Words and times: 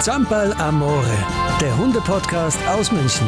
Zampal 0.00 0.52
Amore, 0.60 1.04
der 1.60 1.76
Hunde-Podcast 1.76 2.60
aus 2.68 2.92
München. 2.92 3.26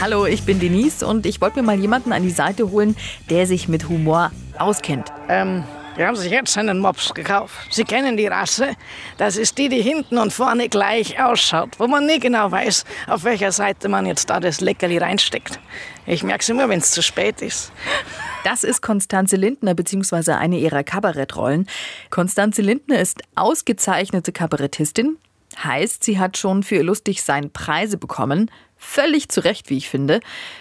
Hallo, 0.00 0.24
ich 0.24 0.44
bin 0.44 0.60
Denise 0.60 1.02
und 1.04 1.26
ich 1.26 1.40
wollte 1.40 1.56
mir 1.56 1.66
mal 1.66 1.76
jemanden 1.76 2.12
an 2.12 2.22
die 2.22 2.30
Seite 2.30 2.70
holen, 2.70 2.96
der 3.28 3.48
sich 3.48 3.66
mit 3.66 3.88
Humor 3.88 4.30
auskennt. 4.56 5.12
Ähm, 5.28 5.64
wir 5.96 6.06
haben 6.06 6.14
sich 6.14 6.30
jetzt 6.30 6.56
einen 6.56 6.78
Mops 6.78 7.12
gekauft. 7.12 7.54
Sie 7.72 7.82
kennen 7.82 8.16
die 8.16 8.28
Rasse. 8.28 8.76
Das 9.18 9.36
ist 9.36 9.58
die, 9.58 9.68
die 9.68 9.82
hinten 9.82 10.18
und 10.18 10.32
vorne 10.32 10.68
gleich 10.68 11.20
ausschaut, 11.20 11.70
wo 11.78 11.88
man 11.88 12.06
nie 12.06 12.20
genau 12.20 12.52
weiß, 12.52 12.84
auf 13.08 13.24
welcher 13.24 13.50
Seite 13.50 13.88
man 13.88 14.06
jetzt 14.06 14.30
da 14.30 14.38
das 14.38 14.60
Leckerli 14.60 14.98
reinsteckt. 14.98 15.58
Ich 16.06 16.22
merke 16.22 16.42
es 16.42 16.48
immer, 16.48 16.68
wenn 16.68 16.78
es 16.78 16.92
zu 16.92 17.02
spät 17.02 17.42
ist. 17.42 17.72
Das 18.46 18.62
ist 18.62 18.80
Konstanze 18.80 19.34
Lindner 19.34 19.74
bzw. 19.74 20.30
eine 20.30 20.60
ihrer 20.60 20.84
Kabarettrollen. 20.84 21.66
Konstanze 22.10 22.62
Lindner 22.62 23.00
ist 23.00 23.20
ausgezeichnete 23.34 24.30
Kabarettistin. 24.30 25.16
Heißt, 25.64 26.04
sie 26.04 26.20
hat 26.20 26.38
schon 26.38 26.62
für 26.62 26.76
ihr 26.76 26.84
Lustigsein 26.84 27.50
Preise 27.50 27.98
bekommen. 27.98 28.48
Völlig 28.76 29.30
zu 29.30 29.42
Recht, 29.42 29.68
wie 29.68 29.76
ich 29.76 29.88
finde. 29.88 30.20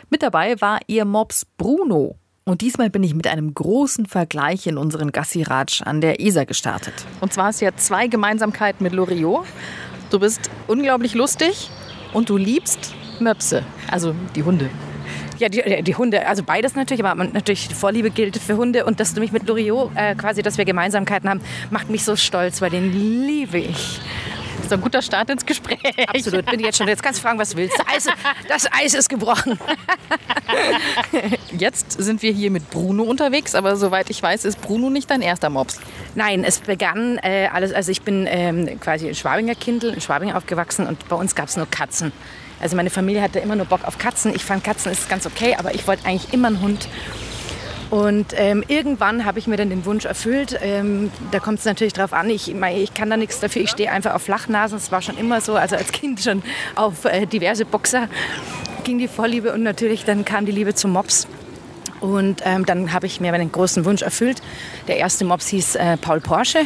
Mit 0.10 0.24
dabei 0.24 0.60
war 0.62 0.80
ihr 0.88 1.06
Mops 1.06 1.46
Bruno. 1.60 2.16
Und 2.44 2.62
diesmal 2.62 2.90
bin 2.90 3.04
ich 3.04 3.14
mit 3.14 3.28
einem 3.28 3.54
großen 3.54 4.08
Vergleich 4.08 4.66
in 4.66 4.80
unseren 4.80 5.12
Gassi-Ratsch 5.12 5.84
an 5.84 6.02
der 6.02 6.20
Isar 6.20 6.48
gestartet. 6.48 6.96
Und 7.22 7.34
zwar 7.34 7.54
du 7.54 7.66
ja 7.66 7.76
zwei 7.76 8.08
Gemeinsamkeiten 8.08 8.84
mit 8.84 8.94
Loriot. 8.94 9.46
Du 10.10 10.18
bist 10.20 10.50
unglaublich 10.66 11.14
lustig 11.14 11.70
und 12.14 12.32
du 12.32 12.38
liebst 12.38 12.96
Möpse, 13.20 13.62
also 13.92 14.16
die 14.36 14.42
Hunde. 14.42 14.72
Ja, 15.38 15.50
die, 15.50 15.84
die, 15.84 15.96
Hunde, 15.96 16.28
also 16.28 16.44
beides 16.44 16.76
natürlich, 16.76 17.04
aber 17.04 17.24
natürlich 17.24 17.68
die 17.68 17.74
Vorliebe 17.74 18.10
gilt 18.10 18.38
für 18.38 18.58
Hunde 18.58 18.86
und 18.86 19.00
dass 19.00 19.14
du 19.14 19.20
mich 19.20 19.32
mit 19.32 19.48
Loriot 19.48 19.92
äh, 19.96 20.16
quasi, 20.16 20.42
dass 20.42 20.58
wir 20.58 20.66
Gemeinsamkeiten 20.66 21.30
haben, 21.30 21.42
macht 21.72 21.90
mich 21.90 22.04
so 22.04 22.16
stolz, 22.16 22.62
weil 22.62 22.70
den 22.70 22.92
liebe 22.92 23.58
ich. 23.58 24.00
Das 24.58 24.68
ist 24.68 24.74
ein 24.74 24.82
guter 24.82 25.02
Start 25.02 25.30
ins 25.30 25.46
Gespräch. 25.46 25.78
Absolut, 26.08 26.46
bin 26.48 26.60
jetzt 26.60 26.78
schon. 26.78 26.88
Jetzt 26.88 27.04
kannst 27.04 27.20
du 27.20 27.24
fragen, 27.24 27.38
was 27.38 27.52
du 27.52 27.58
willst. 27.58 27.78
Das 27.78 27.88
Eis, 27.88 28.16
das 28.48 28.68
Eis 28.72 28.94
ist 28.96 29.10
gebrochen. 29.10 29.60
Jetzt 31.58 31.92
sind 31.92 32.24
wir 32.24 32.32
hier 32.32 32.50
mit 32.50 32.72
Bruno 32.72 33.04
unterwegs, 33.04 33.54
aber 33.54 33.76
soweit 33.76 34.10
ich 34.10 34.24
weiß, 34.24 34.44
ist 34.46 34.62
Bruno 34.62 34.90
nicht 34.90 35.12
dein 35.12 35.22
erster 35.22 35.52
Mops. 35.52 35.80
Nein, 36.16 36.44
es 36.44 36.60
begann 36.62 37.20
äh, 37.20 37.48
alles, 37.54 37.74
also 37.74 37.92
ich 37.92 38.02
bin 38.02 38.26
ähm, 38.28 38.80
quasi 38.80 39.08
in 39.08 39.14
Schwabinger 39.14 39.56
Kindl, 39.56 39.90
in 39.90 40.02
Schwabing 40.02 40.32
aufgewachsen 40.32 40.88
und 40.88 41.08
bei 41.10 41.16
uns 41.16 41.36
gab 41.36 41.48
es 41.48 41.58
nur 41.58 41.70
Katzen. 41.70 42.12
Also 42.66 42.76
meine 42.76 42.90
Familie 42.90 43.22
hatte 43.22 43.38
immer 43.38 43.56
nur 43.56 43.68
Bock 43.68 43.84
auf 43.84 44.00
Katzen. 44.00 44.34
Ich 44.34 44.44
fand 44.44 44.64
Katzen 44.64 44.92
ist 44.92 45.08
ganz 45.08 45.28
okay, 45.28 45.56
aber 45.56 45.76
ich 45.76 45.88
wollte 45.88 46.04
eigentlich 46.08 46.34
immer 46.34 46.48
einen 46.48 46.62
Hund. 46.62 46.88
Und 47.92 48.34
ähm, 48.36 48.64
irgendwann 48.68 49.24
habe 49.24 49.38
ich 49.38 49.46
mir 49.46 49.56
dann 49.56 49.70
den 49.70 49.86
Wunsch 49.86 50.06
erfüllt. 50.06 50.58
Ähm, 50.64 51.12
da 51.30 51.38
kommt 51.38 51.60
es 51.60 51.66
natürlich 51.66 51.94
darauf 51.94 52.12
an, 52.12 52.28
ich, 52.28 52.56
ich 52.56 52.94
kann 52.96 53.12
da 53.12 53.18
nichts 53.18 53.40
dafür. 53.40 53.62
Ich 53.62 53.70
stehe 53.70 53.92
einfach 53.92 54.16
auf 54.16 54.24
Flachnasen. 54.24 54.80
Das 54.80 54.92
war 54.92 55.04
schon 55.04 55.16
immer 55.16 55.42
so. 55.42 55.54
Also 55.54 55.76
als 55.76 55.92
Kind 55.92 56.22
schon 56.22 56.42
auf 56.74 57.06
äh, 57.06 57.28
diverse 57.28 57.66
Boxer 57.66 58.10
ging 58.84 58.98
die 58.98 59.08
Vorliebe 59.08 59.54
und 59.54 59.62
natürlich 59.62 60.04
dann 60.04 60.26
kam 60.26 60.48
die 60.48 60.52
Liebe 60.52 60.74
zum 60.74 60.94
Mops. 60.94 61.28
Und 62.00 62.42
ähm, 62.46 62.66
dann 62.66 62.94
habe 62.94 63.06
ich 63.06 63.20
mir 63.20 63.32
meinen 63.32 63.52
großen 63.52 63.86
Wunsch 63.86 64.02
erfüllt. 64.02 64.42
Der 64.88 64.98
erste 64.98 65.24
Mops 65.24 65.50
hieß 65.50 65.76
äh, 65.76 65.98
Paul 65.98 66.20
Porsche. 66.20 66.62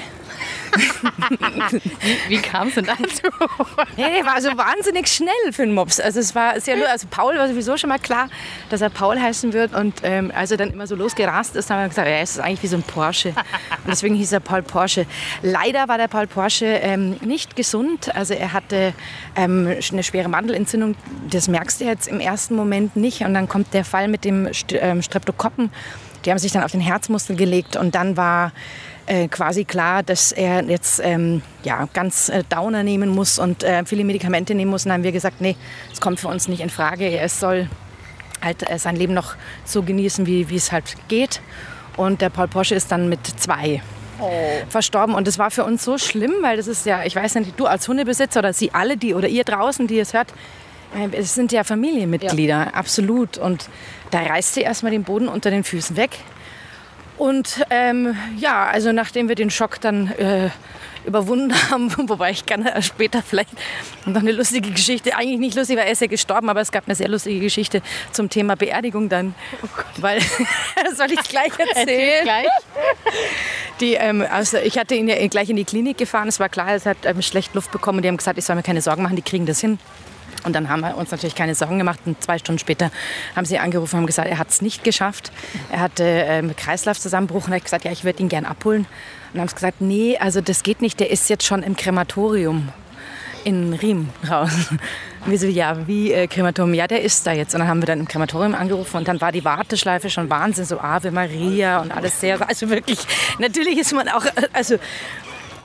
Wie, 1.72 2.30
wie 2.30 2.38
kam 2.42 2.70
es 2.70 2.76
denn 2.76 2.86
dazu? 2.86 3.28
hey, 3.96 4.26
war 4.26 4.42
so 4.42 4.50
wahnsinnig 4.58 5.08
schnell 5.08 5.32
für 5.52 5.64
einen 5.64 5.74
Mops. 5.74 6.00
Also 6.00 6.20
es 6.20 6.36
war 6.36 6.60
sehr 6.60 6.78
also 6.90 7.08
Paul 7.10 7.38
war 7.38 7.48
sowieso 7.48 7.78
schon 7.78 7.90
mal 7.90 8.00
klar, 8.00 8.30
dass 8.70 8.82
er 8.82 8.90
Paul 8.90 9.20
heißen 9.20 9.54
wird. 9.54 9.74
Und 9.74 10.02
ähm, 10.04 10.32
als 10.34 10.52
er 10.52 10.58
dann 10.58 10.72
immer 10.72 10.88
so 10.88 10.96
losgerast 10.96 11.56
ist, 11.56 11.70
haben 11.70 11.82
wir 11.82 11.90
gesagt, 11.90 12.08
ja, 12.08 12.18
es 12.20 12.32
ist 12.32 12.40
eigentlich 12.40 12.64
wie 12.64 12.68
so 12.68 12.78
ein 12.78 12.84
Porsche. 12.84 13.30
Und 13.30 13.88
deswegen 13.88 14.16
hieß 14.16 14.32
er 14.32 14.40
Paul 14.40 14.62
Porsche. 14.62 15.06
Leider 15.42 15.88
war 15.88 15.98
der 15.98 16.08
Paul 16.08 16.28
Porsche 16.28 16.66
ähm, 16.66 17.18
nicht 17.22 17.56
gesund. 17.56 18.16
Also 18.16 18.34
er 18.34 18.54
hatte 18.54 18.94
ähm, 19.36 19.76
eine 19.92 20.04
schwere 20.04 20.30
Mandelentzündung. 20.30 20.96
Das 21.30 21.48
merkst 21.48 21.82
du 21.82 21.86
jetzt 21.86 22.08
im 22.08 22.20
ersten 22.20 22.56
Moment 22.56 22.96
nicht. 22.96 23.22
Und 23.22 23.34
dann 23.34 23.48
kommt 23.48 23.74
der 23.74 23.86
Fall 23.86 24.08
mit 24.08 24.26
dem 24.26 24.50
ähm, 24.72 25.02
Streptokokken. 25.02 25.72
Die 26.26 26.32
haben 26.32 26.40
sich 26.40 26.52
dann 26.52 26.64
auf 26.64 26.72
den 26.72 26.82
Herzmuskel 26.82 27.36
gelegt 27.36 27.78
und 27.78 27.96
dann 27.96 28.18
war 28.18 28.52
äh, 29.10 29.28
quasi 29.28 29.66
klar, 29.66 30.04
dass 30.04 30.32
er 30.32 30.64
jetzt 30.66 31.02
ähm, 31.04 31.42
ja, 31.64 31.88
ganz 31.94 32.30
äh, 32.30 32.44
Downer 32.48 32.84
nehmen 32.84 33.10
muss 33.10 33.40
und 33.40 33.64
äh, 33.64 33.84
viele 33.84 34.04
Medikamente 34.04 34.54
nehmen 34.54 34.70
muss. 34.70 34.86
Und 34.86 34.90
dann 34.90 35.00
haben 35.00 35.04
wir 35.04 35.12
gesagt, 35.12 35.42
nee, 35.42 35.56
das 35.90 36.00
kommt 36.00 36.20
für 36.20 36.28
uns 36.28 36.48
nicht 36.48 36.62
in 36.62 36.70
Frage. 36.70 37.06
Er 37.06 37.28
soll 37.28 37.68
halt 38.40 38.70
äh, 38.70 38.78
sein 38.78 38.96
Leben 38.96 39.16
noch 39.16 39.36
so 39.66 39.82
genießen, 39.82 40.28
wie, 40.28 40.50
wie 40.50 40.56
es 40.56 40.72
halt 40.72 40.96
geht. 41.08 41.42
Und 41.98 42.22
der 42.22 42.30
Paul 42.30 42.48
Porsche 42.48 42.76
ist 42.76 42.92
dann 42.92 43.10
mit 43.10 43.26
zwei 43.26 43.82
oh. 44.20 44.30
verstorben. 44.70 45.16
Und 45.16 45.28
das 45.28 45.40
war 45.40 45.50
für 45.50 45.64
uns 45.64 45.84
so 45.84 45.98
schlimm, 45.98 46.34
weil 46.42 46.58
das 46.58 46.68
ist 46.68 46.86
ja, 46.86 47.04
ich 47.04 47.16
weiß 47.16 47.34
nicht, 47.36 47.60
du 47.60 47.66
als 47.66 47.88
Hundebesitzer 47.88 48.42
oder 48.42 48.54
Sie 48.54 48.72
alle, 48.74 48.96
die 48.96 49.16
oder 49.16 49.28
ihr 49.28 49.44
draußen, 49.44 49.88
die 49.88 49.98
es 49.98 50.14
hört, 50.14 50.32
äh, 50.96 51.10
es 51.18 51.34
sind 51.34 51.52
ja 51.52 51.64
Familienmitglieder, 51.64 52.66
ja. 52.66 52.74
absolut. 52.74 53.40
Und 53.40 53.70
da 54.12 54.20
reißt 54.20 54.54
sie 54.54 54.62
erstmal 54.62 54.92
den 54.92 55.04
Boden 55.04 55.28
unter 55.28 55.50
den 55.50 55.64
Füßen 55.64 55.98
weg. 55.98 56.12
Und 57.20 57.66
ähm, 57.70 58.16
ja, 58.38 58.66
also 58.66 58.94
nachdem 58.94 59.28
wir 59.28 59.36
den 59.36 59.50
Schock 59.50 59.82
dann 59.82 60.08
äh, 60.08 60.50
überwunden 61.06 61.54
haben, 61.70 61.92
wobei 62.10 62.32
ich 62.32 62.46
kann 62.46 62.66
später 62.82 63.22
vielleicht 63.22 63.50
noch 64.06 64.22
eine 64.22 64.32
lustige 64.32 64.72
Geschichte, 64.72 65.16
eigentlich 65.16 65.40
nicht 65.40 65.56
lustig, 65.56 65.78
weil 65.78 65.86
er 65.86 65.92
ist 65.92 66.02
ja 66.02 66.08
gestorben, 66.08 66.50
aber 66.50 66.62
es 66.62 66.72
gab 66.72 66.86
eine 66.88 66.96
sehr 66.96 67.10
lustige 67.10 67.42
Geschichte 67.42 67.82
zum 68.14 68.30
Thema 68.30 68.56
Beerdigung 68.56 69.10
dann. 69.10 69.36
Oh 69.62 69.68
weil, 69.98 70.22
soll 70.96 71.12
ich 71.12 71.20
es 71.20 71.28
gleich 71.28 71.52
erzählen? 71.60 72.24
gleich. 72.24 72.48
Die, 73.82 73.96
ähm, 73.96 74.26
also 74.30 74.58
ich 74.58 74.78
hatte 74.78 74.96
ihn 74.96 75.10
ja 75.10 75.28
gleich 75.28 75.50
in 75.50 75.58
die 75.58 75.66
Klinik 75.66 75.98
gefahren, 75.98 76.30
es 76.30 76.40
war 76.40 76.48
klar, 76.48 76.70
er 76.70 76.84
hat 76.84 76.98
ähm, 77.04 77.22
schlecht 77.22 77.54
Luft 77.54 77.72
bekommen 77.72 77.98
und 77.98 78.04
die 78.04 78.08
haben 78.08 78.18
gesagt, 78.18 78.38
ich 78.38 78.46
soll 78.46 78.56
mir 78.56 78.64
keine 78.64 78.82
Sorgen 78.82 79.04
machen, 79.04 79.18
die 79.18 79.22
kriegen 79.22 79.46
das 79.46 79.60
hin. 79.60 79.78
Und 80.44 80.54
dann 80.54 80.70
haben 80.70 80.82
wir 80.82 80.98
uns 80.98 81.12
natürlich 81.12 81.36
keine 81.36 81.56
Sorgen 81.56 81.78
gemacht. 81.78 82.00
Und 82.06 82.22
zwei 82.24 82.38
Stunden 82.38 82.60
später 82.60 82.92
haben 83.36 83.46
sie 83.46 83.60
angerufen 83.60 83.96
und 83.96 84.02
haben 84.02 84.08
gesagt, 84.08 84.30
er 84.30 84.38
hat 84.38 84.50
es 84.50 84.62
nicht 84.62 84.84
geschafft. 84.84 85.32
Er 85.72 85.80
hatte 85.80 86.04
ähm, 86.04 86.56
Kreislaufzusammenbruch 86.56 87.48
und 87.48 87.54
hat 87.54 87.64
gesagt, 87.64 87.86
ja, 87.86 87.92
ich 87.92 88.04
würde 88.04 88.22
ihn 88.22 88.30
gern 88.30 88.46
abholen. 88.46 88.86
Und 89.34 89.40
haben 89.40 89.48
sie 89.48 89.56
gesagt, 89.56 89.82
nee, 89.82 90.18
also 90.18 90.42
das 90.42 90.64
geht 90.64 90.82
nicht. 90.82 91.00
Der 91.00 91.12
ist 91.12 91.30
jetzt 91.30 91.46
schon 91.46 91.64
im 91.64 91.76
Krematorium 91.76 92.70
in 93.44 93.74
Riem 93.74 94.10
raus. 94.30 94.52
Und 95.26 95.32
wir 95.32 95.40
so, 95.40 95.48
ja, 95.48 95.88
wie 95.88 96.14
äh, 96.14 96.28
Krematorium? 96.28 96.74
Ja, 96.74 96.88
der 96.88 97.02
ist 97.02 97.28
da 97.28 97.34
jetzt. 97.34 97.54
Und 97.54 97.60
dann 97.60 97.68
haben 97.68 97.82
wir 97.82 97.88
dann 97.88 98.00
im 98.00 98.08
Krematorium 98.08 98.56
angerufen 98.56 98.98
und 98.98 99.08
dann 99.08 99.20
war 99.20 99.34
die 99.34 99.44
Warteschleife 99.44 100.10
schon 100.10 100.30
Wahnsinn, 100.30 100.64
so 100.64 100.80
Ave 100.80 101.12
Maria 101.12 101.82
und 101.82 101.92
alles 101.92 102.22
sehr, 102.22 102.48
also 102.48 102.70
wirklich, 102.70 103.00
natürlich 103.38 103.78
ist 103.78 103.94
man 103.94 104.08
auch, 104.08 104.26
äh, 104.26 104.48
also 104.54 104.78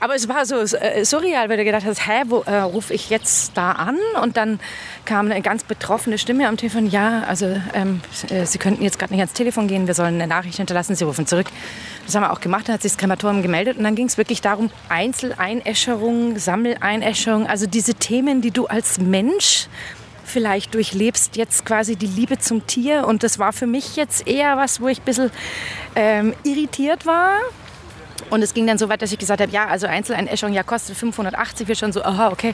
aber 0.05 0.13
es 0.13 0.29
war 0.29 0.45
so 0.45 0.57
äh, 0.57 1.03
surreal, 1.03 1.49
weil 1.49 1.57
du 1.57 1.63
gedacht 1.63 1.83
hast, 1.83 2.05
hä, 2.05 2.21
wo 2.27 2.41
äh, 2.41 2.57
rufe 2.57 2.93
ich 2.93 3.09
jetzt 3.09 3.57
da 3.57 3.71
an? 3.71 3.97
Und 4.21 4.37
dann 4.37 4.59
kam 5.03 5.31
eine 5.31 5.41
ganz 5.41 5.63
betroffene 5.63 6.19
Stimme 6.19 6.47
am 6.47 6.57
Telefon, 6.57 6.85
ja, 6.85 7.23
also 7.23 7.59
ähm, 7.73 8.01
äh, 8.29 8.45
Sie 8.45 8.59
könnten 8.59 8.83
jetzt 8.83 8.99
gerade 8.99 9.13
nicht 9.13 9.21
ans 9.21 9.33
Telefon 9.33 9.67
gehen, 9.67 9.87
wir 9.87 9.95
sollen 9.95 10.13
eine 10.13 10.27
Nachricht 10.27 10.57
hinterlassen, 10.57 10.95
Sie 10.95 11.03
rufen 11.03 11.25
zurück. 11.25 11.47
Das 12.05 12.13
haben 12.13 12.21
wir 12.21 12.31
auch 12.33 12.39
gemacht, 12.39 12.67
dann 12.67 12.75
hat 12.75 12.83
sich 12.83 12.91
das 12.91 12.99
Krematorium 12.99 13.41
gemeldet 13.41 13.77
und 13.79 13.83
dann 13.83 13.95
ging 13.95 14.05
es 14.05 14.19
wirklich 14.19 14.41
darum, 14.41 14.69
Einzeleinäscherung, 14.89 16.37
Sammeleinäscherung, 16.37 17.47
also 17.47 17.65
diese 17.65 17.95
Themen, 17.95 18.41
die 18.41 18.51
du 18.51 18.67
als 18.67 18.99
Mensch 18.99 19.69
vielleicht 20.23 20.75
durchlebst, 20.75 21.35
jetzt 21.35 21.65
quasi 21.65 21.95
die 21.95 22.05
Liebe 22.05 22.37
zum 22.37 22.67
Tier. 22.67 23.07
Und 23.07 23.23
das 23.23 23.39
war 23.39 23.53
für 23.53 23.67
mich 23.67 23.95
jetzt 23.95 24.27
eher 24.27 24.55
was, 24.55 24.81
wo 24.81 24.87
ich 24.87 24.99
ein 24.99 25.05
bisschen 25.05 25.31
ähm, 25.95 26.35
irritiert 26.43 27.07
war, 27.07 27.39
und 28.29 28.41
es 28.41 28.53
ging 28.53 28.67
dann 28.67 28.77
so 28.77 28.89
weit, 28.89 29.01
dass 29.01 29.11
ich 29.11 29.19
gesagt 29.19 29.41
habe, 29.41 29.51
ja, 29.51 29.67
also 29.67 29.87
Einzeleinäschung, 29.87 30.53
ja, 30.53 30.63
kostet 30.63 30.97
580. 30.97 31.67
Wir 31.67 31.75
schon 31.75 31.91
so, 31.91 32.03
aha, 32.03 32.29
okay. 32.29 32.53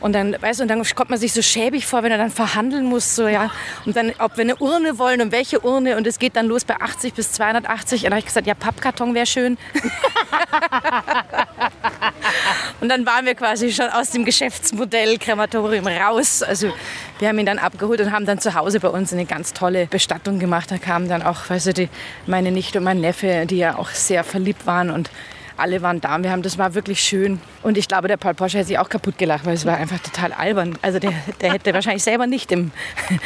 Und 0.00 0.12
dann, 0.12 0.36
weißt 0.40 0.60
du, 0.60 0.62
und 0.62 0.68
dann 0.68 0.82
kommt 0.94 1.10
man 1.10 1.18
sich 1.18 1.32
so 1.32 1.42
schäbig 1.42 1.86
vor, 1.86 2.02
wenn 2.02 2.12
er 2.12 2.18
dann 2.18 2.30
verhandeln 2.30 2.86
muss, 2.86 3.16
so, 3.16 3.26
ja. 3.26 3.50
Und 3.84 3.96
dann, 3.96 4.12
ob 4.18 4.36
wir 4.36 4.42
eine 4.42 4.56
Urne 4.56 4.98
wollen 4.98 5.20
und 5.20 5.32
welche 5.32 5.64
Urne. 5.64 5.96
Und 5.96 6.06
es 6.06 6.18
geht 6.18 6.36
dann 6.36 6.46
los 6.46 6.64
bei 6.64 6.80
80 6.80 7.14
bis 7.14 7.32
280. 7.32 8.00
Und 8.00 8.04
dann 8.04 8.12
habe 8.12 8.20
ich 8.20 8.26
gesagt, 8.26 8.46
ja, 8.46 8.54
Pappkarton 8.54 9.14
wäre 9.14 9.26
schön. 9.26 9.58
und 12.80 12.88
dann 12.88 13.04
waren 13.06 13.26
wir 13.26 13.34
quasi 13.34 13.72
schon 13.72 13.88
aus 13.88 14.10
dem 14.10 14.24
Geschäftsmodell 14.24 15.18
Krematorium 15.18 15.86
raus. 15.86 16.42
Also 16.42 16.72
wir 17.18 17.28
haben 17.28 17.38
ihn 17.38 17.46
dann 17.46 17.58
abgeholt 17.58 18.00
und 18.00 18.12
haben 18.12 18.26
dann 18.26 18.38
zu 18.38 18.54
Hause 18.54 18.80
bei 18.80 18.88
uns 18.88 19.12
eine 19.12 19.24
ganz 19.24 19.52
tolle 19.52 19.86
Bestattung 19.86 20.38
gemacht. 20.38 20.70
Da 20.70 20.78
kamen 20.78 21.08
dann 21.08 21.22
auch, 21.22 21.50
weißt 21.50 21.66
du, 21.66 21.74
die, 21.74 21.88
meine 22.26 22.52
Nichte 22.52 22.78
und 22.78 22.84
mein 22.84 23.00
Neffe, 23.00 23.46
die 23.46 23.58
ja 23.58 23.76
auch 23.76 23.90
sehr 23.90 24.22
verliebt 24.22 24.66
waren 24.66 24.90
und 24.90 25.10
alle 25.58 25.82
waren 25.82 26.00
da. 26.00 26.14
Und 26.14 26.22
wir 26.22 26.30
haben, 26.30 26.42
das 26.42 26.58
war 26.58 26.74
wirklich 26.74 27.00
schön. 27.00 27.40
Und 27.62 27.76
ich 27.76 27.88
glaube, 27.88 28.08
der 28.08 28.16
Paul 28.16 28.34
Porsche 28.34 28.58
hätte 28.58 28.68
sich 28.68 28.78
auch 28.78 28.88
kaputt 28.88 29.18
gelacht, 29.18 29.44
weil 29.44 29.54
es 29.54 29.66
war 29.66 29.76
einfach 29.76 29.98
total 29.98 30.32
albern. 30.32 30.78
Also 30.82 30.98
der, 30.98 31.12
der 31.40 31.52
hätte 31.52 31.74
wahrscheinlich 31.74 32.02
selber 32.02 32.26
nicht 32.26 32.52
im 32.52 32.70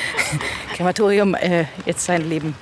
Krematorium 0.77 1.35
äh, 1.35 1.67
jetzt 1.87 2.05
sein 2.05 2.29
Leben. 2.29 2.55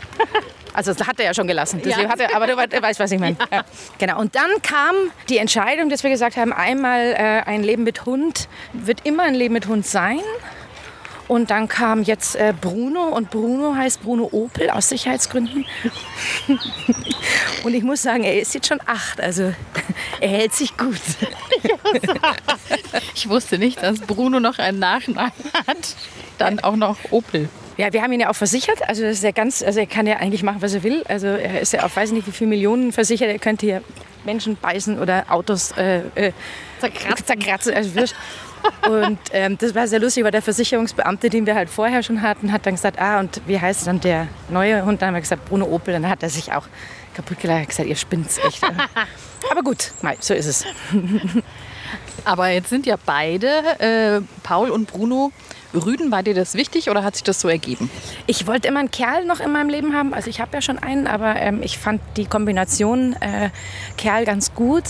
Also 0.73 0.93
das 0.95 1.07
hat 1.07 1.19
er 1.19 1.27
ja 1.27 1.35
schon 1.35 1.47
gelassen. 1.47 1.81
Ja. 1.85 1.99
Er, 2.01 2.37
aber 2.37 2.47
du, 2.47 2.55
du, 2.55 2.83
weißt, 2.83 3.01
was 3.01 3.11
ich 3.11 3.19
meine. 3.19 3.37
Ja. 3.51 3.65
Genau. 3.99 4.21
Und 4.21 4.35
dann 4.37 4.51
kam 4.63 4.95
die 5.29 5.39
Entscheidung, 5.39 5.89
dass 5.91 6.03
wir 6.03 6.11
gesagt 6.11 6.37
haben, 6.37 6.53
einmal 6.53 7.13
äh, 7.13 7.43
ein 7.45 7.63
Leben 7.63 7.83
mit 7.83 8.07
Hund 8.07 8.49
wird 8.73 9.01
immer 9.05 9.25
ein 9.25 9.35
Leben 9.35 9.55
mit 9.55 9.67
Hund 9.67 9.87
sein. 9.87 10.21
Und 11.31 11.53
dann 11.53 11.69
kam 11.69 12.03
jetzt 12.03 12.35
äh, 12.35 12.53
Bruno 12.61 13.05
und 13.05 13.31
Bruno 13.31 13.77
heißt 13.77 14.03
Bruno 14.03 14.29
Opel 14.33 14.69
aus 14.69 14.89
Sicherheitsgründen. 14.89 15.65
und 17.63 17.73
ich 17.73 17.85
muss 17.85 18.03
sagen, 18.03 18.25
er 18.25 18.41
ist 18.41 18.53
jetzt 18.53 18.67
schon 18.67 18.81
acht, 18.85 19.21
also 19.21 19.55
er 20.21 20.29
hält 20.29 20.55
sich 20.55 20.77
gut. 20.77 20.99
ich 23.15 23.29
wusste 23.29 23.59
nicht, 23.59 23.81
dass 23.81 24.01
Bruno 24.01 24.41
noch 24.41 24.59
einen 24.59 24.81
Nachnamen 24.81 25.31
hat. 25.69 25.95
Dann 26.39 26.59
auch 26.59 26.75
noch 26.75 26.97
Opel. 27.13 27.49
Ja, 27.77 27.93
wir 27.93 28.03
haben 28.03 28.11
ihn 28.11 28.21
ja 28.21 28.31
auch 28.31 28.35
versichert. 28.35 28.83
Also, 28.89 29.03
das 29.05 29.19
ist 29.19 29.23
ja 29.23 29.31
ganz, 29.31 29.63
also 29.63 29.79
er 29.79 29.87
kann 29.87 30.09
ja 30.09 30.17
eigentlich 30.17 30.43
machen, 30.43 30.63
was 30.63 30.75
er 30.75 30.83
will. 30.83 31.05
Also 31.05 31.29
er 31.29 31.61
ist 31.61 31.73
ja 31.73 31.85
auf 31.85 31.95
weiß 31.95 32.11
nicht 32.11 32.27
wie 32.27 32.33
viele 32.33 32.51
Millionen 32.51 32.91
versichert. 32.91 33.29
Er 33.29 33.39
könnte 33.39 33.67
hier 33.67 33.83
Menschen 34.25 34.57
beißen 34.57 34.99
oder 34.99 35.27
Autos 35.29 35.71
äh, 35.77 36.01
äh, 36.17 36.33
zerkratzen. 36.81 37.25
zerkratzen. 37.25 37.73
Also 37.73 37.91
und 38.89 39.19
ähm, 39.33 39.57
das 39.59 39.75
war 39.75 39.87
sehr 39.87 40.01
lustig, 40.01 40.25
weil 40.25 40.31
der 40.31 40.43
Versicherungsbeamte, 40.43 41.31
den 41.31 41.47
wir 41.47 41.55
halt 41.55 41.71
vorher 41.71 42.03
schon 42.03 42.23
hatten, 42.23 42.53
hat 42.53 42.67
dann 42.67 42.75
gesagt, 42.75 43.01
ah, 43.01 43.21
und 43.21 43.41
wie 43.47 43.61
heißt 43.61 43.87
dann 43.87 44.01
der 44.01 44.29
neue 44.49 44.85
Hund? 44.85 45.01
Dann 45.01 45.09
haben 45.09 45.15
wir 45.15 45.21
gesagt, 45.21 45.45
Bruno 45.47 45.67
Opel. 45.67 45.95
Dann 45.95 46.09
hat 46.09 46.23
er 46.23 46.31
sich 46.31 46.53
auch 46.53 46.67
kaputt 47.15 47.41
gelacht 47.41 47.61
und 47.61 47.69
gesagt, 47.69 47.89
ihr 47.89 47.97
spinnt's 47.97 48.39
echt. 48.39 48.63
Aber 49.51 49.63
gut, 49.63 49.93
so 50.21 50.35
ist 50.35 50.47
es. 50.47 50.65
Aber 52.25 52.49
jetzt 52.49 52.71
sind 52.71 52.87
ja 52.87 52.97
beide, 53.05 53.49
äh, 53.79 54.21
Paul 54.43 54.71
und 54.71 54.87
Bruno, 54.87 55.33
Rüden, 55.73 56.11
war 56.11 56.23
dir 56.23 56.35
das 56.35 56.55
wichtig 56.55 56.91
oder 56.91 57.05
hat 57.05 57.15
sich 57.15 57.23
das 57.23 57.41
so 57.41 57.49
ergeben? 57.49 57.91
Ich 58.27 58.47
wollte 58.47 58.67
immer 58.67 58.81
einen 58.81 58.91
Kerl 58.91 59.25
noch 59.25 59.39
in 59.39 59.53
meinem 59.53 59.69
Leben 59.69 59.95
haben. 59.95 60.15
Also 60.15 60.29
ich 60.29 60.41
habe 60.41 60.51
ja 60.55 60.63
schon 60.63 60.79
einen, 60.79 61.07
aber 61.07 61.37
ähm, 61.37 61.63
ich 61.63 61.79
fand 61.79 62.01
die 62.17 62.27
Kombination 62.27 63.15
äh, 63.21 63.51
Kerl 63.97 64.25
ganz 64.25 64.53
gut. 64.55 64.85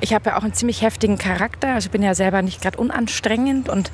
Ich 0.00 0.14
habe 0.14 0.30
ja 0.30 0.38
auch 0.38 0.42
einen 0.42 0.54
ziemlich 0.54 0.80
heftigen 0.80 1.18
Charakter. 1.18 1.74
Also 1.74 1.86
ich 1.86 1.90
bin 1.90 2.02
ja 2.02 2.14
selber 2.14 2.40
nicht 2.40 2.62
gerade 2.62 2.78
unanstrengend 2.78 3.68
und 3.68 3.90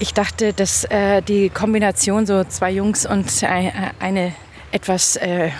ich 0.00 0.14
dachte, 0.14 0.52
dass 0.52 0.84
äh, 0.84 1.22
die 1.22 1.48
Kombination 1.48 2.26
so 2.26 2.42
zwei 2.44 2.72
Jungs 2.72 3.06
und 3.06 3.42
äh, 3.42 3.70
eine 4.00 4.32
etwas 4.72 5.16
äh, 5.16 5.50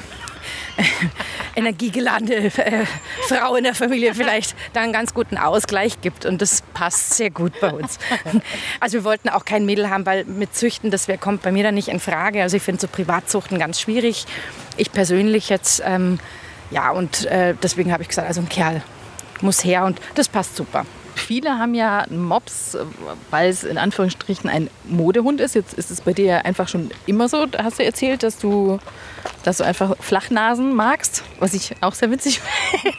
energiegeladene 1.57 2.47
äh, 2.47 2.85
Frau 3.29 3.57
in 3.57 3.65
der 3.65 3.75
Familie 3.75 4.15
vielleicht 4.15 4.55
da 4.73 4.81
einen 4.81 4.93
ganz 4.93 5.15
guten 5.15 5.37
Ausgleich 5.37 6.01
gibt. 6.01 6.27
Und 6.27 6.41
das 6.43 6.63
passt 6.75 7.15
sehr 7.15 7.31
gut 7.31 7.53
bei 7.61 7.73
uns. 7.73 7.99
Also 8.81 8.99
wir 8.99 9.05
wollten 9.05 9.29
auch 9.29 9.45
kein 9.45 9.67
Mädel 9.67 9.91
haben, 9.91 10.07
weil 10.07 10.25
mit 10.25 10.55
Züchten, 10.55 10.91
das 10.91 11.09
wär, 11.09 11.19
kommt 11.19 11.43
bei 11.43 11.51
mir 11.51 11.63
dann 11.65 11.75
nicht 11.75 11.89
in 11.89 12.01
Frage. 12.01 12.43
Also 12.43 12.57
ich 12.57 12.63
finde 12.63 12.81
so 12.81 12.89
Privatzuchten 12.89 13.59
ganz 13.59 13.81
schwierig. 13.81 14.27
Ich 14.77 14.93
persönlich 14.93 15.49
jetzt, 15.49 15.83
ähm, 15.85 16.19
ja, 16.71 16.91
und 16.91 17.27
äh, 17.27 17.55
deswegen 17.63 17.93
habe 17.93 18.03
ich 18.03 18.09
gesagt, 18.09 18.29
also 18.29 18.41
ein 18.41 18.49
Kerl 18.49 18.83
muss 19.41 19.65
her 19.65 19.85
und 19.85 20.01
das 20.15 20.29
passt 20.29 20.57
super. 20.57 20.85
Viele 21.19 21.59
haben 21.59 21.75
ja 21.75 22.07
Mops, 22.11 22.77
weil 23.31 23.51
es 23.51 23.65
in 23.65 23.79
Anführungsstrichen 23.79 24.49
ein 24.49 24.71
Modehund 24.85 25.41
ist. 25.41 25.55
Jetzt 25.55 25.75
ist 25.75 25.91
es 25.91 26.01
bei 26.01 26.13
dir 26.13 26.45
einfach 26.45 26.69
schon 26.69 26.91
immer 27.07 27.29
so. 27.29 27.47
Hast 27.57 27.79
du 27.79 27.85
erzählt, 27.85 28.23
dass 28.23 28.39
du, 28.39 28.79
dass 29.43 29.59
du 29.59 29.65
einfach 29.65 29.97
Flachnasen 30.01 30.75
magst, 30.75 31.25
was 31.39 31.55
ich 31.55 31.75
auch 31.81 31.95
sehr 31.95 32.11
witzig 32.11 32.41
finde. 32.41 32.97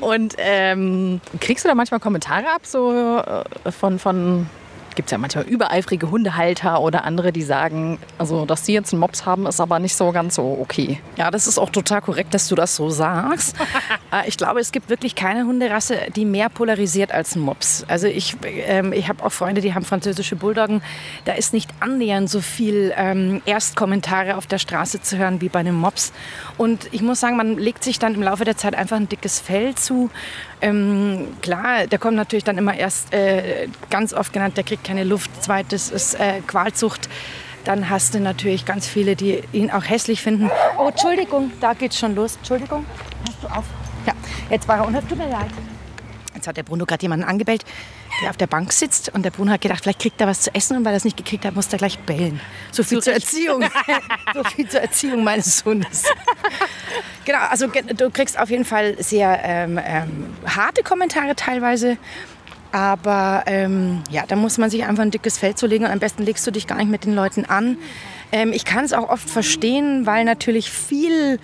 Und 0.04 0.34
ähm, 0.38 1.20
kriegst 1.40 1.64
du 1.64 1.68
da 1.68 1.74
manchmal 1.74 2.00
Kommentare 2.00 2.48
ab, 2.48 2.62
so 2.64 3.18
äh, 3.18 3.72
von, 3.72 3.98
von 3.98 4.46
gibt 4.94 5.08
es 5.08 5.12
ja 5.12 5.18
manchmal 5.18 5.44
übereifrige 5.44 6.10
Hundehalter 6.10 6.80
oder 6.80 7.04
andere, 7.04 7.32
die 7.32 7.42
sagen, 7.42 7.98
also 8.18 8.46
dass 8.46 8.66
sie 8.66 8.72
jetzt 8.72 8.92
einen 8.92 9.00
Mops 9.00 9.26
haben, 9.26 9.46
ist 9.46 9.60
aber 9.60 9.78
nicht 9.78 9.96
so 9.96 10.12
ganz 10.12 10.36
so 10.36 10.58
okay. 10.60 11.00
Ja, 11.16 11.30
das 11.30 11.46
ist 11.46 11.58
auch 11.58 11.70
total 11.70 12.00
korrekt, 12.00 12.34
dass 12.34 12.48
du 12.48 12.54
das 12.54 12.76
so 12.76 12.90
sagst. 12.90 13.56
Äh, 14.12 14.28
ich 14.28 14.36
glaube, 14.36 14.60
es 14.60 14.70
gibt 14.70 14.90
wirklich 14.90 15.14
keine 15.14 15.44
Hunderasse, 15.44 15.96
die 16.14 16.24
mehr 16.24 16.48
polarisiert 16.48 17.10
als 17.12 17.34
ein 17.34 17.40
Mops. 17.40 17.84
Also 17.88 18.06
ich, 18.06 18.36
ähm, 18.44 18.92
ich 18.92 19.08
habe 19.08 19.24
auch 19.24 19.32
Freunde, 19.32 19.60
die 19.60 19.74
haben 19.74 19.84
französische 19.84 20.36
Bulldoggen. 20.36 20.82
Da 21.24 21.32
ist 21.32 21.52
nicht 21.52 21.70
annähernd 21.80 22.30
so 22.30 22.40
viel 22.40 22.92
ähm, 22.96 23.42
Erstkommentare 23.44 24.36
auf 24.36 24.46
der 24.46 24.58
Straße 24.58 25.00
zu 25.00 25.16
hören 25.16 25.40
wie 25.40 25.48
bei 25.48 25.60
einem 25.60 25.74
Mops. 25.74 26.12
Und 26.58 26.88
ich 26.92 27.02
muss 27.02 27.20
sagen, 27.20 27.36
man 27.36 27.56
legt 27.58 27.82
sich 27.82 27.98
dann 27.98 28.14
im 28.14 28.22
Laufe 28.22 28.44
der 28.44 28.56
Zeit 28.56 28.74
einfach 28.74 28.96
ein 28.96 29.08
dickes 29.08 29.40
Fell 29.40 29.74
zu. 29.74 30.10
Ähm, 30.64 31.28
klar, 31.42 31.86
der 31.86 31.98
kommt 31.98 32.16
natürlich 32.16 32.44
dann 32.44 32.56
immer 32.56 32.74
erst 32.74 33.12
äh, 33.12 33.68
ganz 33.90 34.14
oft 34.14 34.32
genannt, 34.32 34.56
der 34.56 34.64
kriegt 34.64 34.82
keine 34.82 35.04
Luft. 35.04 35.30
Zweites 35.44 35.90
ist 35.90 36.14
äh, 36.14 36.40
Qualzucht. 36.46 37.10
Dann 37.64 37.90
hast 37.90 38.14
du 38.14 38.20
natürlich 38.20 38.64
ganz 38.64 38.86
viele, 38.86 39.14
die 39.14 39.42
ihn 39.52 39.70
auch 39.70 39.84
hässlich 39.84 40.22
finden. 40.22 40.50
Oh, 40.78 40.88
Entschuldigung, 40.88 41.52
da 41.60 41.74
geht's 41.74 41.98
schon 41.98 42.14
los. 42.14 42.36
Entschuldigung, 42.36 42.86
hast 43.28 43.42
du 43.42 43.46
auf? 43.46 43.64
Ja, 44.06 44.14
jetzt 44.48 44.66
war 44.66 44.78
er 44.78 44.86
unter. 44.86 45.06
Tut 45.06 45.18
mir 45.18 45.28
leid. 45.28 45.50
Jetzt 46.34 46.46
hat 46.48 46.56
der 46.56 46.62
Bruno 46.62 46.86
gerade 46.86 47.02
jemanden 47.02 47.26
angebellt, 47.26 47.64
der 48.22 48.30
auf 48.30 48.36
der 48.36 48.46
Bank 48.46 48.72
sitzt. 48.72 49.10
Und 49.14 49.24
der 49.24 49.30
Bruno 49.30 49.50
hat 49.50 49.60
gedacht, 49.60 49.82
vielleicht 49.82 50.00
kriegt 50.00 50.20
er 50.20 50.26
was 50.26 50.42
zu 50.42 50.54
essen. 50.54 50.76
Und 50.76 50.84
weil 50.84 50.92
er 50.92 50.96
es 50.96 51.04
nicht 51.04 51.16
gekriegt 51.16 51.44
hat, 51.44 51.54
muss 51.54 51.72
er 51.72 51.78
gleich 51.78 51.98
bellen. 52.00 52.40
So 52.72 52.82
viel 52.82 53.02
zur 53.02 53.12
Erziehung. 53.12 53.64
so 54.34 54.44
viel 54.44 54.68
zur 54.68 54.80
Erziehung 54.80 55.24
meines 55.24 55.58
Sohnes. 55.58 56.04
Genau, 57.24 57.38
also 57.50 57.66
du 57.66 58.10
kriegst 58.10 58.38
auf 58.38 58.50
jeden 58.50 58.64
Fall 58.64 59.02
sehr 59.02 59.40
ähm, 59.42 59.80
ähm, 59.82 60.34
harte 60.46 60.82
Kommentare 60.82 61.34
teilweise. 61.34 61.96
Aber 62.70 63.44
ähm, 63.46 64.02
ja, 64.10 64.24
da 64.26 64.34
muss 64.34 64.58
man 64.58 64.68
sich 64.68 64.84
einfach 64.84 65.04
ein 65.04 65.12
dickes 65.12 65.38
Feld 65.38 65.58
zulegen 65.58 65.86
und 65.86 65.92
am 65.92 66.00
besten 66.00 66.24
legst 66.24 66.44
du 66.44 66.50
dich 66.50 66.66
gar 66.66 66.76
nicht 66.76 66.90
mit 66.90 67.04
den 67.04 67.14
Leuten 67.14 67.44
an. 67.44 67.78
Ähm, 68.32 68.52
ich 68.52 68.64
kann 68.64 68.84
es 68.84 68.92
auch 68.92 69.10
oft 69.10 69.30
verstehen, 69.30 70.06
weil 70.06 70.24
natürlich 70.24 70.70
viel 70.70 71.38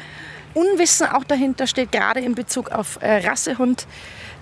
Unwissen 0.54 1.06
auch 1.06 1.22
dahinter 1.22 1.68
steht, 1.68 1.92
gerade 1.92 2.18
in 2.18 2.34
Bezug 2.34 2.72
auf 2.72 2.98
äh, 3.00 3.26
Rassehund. 3.26 3.86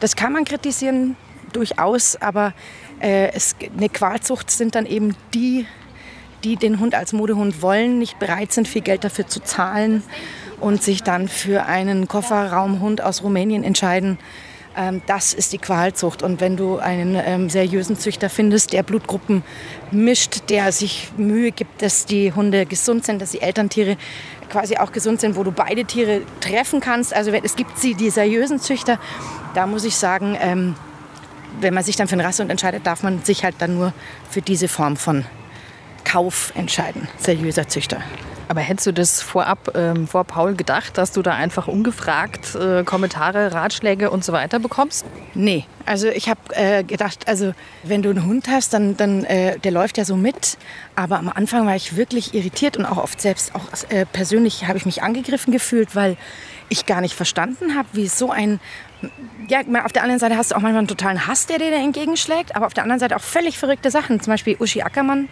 Das 0.00 0.16
kann 0.16 0.32
man 0.32 0.46
kritisieren, 0.46 1.16
durchaus, 1.52 2.16
aber 2.16 2.52
äh, 3.00 3.32
es, 3.32 3.56
eine 3.76 3.88
Qualzucht 3.88 4.50
sind 4.50 4.74
dann 4.74 4.86
eben 4.86 5.14
die, 5.34 5.66
die 6.44 6.56
den 6.56 6.80
Hund 6.80 6.94
als 6.94 7.12
Modehund 7.12 7.62
wollen, 7.62 7.98
nicht 7.98 8.18
bereit 8.18 8.52
sind, 8.52 8.68
viel 8.68 8.82
Geld 8.82 9.04
dafür 9.04 9.26
zu 9.26 9.40
zahlen 9.40 10.02
und 10.60 10.82
sich 10.82 11.02
dann 11.02 11.28
für 11.28 11.66
einen 11.66 12.08
Kofferraumhund 12.08 13.02
aus 13.02 13.22
Rumänien 13.22 13.64
entscheiden. 13.64 14.18
Ähm, 14.76 15.02
das 15.06 15.34
ist 15.34 15.52
die 15.52 15.58
Qualzucht. 15.58 16.22
Und 16.22 16.40
wenn 16.40 16.56
du 16.56 16.78
einen 16.78 17.16
ähm, 17.16 17.50
seriösen 17.50 17.96
Züchter 17.96 18.30
findest, 18.30 18.72
der 18.72 18.82
Blutgruppen 18.82 19.42
mischt, 19.90 20.50
der 20.50 20.72
sich 20.72 21.10
Mühe 21.16 21.50
gibt, 21.50 21.82
dass 21.82 22.06
die 22.06 22.32
Hunde 22.32 22.66
gesund 22.66 23.04
sind, 23.04 23.20
dass 23.20 23.32
die 23.32 23.40
Elterntiere 23.40 23.96
quasi 24.48 24.76
auch 24.76 24.92
gesund 24.92 25.20
sind, 25.20 25.36
wo 25.36 25.42
du 25.42 25.52
beide 25.52 25.84
Tiere 25.84 26.22
treffen 26.40 26.80
kannst. 26.80 27.12
Also 27.12 27.32
es 27.32 27.56
gibt 27.56 27.78
sie, 27.78 27.94
die 27.94 28.10
seriösen 28.10 28.60
Züchter. 28.60 28.98
Da 29.54 29.66
muss 29.66 29.84
ich 29.84 29.96
sagen, 29.96 30.36
ähm, 30.40 30.74
wenn 31.60 31.74
man 31.74 31.84
sich 31.84 31.96
dann 31.96 32.08
für 32.08 32.14
eine 32.14 32.24
Rasse 32.24 32.42
entscheidet, 32.42 32.86
darf 32.86 33.02
man 33.02 33.22
sich 33.22 33.44
halt 33.44 33.56
dann 33.58 33.74
nur 33.76 33.92
für 34.30 34.42
diese 34.42 34.68
Form 34.68 34.96
von 34.96 35.24
Kauf 36.04 36.52
entscheiden. 36.54 37.08
Seriöser 37.18 37.68
Züchter. 37.68 37.98
Aber 38.48 38.62
hättest 38.62 38.86
du 38.86 38.92
das 38.92 39.20
vorab 39.20 39.72
ähm, 39.74 40.08
vor 40.08 40.24
Paul 40.24 40.54
gedacht, 40.54 40.96
dass 40.96 41.12
du 41.12 41.20
da 41.20 41.34
einfach 41.34 41.68
ungefragt 41.68 42.54
äh, 42.54 42.82
Kommentare, 42.82 43.52
Ratschläge 43.52 44.10
und 44.10 44.24
so 44.24 44.32
weiter 44.32 44.58
bekommst? 44.58 45.04
Nee, 45.34 45.66
also 45.84 46.08
ich 46.08 46.30
habe 46.30 46.40
äh, 46.52 46.82
gedacht, 46.82 47.28
also 47.28 47.52
wenn 47.82 48.00
du 48.00 48.08
einen 48.08 48.24
Hund 48.24 48.48
hast, 48.48 48.72
dann, 48.72 48.96
dann 48.96 49.24
äh, 49.24 49.58
der 49.58 49.70
läuft 49.70 49.98
ja 49.98 50.06
so 50.06 50.16
mit. 50.16 50.56
Aber 50.96 51.18
am 51.18 51.28
Anfang 51.28 51.66
war 51.66 51.76
ich 51.76 51.96
wirklich 51.96 52.32
irritiert 52.32 52.78
und 52.78 52.86
auch 52.86 52.96
oft 52.96 53.20
selbst, 53.20 53.54
auch 53.54 53.66
äh, 53.90 54.06
persönlich 54.06 54.66
habe 54.66 54.78
ich 54.78 54.86
mich 54.86 55.02
angegriffen 55.02 55.52
gefühlt, 55.52 55.94
weil 55.94 56.16
ich 56.70 56.86
gar 56.86 57.02
nicht 57.02 57.14
verstanden 57.14 57.76
habe, 57.76 57.88
wie 57.92 58.08
so 58.08 58.30
ein 58.30 58.60
ja, 59.48 59.60
auf 59.84 59.92
der 59.92 60.02
anderen 60.02 60.18
Seite 60.18 60.36
hast 60.36 60.50
du 60.50 60.56
auch 60.56 60.60
manchmal 60.60 60.80
einen 60.80 60.88
totalen 60.88 61.26
Hass, 61.26 61.46
der 61.46 61.58
dir 61.58 61.70
da 61.70 61.76
entgegenschlägt, 61.76 62.54
aber 62.56 62.66
auf 62.66 62.74
der 62.74 62.82
anderen 62.82 63.00
Seite 63.00 63.16
auch 63.16 63.22
völlig 63.22 63.58
verrückte 63.58 63.90
Sachen. 63.90 64.20
Zum 64.20 64.32
Beispiel 64.32 64.56
Uschi 64.58 64.82
Ackermann 64.82 65.28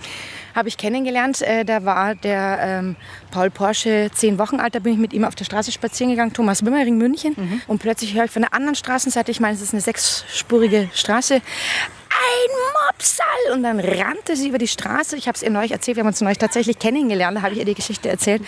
habe 0.54 0.68
ich 0.68 0.76
kennengelernt. 0.76 1.42
Äh, 1.42 1.64
da 1.64 1.84
war 1.84 2.14
der 2.14 2.58
ähm, 2.60 2.96
Paul 3.34 3.50
Porsche 3.50 4.12
zehn 4.14 4.38
Wochen 4.38 4.60
alt. 4.60 4.76
Da 4.76 4.78
bin 4.78 4.92
ich 4.92 4.98
mit 5.00 5.12
ihm 5.12 5.24
auf 5.24 5.34
der 5.34 5.44
Straße 5.44 5.72
spazieren 5.72 6.12
gegangen, 6.12 6.32
Thomas 6.32 6.64
Wimmering, 6.64 6.96
München. 6.96 7.34
Mhm. 7.36 7.62
Und 7.66 7.80
plötzlich 7.80 8.14
höre 8.14 8.26
ich 8.26 8.30
von 8.30 8.42
der 8.42 8.54
anderen 8.54 8.76
Straßenseite, 8.76 9.32
ich 9.32 9.40
meine, 9.40 9.56
es 9.56 9.60
ist 9.60 9.74
eine 9.74 9.80
sechsspurige 9.80 10.88
Straße, 10.94 11.34
ein 11.34 12.50
Mopsal! 12.86 13.26
Und 13.52 13.64
dann 13.64 13.80
rannte 13.80 14.36
sie 14.36 14.50
über 14.50 14.58
die 14.58 14.68
Straße. 14.68 15.16
Ich 15.16 15.26
habe 15.26 15.34
es 15.34 15.42
ihr 15.42 15.50
neulich 15.50 15.72
erzählt, 15.72 15.96
wir 15.96 16.02
haben 16.02 16.08
uns 16.08 16.20
neulich 16.20 16.38
tatsächlich 16.38 16.78
kennengelernt, 16.78 17.36
da 17.36 17.42
habe 17.42 17.54
ich 17.54 17.58
ihr 17.58 17.64
die 17.64 17.74
Geschichte 17.74 18.08
erzählt. 18.08 18.40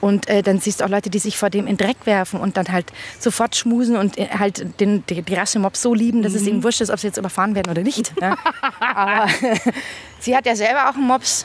Und 0.00 0.28
äh, 0.28 0.42
dann 0.42 0.60
siehst 0.60 0.80
du 0.80 0.84
auch 0.84 0.88
Leute, 0.88 1.10
die 1.10 1.18
sich 1.18 1.36
vor 1.36 1.50
dem 1.50 1.66
in 1.66 1.76
Dreck 1.76 1.96
werfen 2.04 2.38
und 2.38 2.56
dann 2.56 2.70
halt 2.70 2.92
sofort 3.18 3.56
schmusen 3.56 3.96
und 3.96 4.18
äh, 4.18 4.28
halt 4.28 4.78
den, 4.78 5.04
die, 5.06 5.22
die 5.22 5.34
Rasse 5.34 5.58
Mops 5.58 5.82
so 5.82 5.94
lieben, 5.94 6.22
dass 6.22 6.34
mhm. 6.34 6.38
es 6.38 6.46
ihnen 6.46 6.62
wurscht 6.62 6.80
ist, 6.80 6.90
ob 6.90 7.00
sie 7.00 7.08
jetzt 7.08 7.16
überfahren 7.16 7.56
werden 7.56 7.72
oder 7.72 7.82
nicht. 7.82 8.12
Ja. 8.20 8.36
Aber 8.78 9.28
sie 10.20 10.36
hat 10.36 10.46
ja 10.46 10.54
selber 10.54 10.88
auch 10.88 10.94
einen 10.94 11.08
Mops. 11.08 11.44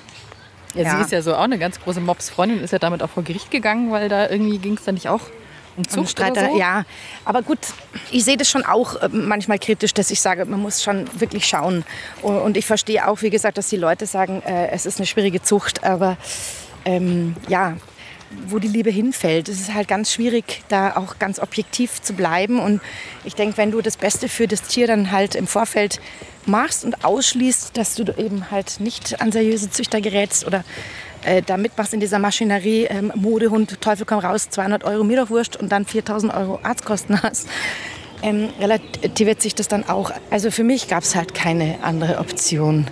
Ja, 0.74 0.84
ja, 0.84 0.98
sie 0.98 1.02
ist 1.04 1.12
ja 1.12 1.22
so 1.22 1.36
auch 1.36 1.44
eine 1.44 1.60
ganz 1.60 1.80
große 1.80 2.02
Mops-Freundin, 2.02 2.60
ist 2.64 2.72
ja 2.72 2.80
damit 2.80 3.04
auch 3.04 3.10
vor 3.10 3.24
Gericht 3.24 3.52
gegangen, 3.52 3.92
weil 3.92 4.10
da 4.10 4.30
irgendwie 4.30 4.58
ging 4.58 4.76
es 4.76 4.84
dann 4.84 4.96
nicht 4.96 5.08
auch 5.08 5.22
um 5.76 5.88
Zucht 5.88 6.20
oder 6.20 6.50
so? 6.52 6.58
Ja, 6.58 6.86
aber 7.26 7.42
gut, 7.42 7.60
ich 8.12 8.24
sehe 8.24 8.38
das 8.38 8.50
schon 8.50 8.64
auch 8.66 8.96
äh, 8.96 9.10
manchmal 9.10 9.60
kritisch, 9.60 9.94
dass 9.94 10.12
ich 10.12 10.22
sage, 10.22 10.46
man 10.46 10.62
muss 10.62 10.84
schon 10.84 11.08
wirklich 11.20 11.48
schauen. 11.48 11.84
Und 12.22 12.58
ich 12.58 12.66
verstehe 12.66 13.08
auch, 13.08 13.22
wie 13.22 13.30
gesagt, 13.30 13.58
dass 13.58 13.70
die 13.70 13.78
Leute 13.78 14.06
sagen, 14.06 14.42
äh, 14.46 14.70
es 14.70 14.86
ist 14.86 15.00
eine 15.00 15.08
schwierige 15.08 15.42
Zucht, 15.42 15.84
aber 15.84 16.18
ähm, 16.86 17.36
ja, 17.48 17.78
wo 18.48 18.60
die 18.60 18.68
Liebe 18.68 18.90
hinfällt. 18.90 19.50
Es 19.50 19.60
ist 19.60 19.74
halt 19.74 19.88
ganz 19.88 20.12
schwierig, 20.12 20.64
da 20.70 20.96
auch 20.96 21.20
ganz 21.20 21.40
objektiv 21.40 22.02
zu 22.02 22.14
bleiben. 22.14 22.60
Und 22.60 22.82
ich 23.24 23.36
denke, 23.36 23.58
wenn 23.58 23.72
du 23.72 23.82
das 23.82 23.98
Beste 23.98 24.28
für 24.30 24.48
das 24.48 24.64
Tier 24.64 24.88
dann 24.88 25.12
halt 25.12 25.36
im 25.36 25.48
Vorfeld 25.48 26.00
machst 26.46 26.84
und 26.86 27.06
ausschließt, 27.06 27.78
dass 27.78 27.96
du 27.96 28.04
eben 28.18 28.52
halt 28.52 28.80
nicht 28.80 29.22
an 29.22 29.32
seriöse 29.32 29.70
Züchter 29.70 30.02
gerätst 30.02 30.46
oder 30.46 30.64
äh, 31.24 31.42
da 31.42 31.58
mitmachst 31.58 31.94
in 31.94 32.00
dieser 32.00 32.20
Maschinerie, 32.20 32.86
ähm, 32.86 33.12
Modehund, 33.16 33.80
Teufel 33.82 34.06
komm 34.06 34.20
raus, 34.20 34.50
200 34.50 34.84
Euro 34.84 35.04
mir 35.04 35.22
doch 35.22 35.30
wurscht 35.30 35.56
und 35.56 35.72
dann 35.72 35.86
4000 35.86 36.34
Euro 36.34 36.60
Arztkosten 36.64 37.22
hast, 37.24 37.48
ähm, 38.22 38.50
relativiert 38.60 39.42
sich 39.42 39.56
das 39.56 39.68
dann 39.68 39.88
auch. 39.88 40.12
Also 40.32 40.52
für 40.52 40.64
mich 40.64 40.88
gab 40.88 41.04
es 41.04 41.16
halt 41.16 41.34
keine 41.34 41.78
andere 41.84 42.20
Option. 42.20 42.88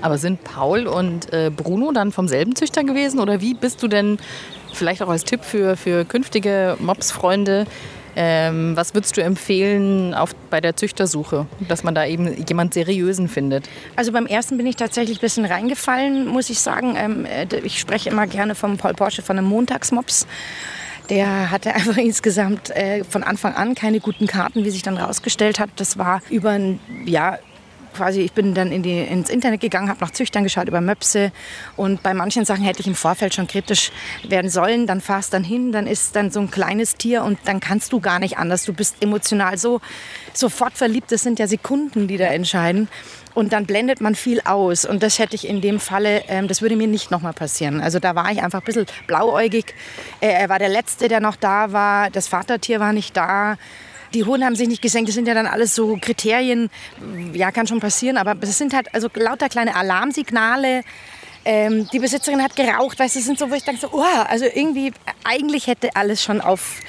Aber 0.00 0.18
sind 0.18 0.42
Paul 0.44 0.86
und 0.86 1.32
äh, 1.32 1.50
Bruno 1.54 1.92
dann 1.92 2.12
vom 2.12 2.28
selben 2.28 2.56
Züchter 2.56 2.84
gewesen 2.84 3.20
oder 3.20 3.40
wie 3.40 3.54
bist 3.54 3.82
du 3.82 3.88
denn 3.88 4.18
vielleicht 4.72 5.02
auch 5.02 5.08
als 5.08 5.24
Tipp 5.24 5.44
für, 5.44 5.76
für 5.76 6.04
künftige 6.04 6.76
Mops-Freunde 6.80 7.66
ähm, 8.18 8.74
was 8.74 8.94
würdest 8.94 9.14
du 9.18 9.22
empfehlen 9.22 10.14
auf, 10.14 10.34
bei 10.48 10.62
der 10.62 10.74
Züchtersuche, 10.74 11.46
dass 11.68 11.84
man 11.84 11.94
da 11.94 12.06
eben 12.06 12.34
jemand 12.48 12.72
Seriösen 12.72 13.28
findet? 13.28 13.68
Also 13.94 14.10
beim 14.10 14.24
ersten 14.26 14.56
bin 14.56 14.66
ich 14.66 14.76
tatsächlich 14.76 15.18
ein 15.18 15.20
bisschen 15.20 15.44
reingefallen, 15.44 16.26
muss 16.26 16.48
ich 16.48 16.60
sagen. 16.60 16.96
Ähm, 16.96 17.26
äh, 17.26 17.46
ich 17.62 17.78
spreche 17.78 18.08
immer 18.08 18.26
gerne 18.26 18.54
vom 18.54 18.78
Paul 18.78 18.94
Porsche 18.94 19.20
von 19.20 19.36
einem 19.36 19.46
Montagsmops. 19.48 20.26
Der 21.10 21.50
hatte 21.50 21.74
einfach 21.74 21.98
insgesamt 21.98 22.70
äh, 22.70 23.04
von 23.04 23.22
Anfang 23.22 23.54
an 23.54 23.74
keine 23.74 24.00
guten 24.00 24.26
Karten, 24.26 24.64
wie 24.64 24.70
sich 24.70 24.82
dann 24.82 24.96
rausgestellt 24.96 25.60
hat. 25.60 25.68
Das 25.76 25.98
war 25.98 26.22
über 26.30 26.52
ein 26.52 26.80
Jahr 27.04 27.38
quasi, 27.96 28.20
ich 28.20 28.32
bin 28.32 28.54
dann 28.54 28.72
in 28.72 28.82
die, 28.82 28.98
ins 28.98 29.30
Internet 29.30 29.60
gegangen, 29.60 29.88
habe 29.88 30.00
nach 30.00 30.10
Züchtern 30.10 30.44
geschaut 30.44 30.68
über 30.68 30.80
Möpse 30.80 31.32
und 31.76 32.02
bei 32.02 32.14
manchen 32.14 32.44
Sachen 32.44 32.62
hätte 32.62 32.80
ich 32.80 32.86
im 32.86 32.94
Vorfeld 32.94 33.34
schon 33.34 33.46
kritisch 33.46 33.90
werden 34.28 34.50
sollen. 34.50 34.86
Dann 34.86 35.00
fahrst 35.00 35.32
dann 35.32 35.44
hin, 35.44 35.72
dann 35.72 35.86
ist 35.86 36.14
dann 36.16 36.30
so 36.30 36.40
ein 36.40 36.50
kleines 36.50 36.96
Tier 36.96 37.24
und 37.24 37.38
dann 37.44 37.60
kannst 37.60 37.92
du 37.92 38.00
gar 38.00 38.18
nicht 38.18 38.38
anders. 38.38 38.64
Du 38.64 38.72
bist 38.72 38.96
emotional 39.00 39.58
so 39.58 39.80
sofort 40.32 40.74
verliebt. 40.74 41.10
Das 41.12 41.22
sind 41.22 41.38
ja 41.38 41.46
Sekunden, 41.46 42.08
die 42.08 42.16
da 42.16 42.26
entscheiden. 42.26 42.88
Und 43.34 43.52
dann 43.52 43.66
blendet 43.66 44.00
man 44.00 44.14
viel 44.14 44.40
aus. 44.40 44.86
Und 44.86 45.02
das 45.02 45.18
hätte 45.18 45.34
ich 45.34 45.46
in 45.46 45.60
dem 45.60 45.78
Falle, 45.78 46.22
ähm, 46.28 46.48
das 46.48 46.62
würde 46.62 46.76
mir 46.76 46.86
nicht 46.86 47.10
nochmal 47.10 47.34
passieren. 47.34 47.82
Also 47.82 47.98
da 47.98 48.14
war 48.14 48.30
ich 48.32 48.42
einfach 48.42 48.60
ein 48.60 48.64
bisschen 48.64 48.86
blauäugig. 49.06 49.74
Äh, 50.20 50.28
er 50.28 50.48
war 50.48 50.58
der 50.58 50.70
Letzte, 50.70 51.08
der 51.08 51.20
noch 51.20 51.36
da 51.36 51.72
war. 51.72 52.10
Das 52.10 52.28
Vatertier 52.28 52.80
war 52.80 52.94
nicht 52.94 53.16
da 53.16 53.58
die 54.16 54.24
Hunde 54.24 54.46
haben 54.46 54.56
sich 54.56 54.68
nicht 54.68 54.80
gesenkt. 54.80 55.08
Das 55.08 55.14
sind 55.14 55.28
ja 55.28 55.34
dann 55.34 55.46
alles 55.46 55.74
so 55.74 55.98
Kriterien. 56.00 56.70
Ja, 57.34 57.52
kann 57.52 57.66
schon 57.66 57.80
passieren, 57.80 58.16
aber 58.16 58.34
es 58.40 58.56
sind 58.56 58.72
halt 58.72 58.92
also 58.94 59.08
lauter 59.14 59.48
kleine 59.48 59.76
Alarmsignale. 59.76 60.82
Ähm, 61.44 61.86
die 61.92 61.98
Besitzerin 61.98 62.42
hat 62.42 62.56
geraucht, 62.56 62.98
weißt 62.98 63.14
du, 63.14 63.20
sind 63.20 63.38
so, 63.38 63.50
wo 63.50 63.54
ich 63.54 63.62
denke 63.62 63.80
so, 63.80 63.90
oh, 63.92 64.02
also 64.28 64.46
irgendwie, 64.46 64.92
eigentlich 65.22 65.66
hätte 65.66 65.94
alles 65.94 66.22
schon 66.22 66.40
auf 66.40 66.80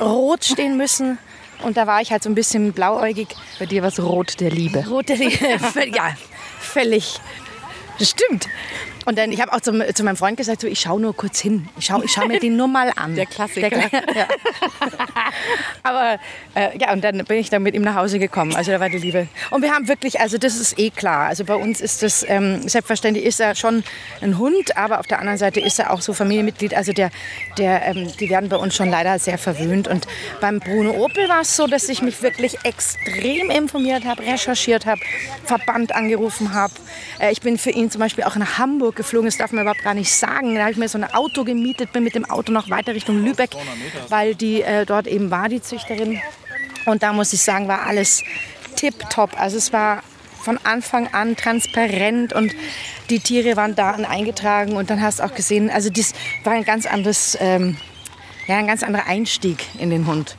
Rot 0.00 0.44
stehen 0.44 0.76
müssen. 0.76 1.18
Und 1.62 1.76
da 1.76 1.86
war 1.86 2.00
ich 2.00 2.10
halt 2.10 2.22
so 2.22 2.30
ein 2.30 2.34
bisschen 2.34 2.72
blauäugig. 2.72 3.28
Bei 3.58 3.66
dir 3.66 3.82
war 3.82 3.88
es 3.88 4.02
Rot 4.02 4.40
der 4.40 4.50
Liebe. 4.50 4.86
Rot 4.88 5.10
der 5.10 5.16
Liebe, 5.16 5.44
ja, 5.94 6.16
völlig. 6.60 7.20
Das 7.98 8.10
stimmt. 8.10 8.48
Und 9.06 9.16
dann, 9.16 9.32
ich 9.32 9.40
habe 9.40 9.52
auch 9.52 9.60
zum, 9.60 9.82
zu 9.94 10.04
meinem 10.04 10.16
Freund 10.16 10.36
gesagt, 10.36 10.60
so, 10.60 10.66
ich 10.66 10.80
schaue 10.80 11.00
nur 11.00 11.16
kurz 11.16 11.40
hin. 11.40 11.68
Ich 11.78 11.86
schaue 11.86 12.04
ich 12.04 12.12
schau 12.12 12.26
mir 12.26 12.38
den 12.38 12.56
nur 12.56 12.68
mal 12.68 12.92
an. 12.96 13.14
Der 13.16 13.26
Klassiker. 13.26 13.70
Der, 13.70 13.90
ja. 14.14 14.28
Aber 15.82 16.18
äh, 16.54 16.76
ja, 16.78 16.92
und 16.92 17.02
dann 17.02 17.24
bin 17.24 17.38
ich 17.38 17.48
dann 17.48 17.62
mit 17.62 17.74
ihm 17.74 17.82
nach 17.82 17.94
Hause 17.94 18.18
gekommen. 18.18 18.54
Also 18.54 18.72
da 18.72 18.80
war 18.80 18.90
die 18.90 18.98
Liebe. 18.98 19.28
Und 19.50 19.62
wir 19.62 19.72
haben 19.72 19.88
wirklich, 19.88 20.20
also 20.20 20.36
das 20.36 20.56
ist 20.56 20.78
eh 20.78 20.90
klar. 20.90 21.28
Also 21.28 21.44
bei 21.44 21.54
uns 21.54 21.80
ist 21.80 22.02
das, 22.02 22.24
ähm, 22.28 22.68
selbstverständlich 22.68 23.24
ist 23.24 23.40
er 23.40 23.54
schon 23.54 23.84
ein 24.20 24.38
Hund, 24.38 24.76
aber 24.76 25.00
auf 25.00 25.06
der 25.06 25.18
anderen 25.18 25.38
Seite 25.38 25.60
ist 25.60 25.78
er 25.78 25.92
auch 25.92 26.02
so 26.02 26.12
Familienmitglied. 26.12 26.74
Also 26.74 26.92
der, 26.92 27.10
der, 27.56 27.86
ähm, 27.86 28.10
die 28.18 28.28
werden 28.28 28.48
bei 28.50 28.56
uns 28.56 28.74
schon 28.74 28.90
leider 28.90 29.18
sehr 29.18 29.38
verwöhnt. 29.38 29.88
Und 29.88 30.06
beim 30.40 30.60
Bruno 30.60 30.90
Opel 30.92 31.28
war 31.28 31.40
es 31.40 31.56
so, 31.56 31.66
dass 31.66 31.88
ich 31.88 32.02
mich 32.02 32.22
wirklich 32.22 32.58
extrem 32.64 33.50
informiert 33.50 34.04
habe, 34.04 34.22
recherchiert 34.22 34.84
habe, 34.84 35.00
Verband 35.44 35.94
angerufen 35.94 36.52
habe. 36.52 36.74
Äh, 37.18 37.32
ich 37.32 37.40
bin 37.40 37.56
für 37.56 37.70
ihn 37.70 37.90
zum 37.90 38.00
Beispiel 38.00 38.24
auch 38.24 38.36
nach 38.36 38.58
Hamburg 38.58 38.89
Hamburg 38.90 38.96
geflogen. 38.96 39.26
Das 39.26 39.36
darf 39.36 39.52
man 39.52 39.62
überhaupt 39.62 39.82
gar 39.82 39.94
nicht 39.94 40.12
sagen. 40.12 40.54
Da 40.54 40.62
habe 40.62 40.72
ich 40.72 40.76
mir 40.76 40.88
so 40.88 40.98
ein 40.98 41.04
Auto 41.04 41.44
gemietet, 41.44 41.92
bin 41.92 42.02
mit 42.02 42.14
dem 42.14 42.28
Auto 42.28 42.52
noch 42.52 42.70
weiter 42.70 42.94
Richtung 42.94 43.24
Lübeck, 43.24 43.50
weil 44.08 44.34
die 44.34 44.62
äh, 44.62 44.84
dort 44.84 45.06
eben 45.06 45.30
war, 45.30 45.48
die 45.48 45.62
Züchterin. 45.62 46.20
Und 46.86 47.02
da 47.02 47.12
muss 47.12 47.32
ich 47.32 47.42
sagen, 47.42 47.68
war 47.68 47.86
alles 47.86 48.22
tipptopp. 48.76 49.40
Also 49.40 49.58
es 49.58 49.72
war 49.72 50.02
von 50.42 50.58
Anfang 50.64 51.08
an 51.12 51.36
transparent 51.36 52.32
und 52.32 52.52
die 53.10 53.20
Tiere 53.20 53.56
waren 53.56 53.74
da 53.74 53.92
eingetragen 53.92 54.72
und 54.72 54.88
dann 54.88 55.02
hast 55.02 55.18
du 55.18 55.24
auch 55.24 55.34
gesehen, 55.34 55.68
also 55.68 55.90
das 55.90 56.14
war 56.44 56.54
ein 56.54 56.64
ganz 56.64 56.86
anderes, 56.86 57.36
ähm, 57.40 57.76
ja, 58.46 58.56
ein 58.56 58.66
ganz 58.66 58.82
anderer 58.82 59.06
Einstieg 59.06 59.66
in 59.78 59.90
den 59.90 60.06
Hund. 60.06 60.36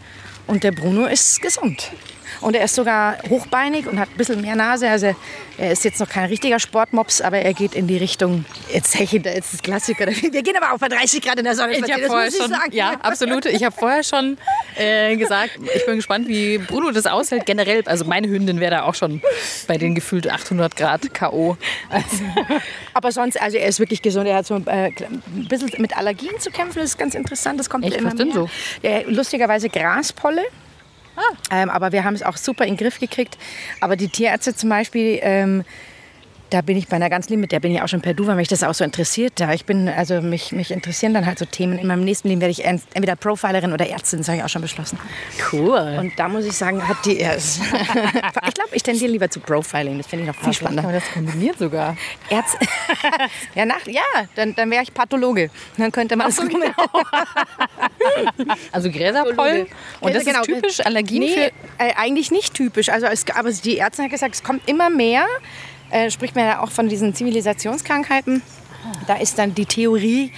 Und 0.48 0.63
der 0.63 0.72
Bruno 0.72 1.05
ist 1.05 1.41
gesund. 1.41 1.91
Und 2.40 2.56
er 2.56 2.64
ist 2.64 2.76
sogar 2.76 3.18
hochbeinig 3.30 3.88
und 3.88 4.00
hat 4.00 4.10
ein 4.10 4.18
bisschen 4.18 4.42
mehr 4.42 4.56
Nase. 4.56 4.90
Also 4.90 5.16
er 5.58 5.72
ist 5.72 5.84
jetzt 5.84 6.00
noch 6.00 6.10
kein 6.10 6.26
richtiger 6.26 6.60
Sportmops, 6.60 7.22
aber 7.22 7.40
er 7.40 7.54
geht 7.54 7.76
in 7.76 7.88
die 7.88 7.98
Richtung, 7.98 8.46
jetzt 8.74 8.98
heche 8.98 9.20
da 9.20 9.32
jetzt 9.32 9.54
das 9.54 9.62
Klassiker. 9.62 10.08
Wir 10.32 10.42
gehen 10.42 10.56
aber 10.60 10.74
auch 10.74 10.80
bei 10.80 10.88
30 10.88 11.22
Grad 11.22 11.38
in 11.38 11.44
der 11.44 11.56
Sonne. 11.56 11.74
Ich 11.78 11.92
habe 11.92 12.06
vorher 12.06 12.32
schon, 12.32 12.54
ja, 12.72 12.94
absolut. 13.02 13.46
Ich 13.46 13.64
habe 13.64 13.76
vorher 13.76 14.04
schon 14.04 14.38
äh, 14.76 15.16
gesagt, 15.18 15.60
ich 15.76 15.86
bin 15.86 15.98
gespannt, 15.98 16.28
wie 16.28 16.58
Bruno 16.58 16.92
das 16.92 17.06
aushält. 17.06 17.46
Generell, 17.46 17.84
also 17.86 18.06
meine 18.06 18.28
Hündin 18.28 18.60
wäre 18.60 18.72
da 18.72 18.84
auch 18.84 18.96
schon 18.96 19.22
bei 19.68 19.78
den 19.78 19.94
gefühlt 19.96 20.30
800 20.30 20.76
Grad 20.76 21.14
K.O. 21.14 21.58
Also. 21.90 22.24
Aber 22.94 23.12
sonst, 23.12 23.42
also 23.42 23.58
er 23.58 23.68
ist 23.68 23.80
wirklich 23.80 24.02
gesund. 24.02 24.28
Er 24.28 24.38
hat 24.38 24.46
so 24.46 24.56
äh, 24.56 24.92
ein 24.92 25.48
bisschen 25.48 25.70
mit 25.78 25.98
Allergien 25.98 26.40
zu 26.40 26.52
kämpfen. 26.52 26.80
Das 26.80 26.92
ist 26.92 26.98
ganz 26.98 27.16
interessant. 27.16 27.60
Das 27.60 27.70
kommt 27.70 27.86
Echt, 27.86 27.98
immer 27.98 28.10
was 28.10 28.16
denn 28.16 28.32
so? 28.32 28.50
Ja, 28.82 29.02
lustigerweise 29.08 29.70
Graspolle. 29.70 30.44
Ah. 31.22 31.36
Ähm, 31.51 31.70
aber 31.70 31.92
wir 31.92 32.04
haben 32.04 32.16
es 32.16 32.24
auch 32.24 32.38
super 32.38 32.66
in 32.66 32.75
den 32.75 32.78
Griff 32.78 33.00
gekriegt. 33.00 33.38
Aber 33.80 33.96
die 33.96 34.08
Tierärzte 34.08 34.56
zum 34.56 34.70
Beispiel, 34.70 35.20
ähm, 35.22 35.63
da 36.51 36.62
bin 36.62 36.75
ich 36.75 36.89
bei 36.89 36.98
einer 36.98 37.10
ganz 37.10 37.29
lieben, 37.29 37.41
mit 37.41 37.53
der 37.53 37.62
bin 37.62 37.74
ich 37.74 37.81
auch 37.81 37.88
schon 37.88 38.01
per 38.01 38.13
Du, 38.13 38.27
weil 38.27 38.36
mich 38.36 38.50
das 38.50 38.62
auch 38.62 38.74
so 38.74 38.84
interessiert. 38.84 39.39
Ja, 39.39 39.53
ich 39.53 39.65
bin, 39.65 39.88
also 39.88 40.22
mich, 40.22 40.51
mich 40.51 40.72
interessieren 40.72 41.13
dann 41.13 41.25
halt 41.25 41.39
so 41.39 41.46
Themen. 41.46 41.79
In 41.79 41.88
meinem 41.88 42.03
nächsten 42.03 42.27
Leben 42.27 42.41
werde 42.41 42.51
ich 42.51 42.65
entweder 42.65 43.15
Profilerin 43.15 43.72
oder 43.72 43.88
Ärztin, 43.88 44.20
das 44.20 44.27
habe 44.27 44.39
ich 44.39 44.43
auch 44.43 44.50
schon 44.50 44.62
beschlossen. 44.62 45.00
Cool. 45.51 45.98
Und 45.98 46.20
da 46.20 46.27
muss 46.27 46.46
ich 46.46 46.51
sagen, 46.51 46.86
hat 46.86 46.98
die, 47.05 47.22
ja, 47.22 47.36
ich 47.36 48.53
glaube, 48.53 48.70
ich 48.74 48.84
tendiere 48.84 49.12
lieber 49.12 49.29
zu 49.29 49.39
Profiling. 49.39 49.98
Das 49.98 50.08
finde 50.08 50.25
ich 50.25 50.27
noch 50.27 50.43
viel 50.43 50.51
spannender. 50.51 50.84
Aber 50.84 50.91
das 50.91 51.10
kombiniert 51.13 51.58
sogar. 51.58 51.96
Ärzte. 52.29 52.58
ja, 53.55 53.65
nach, 53.65 53.86
ja, 53.88 54.01
dann, 54.36 54.53
dann 54.53 54.70
wäre 54.70 54.84
ich 54.84 54.93
Pathologe. 54.93 55.50
Dann 55.77 55.91
könnte 55.91 56.17
man 56.17 56.31
so, 56.31 56.43
genau. 56.43 56.65
also 58.74 58.91
Gräserpollen. 58.91 59.67
Und 60.01 60.13
das 60.13 60.25
genau. 60.25 60.41
ist 60.41 60.48
typisch 60.48 60.86
Allergien 60.86 61.24
nee, 61.24 61.51
äh, 61.77 61.93
eigentlich 61.96 62.29
nicht 62.29 62.53
typisch. 62.53 62.89
Also 62.89 63.08
es, 63.08 63.24
aber 63.34 63.51
die 63.51 63.77
Ärztin 63.77 64.05
hat 64.05 64.12
gesagt, 64.12 64.36
es 64.36 64.43
kommt 64.43 64.67
immer 64.67 64.89
mehr 64.89 65.25
äh, 65.91 66.10
spricht 66.10 66.36
man 66.36 66.45
ja 66.45 66.62
auch 66.62 66.71
von 66.71 66.89
diesen 66.89 67.13
Zivilisationskrankheiten. 67.13 68.41
Da 69.07 69.15
ist 69.15 69.38
dann 69.38 69.53
die 69.53 69.65
Theorie, 69.65 70.31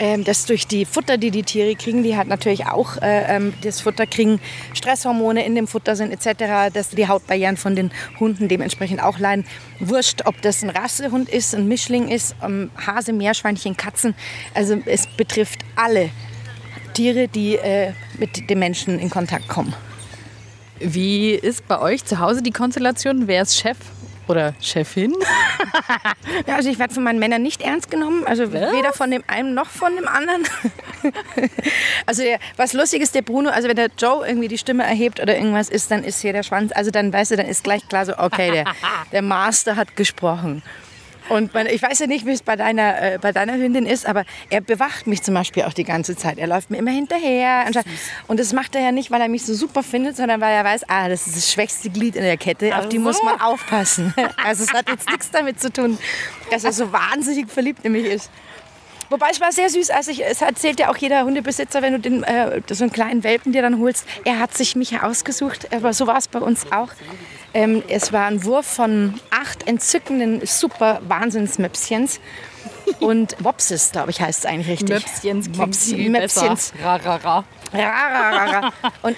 ähm, 0.00 0.24
dass 0.24 0.46
durch 0.46 0.66
die 0.66 0.84
Futter, 0.84 1.18
die 1.18 1.30
die 1.30 1.44
Tiere 1.44 1.76
kriegen, 1.76 2.02
die 2.02 2.16
halt 2.16 2.26
natürlich 2.26 2.66
auch 2.66 2.96
äh, 2.96 3.36
ähm, 3.36 3.54
das 3.62 3.80
Futter 3.80 4.06
kriegen, 4.06 4.40
Stresshormone 4.72 5.44
in 5.44 5.54
dem 5.54 5.68
Futter 5.68 5.94
sind 5.94 6.12
etc., 6.12 6.74
dass 6.74 6.90
die 6.90 7.06
Hautbarrieren 7.06 7.56
von 7.56 7.76
den 7.76 7.92
Hunden 8.18 8.48
dementsprechend 8.48 9.00
auch 9.00 9.20
leiden. 9.20 9.44
Wurscht, 9.78 10.22
ob 10.24 10.42
das 10.42 10.64
ein 10.64 10.70
Rassehund 10.70 11.28
ist, 11.28 11.54
ein 11.54 11.68
Mischling 11.68 12.08
ist, 12.08 12.34
ähm, 12.42 12.70
Hase, 12.84 13.12
Meerschweinchen, 13.12 13.76
Katzen. 13.76 14.14
Also 14.52 14.78
es 14.84 15.06
betrifft 15.06 15.60
alle 15.76 16.10
Tiere, 16.94 17.28
die 17.28 17.56
äh, 17.56 17.92
mit 18.18 18.50
den 18.50 18.58
Menschen 18.58 18.98
in 18.98 19.10
Kontakt 19.10 19.46
kommen. 19.46 19.74
Wie 20.80 21.30
ist 21.30 21.68
bei 21.68 21.80
euch 21.80 22.04
zu 22.04 22.18
Hause 22.18 22.42
die 22.42 22.50
Konstellation? 22.50 23.28
Wer 23.28 23.42
ist 23.42 23.56
Chef? 23.56 23.76
Oder 24.26 24.54
Chefin? 24.60 25.14
ja, 26.46 26.56
also 26.56 26.70
ich 26.70 26.78
werde 26.78 26.94
von 26.94 27.02
meinen 27.02 27.18
Männern 27.18 27.42
nicht 27.42 27.60
ernst 27.62 27.90
genommen. 27.90 28.24
Also 28.26 28.52
was? 28.52 28.72
weder 28.72 28.92
von 28.92 29.10
dem 29.10 29.22
einen 29.26 29.54
noch 29.54 29.68
von 29.68 29.94
dem 29.96 30.08
anderen. 30.08 30.44
also 32.06 32.22
ja, 32.22 32.38
was 32.56 32.72
lustig 32.72 33.02
ist, 33.02 33.14
der 33.14 33.22
Bruno, 33.22 33.50
also 33.50 33.68
wenn 33.68 33.76
der 33.76 33.90
Joe 33.98 34.26
irgendwie 34.26 34.48
die 34.48 34.58
Stimme 34.58 34.84
erhebt 34.84 35.20
oder 35.20 35.36
irgendwas 35.36 35.68
ist, 35.68 35.90
dann 35.90 36.04
ist 36.04 36.20
hier 36.20 36.32
der 36.32 36.42
Schwanz. 36.42 36.72
Also 36.74 36.90
dann 36.90 37.12
weißt 37.12 37.32
du, 37.32 37.36
dann 37.36 37.46
ist 37.46 37.64
gleich 37.64 37.86
klar 37.88 38.06
so, 38.06 38.16
okay, 38.16 38.50
der, 38.50 38.64
der 39.12 39.22
Master 39.22 39.76
hat 39.76 39.94
gesprochen. 39.96 40.62
Und 41.28 41.54
man, 41.54 41.66
ich 41.66 41.82
weiß 41.82 41.98
ja 42.00 42.06
nicht, 42.06 42.26
wie 42.26 42.32
es 42.32 42.42
bei 42.42 42.56
deiner, 42.56 43.00
äh, 43.00 43.18
bei 43.20 43.32
deiner 43.32 43.54
Hündin 43.54 43.86
ist, 43.86 44.06
aber 44.06 44.24
er 44.50 44.60
bewacht 44.60 45.06
mich 45.06 45.22
zum 45.22 45.34
Beispiel 45.34 45.64
auch 45.64 45.72
die 45.72 45.84
ganze 45.84 46.16
Zeit. 46.16 46.38
Er 46.38 46.46
läuft 46.46 46.70
mir 46.70 46.78
immer 46.78 46.90
hinterher. 46.90 47.64
Und 48.26 48.40
das 48.40 48.52
macht 48.52 48.74
er 48.74 48.82
ja 48.82 48.92
nicht, 48.92 49.10
weil 49.10 49.20
er 49.20 49.28
mich 49.28 49.44
so 49.44 49.54
super 49.54 49.82
findet, 49.82 50.16
sondern 50.16 50.40
weil 50.40 50.54
er 50.54 50.64
weiß, 50.64 50.88
ah, 50.88 51.08
das 51.08 51.26
ist 51.26 51.36
das 51.36 51.52
schwächste 51.52 51.90
Glied 51.90 52.16
in 52.16 52.22
der 52.22 52.36
Kette, 52.36 52.76
auf 52.76 52.88
die 52.88 52.98
muss 52.98 53.22
man 53.22 53.40
aufpassen. 53.40 54.14
Also 54.44 54.64
es 54.64 54.72
hat 54.72 54.88
jetzt 54.88 55.08
nichts 55.08 55.30
damit 55.30 55.60
zu 55.60 55.72
tun, 55.72 55.98
dass 56.50 56.64
er 56.64 56.72
so 56.72 56.92
wahnsinnig 56.92 57.50
verliebt 57.50 57.84
in 57.84 57.92
mich 57.92 58.04
ist. 58.04 58.30
Wobei 59.10 59.28
es 59.30 59.40
war 59.40 59.52
sehr 59.52 59.70
süß, 59.70 59.90
als 59.90 60.08
ich, 60.08 60.24
es 60.24 60.42
erzählt 60.42 60.80
ja 60.80 60.90
auch 60.90 60.96
jeder 60.96 61.24
Hundebesitzer, 61.24 61.82
wenn 61.82 61.92
du 61.92 62.00
den, 62.00 62.22
äh, 62.24 62.60
so 62.70 62.84
einen 62.84 62.92
kleinen 62.92 63.22
Welpen 63.22 63.52
dir 63.52 63.62
dann 63.62 63.78
holst, 63.78 64.06
er 64.24 64.38
hat 64.38 64.56
sich 64.56 64.76
mich 64.76 65.00
ausgesucht, 65.00 65.72
aber 65.72 65.92
so 65.92 66.06
war 66.06 66.18
es 66.18 66.28
bei 66.28 66.40
uns 66.40 66.70
auch. 66.72 66.88
Ähm, 67.54 67.82
es 67.88 68.12
war 68.12 68.26
ein 68.26 68.44
Wurf 68.44 68.66
von 68.66 69.20
acht 69.30 69.66
entzückenden, 69.66 70.44
super 70.44 71.00
Wahnsinnsmöpschens. 71.06 72.20
und 73.00 73.40
Mopsis, 73.40 73.92
glaube 73.92 74.10
ich, 74.10 74.20
heißt 74.20 74.40
es 74.40 74.46
eigentlich 74.46 74.68
richtig. 74.68 74.90
Möpschens 74.90 75.56
Mops, 75.56 75.92
Möpschens. 75.92 76.72
Ra, 76.82 76.96
ra, 76.96 77.16
ra. 77.16 77.44
Ra, 77.72 77.80
ra, 77.80 78.30
ra, 78.30 78.44
ra. 78.60 78.72
Und, 79.02 79.16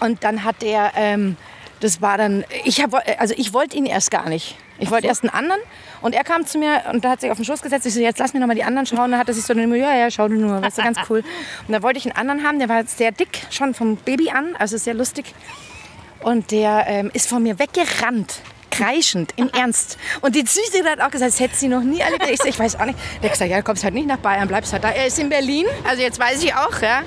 und 0.00 0.24
dann 0.24 0.44
hat 0.44 0.62
der, 0.62 0.92
ähm, 0.96 1.36
das 1.80 2.00
war 2.00 2.18
dann, 2.18 2.44
ich 2.64 2.82
hab, 2.82 2.94
also 3.18 3.34
ich 3.36 3.52
wollte 3.52 3.76
ihn 3.76 3.86
erst 3.86 4.10
gar 4.10 4.28
nicht. 4.28 4.56
Ich 4.78 4.90
wollte 4.90 5.06
erst 5.06 5.22
einen 5.22 5.30
anderen 5.30 5.60
und 6.02 6.14
er 6.14 6.24
kam 6.24 6.46
zu 6.46 6.58
mir 6.58 6.82
und 6.92 7.04
da 7.04 7.10
hat 7.10 7.20
sich 7.22 7.30
auf 7.30 7.38
den 7.38 7.44
Schoß 7.44 7.62
gesetzt. 7.62 7.86
Ich 7.86 7.94
so, 7.94 8.00
jetzt 8.00 8.18
lass 8.18 8.34
mir 8.34 8.40
noch 8.40 8.46
mal 8.46 8.54
die 8.54 8.64
anderen 8.64 8.86
schauen. 8.86 9.10
Da 9.10 9.18
hat 9.18 9.28
er 9.28 9.34
sich 9.34 9.44
so, 9.44 9.54
ja, 9.54 9.94
ja, 9.94 10.10
schau 10.10 10.28
du 10.28 10.34
nur, 10.34 10.60
weißt 10.60 10.78
du, 10.78 10.82
ganz 10.82 10.98
cool. 11.08 11.22
Und 11.66 11.72
da 11.72 11.82
wollte 11.82 11.98
ich 11.98 12.04
einen 12.04 12.16
anderen 12.16 12.46
haben, 12.46 12.58
der 12.58 12.68
war 12.68 12.84
sehr 12.84 13.10
dick, 13.10 13.46
schon 13.50 13.72
vom 13.72 13.96
Baby 13.96 14.30
an, 14.30 14.54
also 14.58 14.76
sehr 14.76 14.94
lustig. 14.94 15.34
Und 16.26 16.50
der 16.50 16.86
ähm, 16.88 17.10
ist 17.14 17.28
von 17.28 17.40
mir 17.44 17.56
weggerannt. 17.60 18.40
Kreischend, 18.72 19.32
im 19.36 19.48
Ernst. 19.50 19.96
Und 20.22 20.34
die 20.34 20.40
Süße 20.40 20.82
hat 20.84 21.00
auch 21.00 21.10
gesagt, 21.12 21.30
das 21.32 21.38
hätte 21.38 21.54
sie 21.54 21.68
noch 21.68 21.82
nie 21.84 22.00
erlebt. 22.00 22.28
Ich, 22.28 22.40
ich 22.44 22.58
weiß 22.58 22.80
auch 22.80 22.84
nicht. 22.84 22.98
Der 23.22 23.30
hat 23.30 23.34
gesagt, 23.34 23.48
ja, 23.48 23.58
du 23.58 23.62
kommst 23.62 23.84
halt 23.84 23.94
nicht 23.94 24.08
nach 24.08 24.16
Bayern, 24.18 24.48
bleibst 24.48 24.72
halt 24.72 24.82
da. 24.82 24.90
Er 24.90 25.06
ist 25.06 25.20
in 25.20 25.28
Berlin, 25.28 25.66
also 25.88 26.02
jetzt 26.02 26.18
weiß 26.18 26.42
ich 26.42 26.52
auch, 26.52 26.82
ja. 26.82 27.02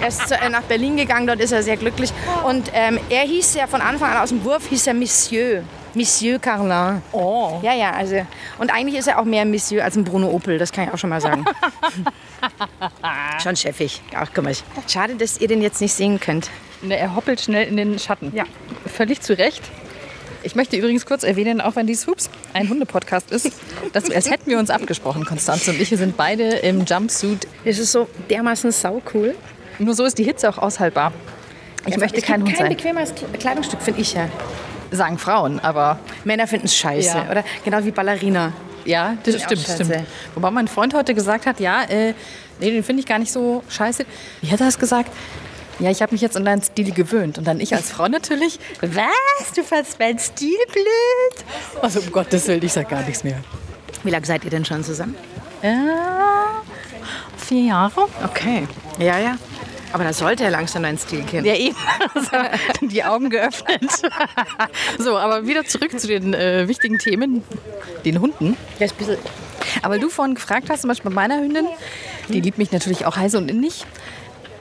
Er 0.00 0.06
ist 0.08 0.28
zu- 0.28 0.36
äh, 0.36 0.48
nach 0.48 0.62
Berlin 0.62 0.96
gegangen, 0.96 1.26
dort 1.26 1.40
ist 1.40 1.50
er 1.50 1.64
sehr 1.64 1.76
glücklich. 1.76 2.12
Und 2.44 2.70
ähm, 2.72 3.00
er 3.10 3.22
hieß 3.22 3.54
ja 3.54 3.66
von 3.66 3.80
Anfang 3.80 4.12
an 4.12 4.18
aus 4.18 4.28
dem 4.28 4.44
Wurf, 4.44 4.68
hieß 4.68 4.86
er 4.86 4.94
Monsieur. 4.94 5.64
Monsieur 5.94 6.38
Carlin. 6.38 7.02
Oh. 7.10 7.58
Ja, 7.62 7.74
ja, 7.74 7.90
also. 7.90 8.24
Und 8.58 8.72
eigentlich 8.72 8.96
ist 9.00 9.08
er 9.08 9.18
auch 9.18 9.24
mehr 9.24 9.44
Monsieur 9.44 9.82
als 9.84 9.96
ein 9.96 10.04
Bruno 10.04 10.28
Opel, 10.30 10.56
das 10.58 10.70
kann 10.70 10.84
ich 10.86 10.94
auch 10.94 10.98
schon 10.98 11.10
mal 11.10 11.20
sagen. 11.20 11.44
schon 13.42 13.56
chefig. 13.56 14.00
Ach, 14.14 14.28
guck 14.32 14.44
mal. 14.44 14.54
Schade, 14.86 15.16
dass 15.16 15.38
ihr 15.38 15.48
den 15.48 15.60
jetzt 15.62 15.80
nicht 15.80 15.92
sehen 15.94 16.20
könnt. 16.20 16.48
Ne, 16.82 16.98
Er 16.98 17.14
hoppelt 17.14 17.40
schnell 17.40 17.68
in 17.68 17.76
den 17.76 17.98
Schatten. 17.98 18.32
Ja. 18.34 18.44
Völlig 18.86 19.20
zu 19.20 19.36
Recht. 19.38 19.62
Ich 20.44 20.56
möchte 20.56 20.76
übrigens 20.76 21.06
kurz 21.06 21.22
erwähnen, 21.22 21.60
auch 21.60 21.76
wenn 21.76 21.86
dies 21.86 22.06
Hups 22.08 22.28
ein 22.52 22.68
Hundepodcast 22.68 23.30
ist, 23.30 23.50
dass, 23.92 24.10
als 24.10 24.28
hätten 24.28 24.50
wir 24.50 24.58
uns 24.58 24.70
abgesprochen, 24.70 25.24
Konstanze 25.24 25.70
und 25.70 25.80
ich. 25.80 25.90
Wir 25.92 25.98
sind 25.98 26.16
beide 26.16 26.44
im 26.56 26.84
Jumpsuit. 26.84 27.46
Das 27.64 27.78
ist 27.78 27.92
so 27.92 28.08
dermaßen 28.28 28.72
saucool. 28.72 29.36
Nur 29.78 29.94
so 29.94 30.04
ist 30.04 30.18
die 30.18 30.24
Hitze 30.24 30.48
auch 30.48 30.58
aushaltbar. 30.58 31.12
Ich 31.86 31.96
möchte 31.96 32.18
es 32.18 32.24
kein 32.24 32.42
Hund 32.42 32.50
kein 32.56 32.66
sein. 32.66 32.76
bequemes 32.76 33.12
Kleidungsstück, 33.38 33.80
finde 33.82 34.00
ich 34.00 34.14
ja. 34.14 34.28
Sagen 34.90 35.16
Frauen, 35.18 35.58
aber 35.60 35.98
Männer 36.24 36.46
finden 36.46 36.66
es 36.66 36.76
scheiße, 36.76 37.16
Ja. 37.16 37.30
oder? 37.30 37.44
Genau 37.64 37.84
wie 37.84 37.90
Ballerina. 37.92 38.52
ja, 38.84 39.16
das 39.24 39.40
stimmt, 39.42 39.62
stimmt. 39.62 40.04
Wobei 40.34 40.50
mein 40.50 40.68
Freund 40.68 40.92
heute 40.94 41.14
gesagt 41.14 41.46
hat, 41.46 41.60
ja, 41.60 41.84
äh, 41.84 42.14
nee, 42.60 42.70
den 42.70 42.82
finde 42.84 43.00
ich 43.00 43.06
gar 43.06 43.18
nicht 43.18 43.32
so 43.32 43.62
scheiße. 43.68 44.04
Wie 44.42 44.50
hat 44.50 44.60
er 44.60 44.66
das 44.66 44.78
gesagt? 44.78 45.10
Ja, 45.82 45.90
ich 45.90 46.00
habe 46.00 46.12
mich 46.12 46.20
jetzt 46.20 46.36
an 46.36 46.44
deinen 46.44 46.62
Stil 46.62 46.92
gewöhnt. 46.92 47.38
Und 47.38 47.44
dann 47.48 47.58
ich 47.58 47.74
als 47.74 47.90
Frau 47.90 48.06
natürlich, 48.06 48.60
was, 48.82 49.52
du 49.52 49.64
fandst 49.64 49.98
meinen 49.98 50.20
Stil 50.20 50.56
blöd? 50.72 51.44
Also 51.82 51.98
um 51.98 52.12
Gottes 52.12 52.46
Willen, 52.46 52.62
ich 52.62 52.72
sag 52.72 52.88
gar 52.88 53.02
nichts 53.02 53.24
mehr. 53.24 53.42
Wie 54.04 54.10
lange 54.10 54.24
seid 54.24 54.44
ihr 54.44 54.50
denn 54.50 54.64
schon 54.64 54.84
zusammen? 54.84 55.16
Ja, 55.60 56.62
vier 57.36 57.62
Jahre. 57.62 58.06
Okay. 58.24 58.68
Ja, 59.00 59.18
ja. 59.18 59.38
Aber 59.92 60.04
da 60.04 60.12
sollte 60.12 60.44
er 60.44 60.50
langsam 60.50 60.84
deinen 60.84 60.98
Stil 60.98 61.24
kennen. 61.24 61.46
Ja, 61.46 61.56
eben. 61.56 61.76
Also, 62.14 62.30
die 62.86 63.02
Augen 63.02 63.28
geöffnet. 63.28 63.90
so, 64.98 65.18
aber 65.18 65.48
wieder 65.48 65.64
zurück 65.64 65.98
zu 65.98 66.06
den 66.06 66.32
äh, 66.32 66.68
wichtigen 66.68 66.98
Themen, 66.98 67.42
den 68.04 68.20
Hunden. 68.20 68.56
Der 68.78 68.86
ist 68.86 68.92
ein 68.92 68.98
bisschen 68.98 69.18
Aber 69.82 69.98
du 69.98 70.08
vorhin 70.08 70.36
gefragt 70.36 70.70
hast, 70.70 70.82
zum 70.82 70.88
Beispiel 70.88 71.10
bei 71.10 71.14
meiner 71.16 71.40
Hündin, 71.40 71.66
die 72.28 72.40
liebt 72.40 72.58
mich 72.58 72.70
natürlich 72.70 73.04
auch 73.04 73.16
heiß 73.16 73.34
und 73.34 73.50
innig. 73.50 73.84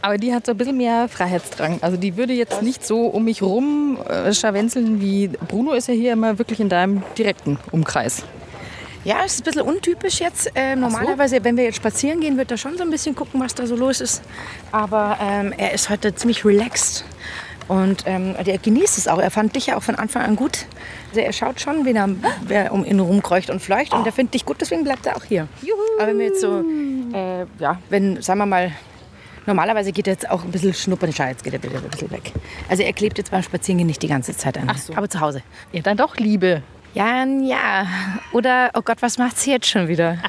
Aber 0.02 0.18
die 0.18 0.34
hat 0.34 0.46
so 0.46 0.54
ein 0.54 0.58
bisschen 0.58 0.78
mehr 0.78 1.08
Freiheitsdrang. 1.08 1.80
Also 1.82 1.98
die 1.98 2.18
würde 2.18 2.34
jetzt 2.34 2.62
nicht 2.62 2.86
so 2.86 3.06
um 3.06 3.26
mich 3.26 3.42
rum 3.42 3.98
äh, 4.08 4.34
scharwenzeln 4.34 5.00
wie 5.00 5.28
Bruno 5.28 5.74
ist 5.74 5.88
ja 5.88 5.94
hier 5.94 6.14
immer 6.14 6.40
wirklich 6.40 6.60
in 6.60 6.70
deinem 6.70 7.04
direkten 7.18 7.60
Umkreis. 7.72 8.24
Ja, 9.04 9.18
es 9.26 9.34
ist 9.34 9.42
ein 9.42 9.44
bisschen 9.46 9.62
untypisch 9.62 10.20
jetzt. 10.20 10.52
Ähm, 10.54 10.82
normalerweise, 10.82 11.44
wenn 11.44 11.58
wir 11.58 11.64
jetzt 11.64 11.78
spazieren 11.78 12.20
gehen, 12.20 12.38
wird 12.38 12.52
er 12.52 12.58
schon 12.58 12.78
so 12.78 12.84
ein 12.84 12.92
bisschen 12.92 13.16
gucken, 13.16 13.40
was 13.40 13.56
da 13.56 13.66
so 13.66 13.76
los 13.76 14.00
ist. 14.00 14.22
Aber 14.72 15.18
ähm, 15.20 15.54
er 15.58 15.74
ist 15.74 15.90
heute 15.90 16.14
ziemlich 16.14 16.46
relaxed. 16.46 17.04
Und 17.68 18.04
ähm, 18.06 18.36
der 18.46 18.58
genießt 18.58 18.98
es 18.98 19.08
auch. 19.08 19.20
Er 19.20 19.32
fand 19.32 19.56
dich 19.56 19.68
ja 19.68 19.78
auch 19.78 19.82
von 19.84 19.96
Anfang 19.96 20.24
an 20.24 20.36
gut. 20.36 20.66
Also 21.10 21.22
er 21.22 21.34
schaut 21.34 21.60
schon, 21.62 21.86
wen 21.86 21.96
er, 21.96 22.10
wer 22.46 22.74
um 22.74 22.86
ihn 22.86 23.00
rumkreucht 23.00 23.50
und 23.50 23.60
fleucht. 23.60 23.94
Und 23.94 24.06
er 24.06 24.12
findet 24.12 24.36
dich 24.36 24.46
gut, 24.46 24.58
deswegen 24.62 24.84
bleibt 24.84 25.06
er 25.06 25.16
auch 25.16 25.24
hier. 25.24 25.48
Aber 25.98 26.08
wenn 26.08 26.20
wir 26.20 26.26
jetzt 26.28 26.42
so, 26.42 26.64
äh, 27.14 27.46
ja, 27.60 27.80
wenn, 27.90 28.22
sagen 28.22 28.40
wir 28.40 28.46
mal, 28.46 28.72
normalerweise 29.46 29.92
geht 29.92 30.08
er 30.08 30.14
jetzt 30.14 30.30
auch 30.30 30.44
ein 30.44 30.52
bisschen 30.52 30.74
schnuppern. 30.74 31.12
Schau, 31.14 31.26
jetzt 31.26 31.44
geht 31.44 31.54
er 31.54 31.60
bitte 31.60 31.78
ein 31.78 31.90
bisschen 31.90 32.12
weg. 32.12 32.32
Also 32.70 32.84
er 32.84 32.94
klebt 32.94 33.18
jetzt 33.18 33.32
beim 33.32 33.44
Spazierengehen 33.44 33.88
nicht 33.88 34.02
die 34.02 34.08
ganze 34.08 34.36
Zeit 34.36 34.58
an. 34.58 34.68
Ach 34.68 34.78
so. 34.78 34.96
Aber 34.96 35.10
zu 35.10 35.20
Hause. 35.20 35.42
Ja, 35.72 35.82
dann 35.82 35.98
doch 35.98 36.18
Liebe. 36.18 36.64
Ja, 36.94 37.24
ja. 37.26 37.88
Oder, 38.34 38.72
oh 38.74 38.82
Gott, 38.82 39.02
was 39.02 39.18
macht 39.18 39.38
sie 39.38 39.52
jetzt 39.52 39.68
schon 39.68 39.88
wieder? 39.88 40.18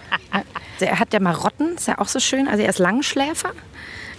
Also 0.80 0.86
er 0.86 0.98
hat 0.98 1.12
ja 1.12 1.20
Marotten, 1.20 1.74
ist 1.76 1.86
ja 1.86 1.98
auch 1.98 2.08
so 2.08 2.18
schön. 2.18 2.48
Also 2.48 2.62
er 2.62 2.70
ist 2.70 2.78
Langschläfer. 2.78 3.50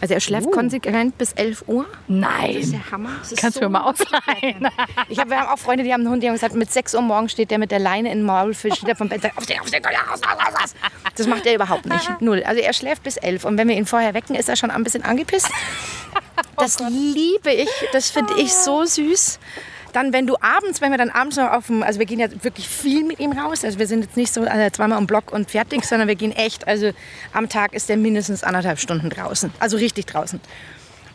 Also 0.03 0.15
er 0.15 0.19
schläft 0.19 0.51
konsequent 0.51 1.17
bis 1.17 1.31
11 1.31 1.63
Uhr. 1.65 1.85
Das 1.85 1.93
ist 1.93 2.01
Nein. 2.09 2.71
der 2.71 2.91
Hammer. 2.91 3.11
Das 3.19 3.31
ist 3.31 3.39
Kannst 3.39 3.55
du 3.55 3.61
so 3.61 3.67
mir 3.67 3.79
mal 3.79 3.89
ausleihen? 3.89 4.67
ich 5.07 5.17
hab, 5.17 5.29
wir 5.29 5.39
haben 5.39 5.47
auch 5.47 5.57
Freunde, 5.57 5.85
die 5.85 5.93
haben 5.93 6.01
einen 6.01 6.09
Hund, 6.09 6.21
die 6.21 6.27
haben 6.27 6.33
gesagt, 6.33 6.55
mit 6.55 6.69
6 6.69 6.95
Uhr 6.95 7.01
morgens 7.01 7.31
steht 7.31 7.51
der 7.51 7.57
mit 7.57 7.71
der 7.71 7.79
Leine 7.79 8.11
in 8.11 8.17
den 8.17 8.25
Maulfisch, 8.25 8.73
steht 8.73 8.89
er 8.89 8.97
vom 8.97 9.07
Bett 9.07 9.21
sagt, 9.21 9.37
aufstehen, 9.37 9.61
aufstehen, 9.61 9.81
raus, 9.85 10.19
raus, 10.21 10.37
raus, 10.37 10.61
raus. 10.61 10.75
Das 11.15 11.25
macht 11.25 11.45
er 11.45 11.55
überhaupt 11.55 11.85
nicht. 11.85 12.09
Null. 12.19 12.43
Also 12.43 12.61
er 12.61 12.73
schläft 12.73 13.03
bis 13.03 13.15
11 13.15 13.45
und 13.45 13.57
wenn 13.57 13.69
wir 13.69 13.77
ihn 13.77 13.85
vorher 13.85 14.13
wecken, 14.13 14.35
ist 14.35 14.49
er 14.49 14.57
schon 14.57 14.71
ein 14.71 14.83
bisschen 14.83 15.03
angepisst. 15.03 15.49
Das 16.57 16.79
liebe 16.79 17.51
ich, 17.51 17.69
das 17.93 18.11
finde 18.11 18.33
ich 18.37 18.53
so 18.53 18.85
süß. 18.85 19.39
Dann, 19.93 20.12
wenn 20.12 20.27
du 20.27 20.36
abends, 20.41 20.82
wenn 20.82 20.91
wir 20.91 20.97
dann 20.97 21.10
abends 21.10 21.38
noch 21.38 21.51
auf 21.51 21.67
dem, 21.67 21.84
also 21.84 21.99
wir 21.99 22.06
gehen 22.06 22.19
ja 22.19 22.27
wirklich 22.43 22.67
viel 22.67 23.03
mit 23.03 23.19
ihm 23.19 23.32
raus, 23.32 23.63
also 23.63 23.79
wir 23.79 23.88
sind 23.88 24.03
jetzt 24.03 24.17
nicht 24.17 24.34
so 24.34 24.41
also 24.41 24.69
zweimal 24.71 24.97
am 24.97 25.08
Block 25.08 25.32
und 25.32 25.49
fertig, 25.49 25.86
sondern 25.86 26.08
wir 26.08 26.15
gehen 26.15 26.32
echt, 26.32 26.67
also 26.67 26.91
am 27.32 27.47
Tag 27.47 27.73
ist 27.73 27.89
er 27.89 27.97
mindestens 27.97 28.43
anderthalb 28.43 28.79
Stunden 28.79 29.10
draußen, 29.10 29.51
also 29.60 29.77
richtig 29.77 30.08
draußen. 30.08 30.41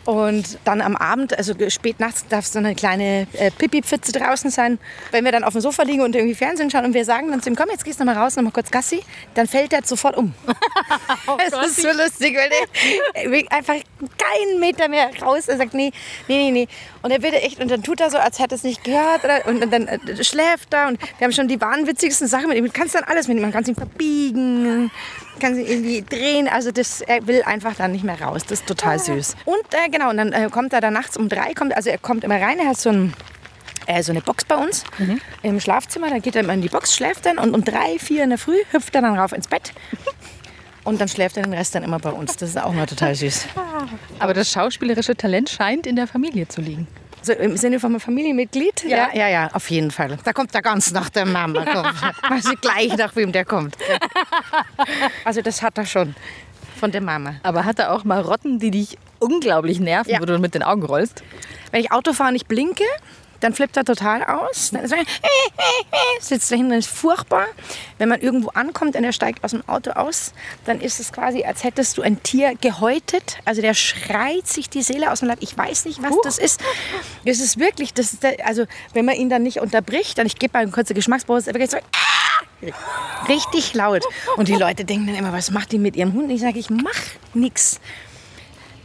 Und 0.09 0.59
dann 0.65 0.81
am 0.81 0.97
Abend, 0.97 1.37
also 1.37 1.53
spät 1.69 2.01
nachts, 2.01 2.25
darf 2.31 2.47
so 2.47 2.59
eine 2.59 2.75
kleine 2.75 3.27
äh, 3.35 3.51
Pipi-Pfütze 3.51 4.13
draußen 4.13 4.51
sein. 4.51 4.79
Wenn 5.11 5.23
wir 5.23 5.33
dann 5.33 5.45
auf 5.45 5.53
dem 5.53 5.61
Sofa 5.61 5.83
liegen 5.83 6.01
und 6.01 6.17
irgendwie 6.17 6.35
Fernsehen 6.35 6.71
schauen 6.71 6.87
und 6.87 6.95
wir 6.95 7.05
sagen 7.05 7.31
dann 7.31 7.43
zu 7.43 7.51
ihm, 7.51 7.57
komm, 7.57 7.67
jetzt 7.71 7.85
gehst 7.85 8.01
du 8.01 8.05
noch 8.07 8.15
mal 8.15 8.23
raus, 8.23 8.35
noch 8.35 8.43
mal 8.43 8.51
kurz 8.51 8.71
Gassi, 8.71 9.03
dann 9.35 9.47
fällt 9.47 9.75
er 9.75 9.85
sofort 9.85 10.17
um. 10.17 10.33
Es 11.47 11.53
ist 11.53 11.83
so 11.83 11.89
lustig, 11.89 12.35
weil 12.39 12.49
der 12.49 13.43
er 13.43 13.53
einfach 13.53 13.75
keinen 14.17 14.59
Meter 14.59 14.89
mehr 14.89 15.11
raus. 15.21 15.47
Er 15.47 15.59
sagt, 15.59 15.75
nee, 15.75 15.93
nee, 16.27 16.39
nee, 16.39 16.51
nee. 16.53 16.69
Und 17.03 17.11
er 17.11 17.23
wird 17.23 17.35
echt, 17.35 17.61
und 17.61 17.71
dann 17.71 17.83
tut 17.83 18.01
er 18.01 18.11
so, 18.11 18.17
als 18.17 18.39
hätte 18.39 18.55
er 18.55 18.57
es 18.57 18.65
nicht 18.65 18.85
gehört. 18.85 19.25
Oder, 19.25 19.47
und, 19.47 19.71
dann 19.71 19.89
äh, 19.89 20.25
schläft 20.25 20.73
er. 20.73 20.89
Und 20.89 20.99
wir 21.19 21.27
haben 21.27 21.33
schon 21.33 21.49
die 21.49 21.61
wahnwitzigsten 21.61 22.29
Sachen 22.29 22.49
mit 22.49 22.57
ihm. 22.57 22.65
Du 22.65 22.73
kannst 22.73 22.95
dann 22.95 23.05
alles 23.05 23.29
mit 23.29 23.37
ihm. 23.37 23.43
Man 23.43 23.53
kann 23.53 23.65
ihn 23.67 23.75
verbiegen, 23.75 24.91
kann 25.39 25.55
sie 25.55 25.63
irgendwie 25.63 26.03
drehen. 26.03 26.49
Also 26.49 26.71
das, 26.71 27.01
er 27.01 27.27
will 27.27 27.43
einfach 27.43 27.75
dann 27.75 27.93
nicht 27.93 28.05
mehr 28.05 28.21
raus. 28.21 28.43
Das 28.43 28.61
ist 28.61 28.67
total 28.67 28.99
süß. 28.99 29.37
Und 29.45 29.57
äh, 29.73 29.89
genau, 29.91 30.11
und 30.11 30.17
dann 30.17 30.33
äh, 30.33 30.49
kommt 30.51 30.73
er 30.73 30.81
dann 30.81 30.95
nachts 30.95 31.17
um 31.17 31.29
drei, 31.29 31.55
kommt, 31.55 31.77
also 31.77 31.91
er 31.91 31.99
kommt 31.99 32.25
immer 32.25 32.41
rein, 32.41 32.59
er 32.59 32.69
hat 32.69 32.79
so 32.79 32.91
ein 32.91 33.15
äh, 33.87 34.03
so 34.03 34.13
eine 34.13 34.21
Box 34.21 34.45
bei 34.45 34.57
uns 34.57 34.85
im 35.43 35.61
Schlafzimmer. 35.61 36.11
Dann 36.11 36.21
geht 36.21 36.37
er 36.37 36.43
immer 36.43 36.53
in 36.53 36.63
die 36.63 36.69
Box, 36.69 36.95
schläft 36.95 37.27
dann 37.27 37.39
und 37.39 37.55
um 37.55 37.65
drei, 37.65 37.99
vier 37.99 38.25
in 38.25 38.31
der 38.31 38.39
Früh 38.39 38.59
hüpft 38.71 38.95
er 38.95 39.03
dann 39.03 39.19
rauf 39.19 39.33
ins 39.33 39.49
Bett. 39.49 39.73
Und 40.85 41.01
dann 41.01 41.09
schläft 41.09 41.37
er 41.37 41.43
den 41.43 41.53
Rest 41.53 41.75
dann 41.75 41.83
immer 41.83 41.99
bei 41.99 42.11
uns. 42.11 42.37
Das 42.37 42.51
ist 42.51 42.57
auch 42.57 42.73
mal 42.73 42.87
total 42.87 43.15
süß. 43.15 43.47
Aber 44.19 44.35
das 44.35 44.51
schauspielerische 44.51 45.17
Talent 45.17 45.51
scheint 45.51 45.87
in 45.87 45.97
der 45.97 46.07
Familie 46.07 46.49
zu 46.49 46.61
liegen. 46.61 46.87
So 47.29 47.35
im 47.35 47.59
Sinne 47.59 47.79
von 47.79 47.91
einem 47.93 48.01
Familienmitglied? 48.01 48.85
Ja, 48.85 49.11
ja, 49.13 49.29
ja, 49.29 49.51
auf 49.53 49.69
jeden 49.69 49.91
Fall. 49.91 50.17
Da 50.25 50.33
kommt 50.33 50.55
er 50.55 50.63
ganz 50.63 50.93
nach 50.93 51.11
der 51.11 51.27
Mama. 51.27 51.63
Kommt. 51.67 52.03
Weiß 52.31 52.47
ich 52.51 52.59
gleich, 52.63 52.97
nach 52.97 53.15
wem 53.17 53.33
der 53.33 53.45
kommt. 53.45 53.77
Also 55.27 55.43
das 55.43 55.61
hat 55.61 55.77
er 55.77 55.85
schon 55.85 56.15
von 56.81 56.91
der 56.91 57.03
Mama. 57.03 57.35
Aber 57.43 57.67
hat 57.67 57.79
er 57.81 57.93
auch 57.93 58.05
Marotten, 58.05 58.59
die 58.61 58.71
dich 58.71 58.97
unglaublich 59.19 59.79
nerven, 59.79 60.11
Ja. 60.11 60.21
wo 60.21 60.25
du 60.25 60.39
mit 60.39 60.55
den 60.55 60.63
Augen 60.63 60.83
rollst? 60.85 61.23
Wenn 61.71 61.81
ich 61.83 61.93
Auto 61.93 62.15
fahre 62.15 62.31
und 62.31 62.37
ich 62.37 62.47
blinke, 62.47 62.85
dann 63.41 63.55
flippt 63.55 63.77
er 63.77 63.85
total 63.85 64.25
aus. 64.25 64.71
Dann 64.73 64.85
ist 64.85 64.93
er, 64.93 65.05
sitzt 66.21 66.51
da 66.51 66.57
hinten, 66.57 66.73
ist 66.73 66.89
furchtbar. 66.89 67.47
Wenn 67.99 68.09
man 68.09 68.21
irgendwo 68.21 68.51
ankommt 68.51 68.97
und 68.97 69.05
er 69.05 69.13
steigt 69.13 69.45
aus 69.45 69.53
dem 69.53 69.69
Auto 69.69 69.91
aus, 69.93 70.33
dann 70.65 70.81
ist 70.81 71.01
es 71.01 71.13
quasi, 71.13 71.45
als 71.45 71.65
hättest 71.65 71.99
du 71.99 72.03
ein 72.03 72.23
Tier 72.23 72.55
gehäutet. 72.61 73.39
Also 73.45 73.61
der 73.63 73.75
schreit 73.75 74.47
sich 74.47 74.69
die 74.71 74.83
Seele 74.83 75.11
aus 75.13 75.21
dem 75.21 75.29
Leib. 75.29 75.39
Ich 75.41 75.57
weiß 75.57 75.85
nicht, 75.85 76.03
was 76.03 76.15
das 76.23 76.39
ist. 76.39 76.61
Es 77.25 77.41
ist 77.41 77.59
wirklich, 77.59 77.95
das 77.95 78.13
ist 78.13 78.23
der, 78.23 78.47
also 78.47 78.65
wenn 78.93 79.05
man 79.05 79.17
ihn 79.17 79.31
dann 79.31 79.43
nicht 79.43 79.61
unterbricht, 79.61 80.19
dann 80.19 80.27
ich 80.27 80.37
gebe 80.39 80.53
mal 80.53 80.61
eine 80.61 80.71
kurze 80.71 80.95
Geschmacksprobe, 80.95 81.39
ist 81.39 81.49
er 81.49 81.55
wirklich 81.55 81.71
so, 81.71 81.79
"Ah!" 81.79 82.19
richtig 83.29 83.75
laut. 83.75 84.05
Und 84.37 84.49
die 84.49 84.55
Leute 84.55 84.85
denken 84.85 85.07
dann 85.07 85.17
immer, 85.17 85.33
was 85.33 85.51
macht 85.51 85.73
die 85.73 85.79
mit 85.79 85.97
ihrem 85.97 86.13
Hund? 86.13 86.31
Ich 86.31 86.41
sage, 86.41 86.59
ich 86.59 86.71
mach 86.71 87.01
nichts. 87.35 87.81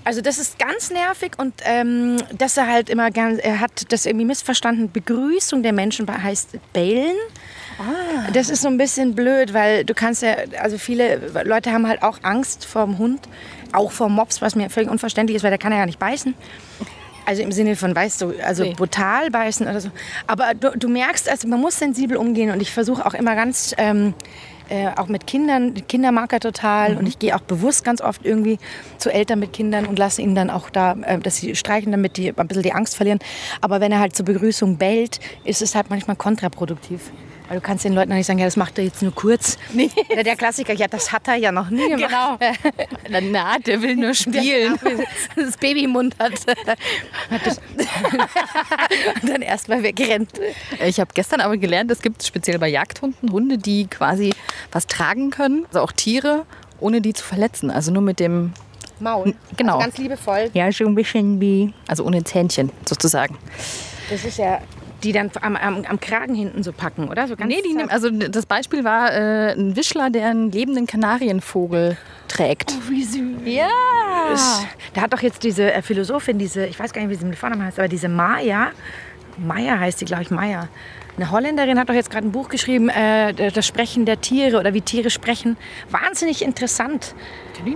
Also 0.06 0.22
das 0.22 0.38
ist 0.38 0.60
ganz 0.60 0.90
nervig 0.92 1.34
und 1.38 1.54
ähm, 1.64 2.18
dass 2.38 2.58
er 2.58 2.68
halt 2.68 2.90
immer 2.90 3.10
gern, 3.12 3.40
er 3.40 3.60
hat 3.60 3.92
das 3.92 4.06
irgendwie 4.06 4.26
missverstanden. 4.26 4.92
Begrüßung 4.92 5.64
der 5.64 5.72
Menschen 5.74 6.08
heißt 6.12 6.58
bellen. 6.74 7.16
Das 8.34 8.50
ist 8.50 8.62
so 8.62 8.68
ein 8.68 8.78
bisschen 8.78 9.16
blöd, 9.16 9.54
weil 9.54 9.84
du 9.86 9.94
kannst 9.94 10.22
ja, 10.22 10.36
also 10.62 10.78
viele 10.78 11.20
Leute 11.44 11.72
haben 11.72 11.88
halt 11.88 12.04
auch 12.04 12.20
Angst 12.22 12.66
vor 12.66 12.86
dem 12.86 12.98
Hund, 12.98 13.22
auch 13.72 13.92
vor 13.92 14.10
Mops, 14.10 14.42
was 14.42 14.56
mir 14.56 14.70
völlig 14.70 14.90
unverständlich 14.90 15.38
ist, 15.38 15.44
weil 15.44 15.50
der 15.52 15.58
kann 15.58 15.72
ja 15.72 15.80
gar 15.80 15.86
nicht 15.88 16.00
beißen. 16.00 16.36
Also 17.26 17.42
im 17.42 17.52
Sinne 17.54 17.76
von, 17.78 17.96
weißt 17.96 18.22
du, 18.22 18.34
also 18.44 18.64
Nee. 18.64 18.74
brutal 18.74 19.32
beißen 19.32 19.66
oder 19.68 19.80
so. 19.80 19.90
Aber 20.28 20.54
du, 20.54 20.78
du 20.78 20.90
merkst, 20.90 21.30
also 21.30 21.48
man 21.48 21.62
muss 21.62 21.80
sensibel 21.80 22.18
umgehen 22.18 22.52
und 22.52 22.62
ich 22.62 22.72
versuche 22.72 23.06
auch 23.06 23.14
immer 23.14 23.34
ganz, 23.36 23.74
ähm, 23.78 24.14
äh, 24.70 24.88
auch 24.96 25.08
mit 25.08 25.28
Kindern. 25.28 25.74
Kinder 25.88 26.12
mag 26.12 26.32
er 26.34 26.40
total 26.40 26.92
Mhm. 26.94 26.98
und 27.00 27.08
ich 27.08 27.20
gehe 27.20 27.36
auch 27.36 27.42
bewusst 27.42 27.84
ganz 27.84 28.02
oft 28.02 28.26
irgendwie 28.26 28.58
zu 28.98 29.12
Eltern 29.12 29.40
mit 29.40 29.54
Kindern 29.54 29.86
und 29.86 30.00
lasse 30.00 30.22
ihnen 30.22 30.36
dann 30.36 30.50
auch 30.50 30.70
da, 30.70 30.94
äh, 31.04 31.20
dass 31.20 31.38
sie 31.38 31.56
streichen, 31.56 31.92
damit 31.92 32.18
die 32.18 32.34
ein 32.38 32.48
bisschen 32.48 32.64
die 32.64 32.74
Angst 32.74 32.96
verlieren. 32.96 33.20
Aber 33.62 33.82
wenn 33.82 33.92
er 33.92 34.00
halt 34.00 34.16
zur 34.16 34.26
Begrüßung 34.26 34.78
bellt, 34.78 35.20
ist 35.44 35.62
es 35.62 35.76
halt 35.76 35.90
manchmal 35.90 36.16
kontraproduktiv. 36.16 37.12
Weil 37.48 37.58
du 37.58 37.62
kannst 37.62 37.84
den 37.86 37.94
Leuten 37.94 38.12
auch 38.12 38.16
nicht 38.16 38.26
sagen, 38.26 38.40
ja, 38.40 38.46
das 38.46 38.58
macht 38.58 38.78
er 38.78 38.86
jetzt 38.86 39.02
nur 39.02 39.14
kurz. 39.14 39.58
Oder 40.10 40.24
der 40.24 40.36
Klassiker, 40.36 40.74
ja, 40.74 40.88
das 40.88 41.12
hat 41.12 41.28
er 41.28 41.36
ja 41.36 41.52
noch 41.52 41.70
nie 41.70 41.90
gemacht. 41.90 42.40
Genau. 42.40 43.20
Na, 43.32 43.60
der 43.60 43.82
will 43.82 43.96
nur 43.96 44.14
spielen. 44.14 44.78
das 45.36 45.58
Baby 45.58 45.84
im 45.84 45.92
Mund 45.92 46.16
hat. 46.20 46.34
und 49.22 49.30
dann 49.30 49.42
erst 49.42 49.70
mal 49.70 49.84
wegrennt. 49.84 50.32
Ich 50.86 51.00
habe 51.00 51.12
gestern 51.14 51.42
aber 51.42 51.58
gelernt, 51.58 51.92
es 51.92 52.02
gibt 52.02 52.24
speziell 52.24 52.60
bei 52.60 52.70
Jagdhunden 52.70 53.32
Hunde, 53.32 53.58
die 53.58 53.88
quasi 53.88 54.34
was 54.72 54.88
tragen 54.88 55.30
können, 55.30 55.66
also 55.68 55.82
auch 55.82 55.92
Tiere, 55.92 56.46
ohne 56.80 57.02
die 57.02 57.14
zu 57.14 57.24
verletzen. 57.24 57.72
Also 57.72 57.92
nur 57.92 58.02
mit 58.02 58.20
dem, 58.20 58.54
Maul. 59.00 59.34
Genau. 59.58 59.76
Also 59.76 59.86
ganz 59.86 59.98
liebevoll. 59.98 60.50
ja, 60.54 60.72
so 60.72 60.86
ein 60.86 60.96
bisschen 60.96 61.40
wie, 61.42 61.74
also 61.88 62.06
ohne 62.06 62.24
Zähnchen 62.24 62.72
sozusagen. 62.86 63.38
Das 64.10 64.24
ist 64.24 64.38
ja, 64.38 64.62
die 65.04 65.12
dann 65.12 65.32
am, 65.42 65.56
am, 65.56 65.86
am 65.86 66.00
Kragen 66.00 66.36
hinten 66.36 66.64
so 66.64 66.72
packen, 66.72 67.10
oder? 67.10 67.28
So 67.28 67.36
ganz 67.36 67.50
Nee, 67.54 67.62
die 67.62 67.74
nehmen, 67.74 67.90
also 67.90 68.10
das 68.10 68.46
Beispiel 68.46 68.84
war 68.84 69.14
äh, 69.14 69.54
ein 69.54 69.76
Wischler, 69.76 70.10
der 70.10 70.30
einen 70.30 70.52
lebenden 70.52 70.88
Kanarienvogel 70.88 71.98
trägt. 72.28 72.74
wie 72.90 73.04
süß. 73.04 73.42
Ja. 73.46 73.68
Da 74.94 75.02
hat 75.02 75.14
doch 75.14 75.22
jetzt 75.22 75.44
diese 75.44 75.72
äh, 75.72 75.82
Philosophin, 75.82 76.40
diese, 76.40 76.66
ich 76.66 76.80
weiß 76.80 76.94
gar 76.94 77.02
nicht, 77.02 77.12
wie 77.12 77.16
sie 77.16 77.26
mit 77.26 77.38
Vornamen 77.38 77.64
heißt, 77.66 77.80
aber 77.80 77.88
diese 77.88 78.10
Maya, 78.10 78.72
Maya 79.38 79.80
heißt 79.80 80.00
sie, 80.00 80.06
glaube 80.06 80.24
ich, 80.24 80.32
Maya. 80.32 80.68
Eine 81.16 81.30
Holländerin 81.30 81.78
hat 81.78 81.90
doch 81.90 81.94
jetzt 81.94 82.10
gerade 82.10 82.28
ein 82.28 82.32
Buch 82.32 82.50
geschrieben, 82.50 82.90
äh, 82.90 83.52
das 83.52 83.68
Sprechen 83.68 84.06
der 84.06 84.20
Tiere 84.20 84.60
oder 84.60 84.74
wie 84.74 84.82
Tiere 84.82 85.12
sprechen. 85.12 85.58
Wahnsinnig 85.92 86.44
interessant. 86.44 87.14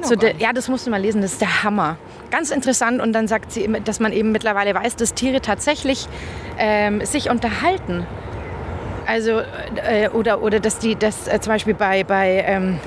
So 0.01 0.15
der, 0.15 0.35
ja, 0.37 0.53
das 0.53 0.69
musst 0.69 0.87
du 0.87 0.91
mal 0.91 0.99
lesen, 0.99 1.21
das 1.21 1.33
ist 1.33 1.41
der 1.41 1.63
Hammer. 1.63 1.97
Ganz 2.31 2.49
interessant 2.49 2.99
und 2.99 3.13
dann 3.13 3.27
sagt 3.27 3.51
sie, 3.51 3.69
dass 3.85 3.99
man 3.99 4.11
eben 4.11 4.31
mittlerweile 4.31 4.73
weiß, 4.73 4.95
dass 4.95 5.13
Tiere 5.13 5.39
tatsächlich 5.39 6.07
ähm, 6.57 7.05
sich 7.05 7.29
unterhalten. 7.29 8.07
Also, 9.05 9.41
äh, 9.87 10.09
oder, 10.09 10.41
oder 10.41 10.59
dass 10.59 10.79
die, 10.79 10.95
dass 10.95 11.27
äh, 11.27 11.39
zum 11.39 11.53
Beispiel 11.53 11.75
bei, 11.75 12.03
bei 12.03 12.43
ähm, 12.45 12.79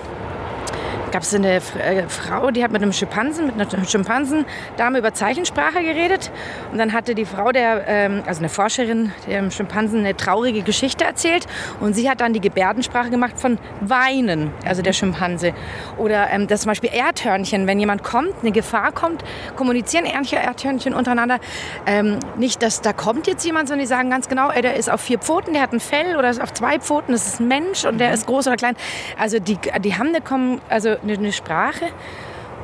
gab 1.11 1.23
es 1.23 1.35
eine 1.35 1.57
äh, 1.57 2.09
Frau, 2.09 2.51
die 2.51 2.63
hat 2.63 2.71
mit 2.73 2.83
einem 2.83 2.93
Schimpansen, 2.93 3.47
mit 3.57 3.75
einer 3.75 3.85
Schimpansendame 3.85 4.99
über 4.99 5.13
Zeichensprache 5.15 5.83
geredet. 5.83 6.31
Und 6.73 6.79
dann 6.79 6.93
hatte 6.93 7.15
die 7.15 7.25
Frau, 7.25 7.53
der, 7.53 7.87
ähm, 7.87 8.23
also 8.27 8.41
eine 8.41 8.49
Forscherin, 8.49 9.13
dem 9.29 9.51
Schimpansen 9.51 10.01
eine 10.01 10.17
traurige 10.17 10.63
Geschichte 10.63 11.05
erzählt. 11.05 11.47
Und 11.81 11.95
sie 11.95 12.09
hat 12.09 12.21
dann 12.21 12.33
die 12.33 12.41
Gebärdensprache 12.41 13.11
gemacht 13.11 13.39
von 13.39 13.59
Weinen, 13.81 14.53
also 14.65 14.83
der 14.83 14.93
Schimpanse. 14.93 15.53
Oder 15.97 16.31
ähm, 16.31 16.47
das 16.47 16.63
zum 16.63 16.71
Beispiel 16.71 16.91
Erdhörnchen, 16.93 17.67
wenn 17.67 17.81
jemand 17.81 18.03
kommt, 18.03 18.35
eine 18.43 18.53
Gefahr 18.53 18.93
kommt, 18.93 19.25
kommunizieren 19.57 20.05
Erdhör- 20.07 20.41
Erdhörnchen 20.41 20.95
untereinander. 20.95 21.39
Ähm, 21.87 22.19
nicht, 22.37 22.63
dass 22.63 22.81
da 22.81 22.93
kommt 22.93 23.27
jetzt 23.27 23.45
jemand, 23.45 23.69
sondern 23.69 23.85
die 23.85 23.89
sagen 23.89 24.11
ganz 24.11 24.29
genau, 24.29 24.51
ey, 24.51 24.63
der 24.63 24.77
ist 24.77 24.91
auf 24.91 25.01
vier 25.01 25.19
Pfoten, 25.19 25.53
der 25.53 25.63
hat 25.63 25.73
ein 25.73 25.81
Fell 25.81 26.17
oder 26.17 26.31
ist 26.31 26.41
auf 26.41 26.53
zwei 26.53 26.79
Pfoten, 26.79 27.13
das 27.13 27.27
ist 27.27 27.41
ein 27.41 27.49
Mensch 27.49 27.85
und 27.85 27.99
der 27.99 28.13
ist 28.13 28.27
groß 28.27 28.47
oder 28.47 28.57
klein. 28.57 28.77
Also 29.19 29.39
die, 29.39 29.59
die 29.81 29.95
haben 29.97 30.09
eine, 30.09 30.61
also 30.69 30.97
eine, 31.03 31.33
Sprache. 31.33 31.87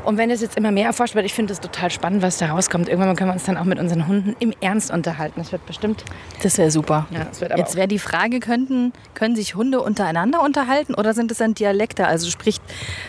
Und 0.05 0.19
wenn 0.19 0.31
es 0.31 0.41
jetzt 0.41 0.57
immer 0.57 0.71
mehr 0.71 0.87
erforscht 0.87 1.17
wird, 1.17 1.27
ich 1.27 1.35
finde 1.35 1.53
es 1.53 1.61
total 1.61 1.91
spannend, 1.91 2.23
was 2.23 2.39
da 2.39 2.47
rauskommt. 2.47 2.89
Irgendwann 2.89 3.17
können 3.17 3.31
wir 3.31 3.35
uns 3.35 3.45
dann 3.45 3.57
auch 3.57 3.65
mit 3.65 3.81
unseren 3.81 4.07
Hunden 4.07 4.37
im 4.39 4.53
Ernst 4.61 4.93
unterhalten. 4.93 5.41
Das 5.41 5.51
wird 5.51 5.67
bestimmt. 5.67 6.05
Das 6.43 6.59
wäre 6.59 6.71
super. 6.71 7.07
Ja, 7.11 7.25
das 7.25 7.41
wird 7.41 7.51
aber 7.51 7.61
Jetzt 7.61 7.75
wäre 7.75 7.89
die 7.89 7.99
Frage, 7.99 8.39
könnten, 8.39 8.93
können 9.15 9.35
sich 9.35 9.57
Hunde 9.57 9.81
untereinander 9.81 10.43
unterhalten 10.43 10.95
oder 10.95 11.13
sind 11.13 11.33
es 11.33 11.39
dann 11.39 11.55
Dialekte? 11.55 12.07
Also 12.07 12.31
spricht 12.31 12.63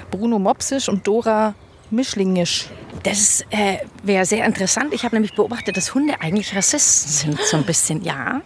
Bruno 0.09 0.39
Mopsisch 0.39 0.89
und 0.89 1.05
Dora 1.05 1.53
Mischlingisch. 1.89 2.67
Das 3.03 3.45
äh, 3.49 3.77
wäre 4.03 4.25
sehr 4.25 4.45
interessant. 4.45 4.93
Ich 4.93 5.03
habe 5.05 5.15
nämlich 5.15 5.33
beobachtet, 5.33 5.77
dass 5.77 5.93
Hunde 5.93 6.19
eigentlich 6.19 6.55
Rassisten 6.55 7.35
sind, 7.35 7.41
so 7.41 7.57
ein 7.57 7.63
bisschen. 7.63 8.03
Ja. 8.03 8.41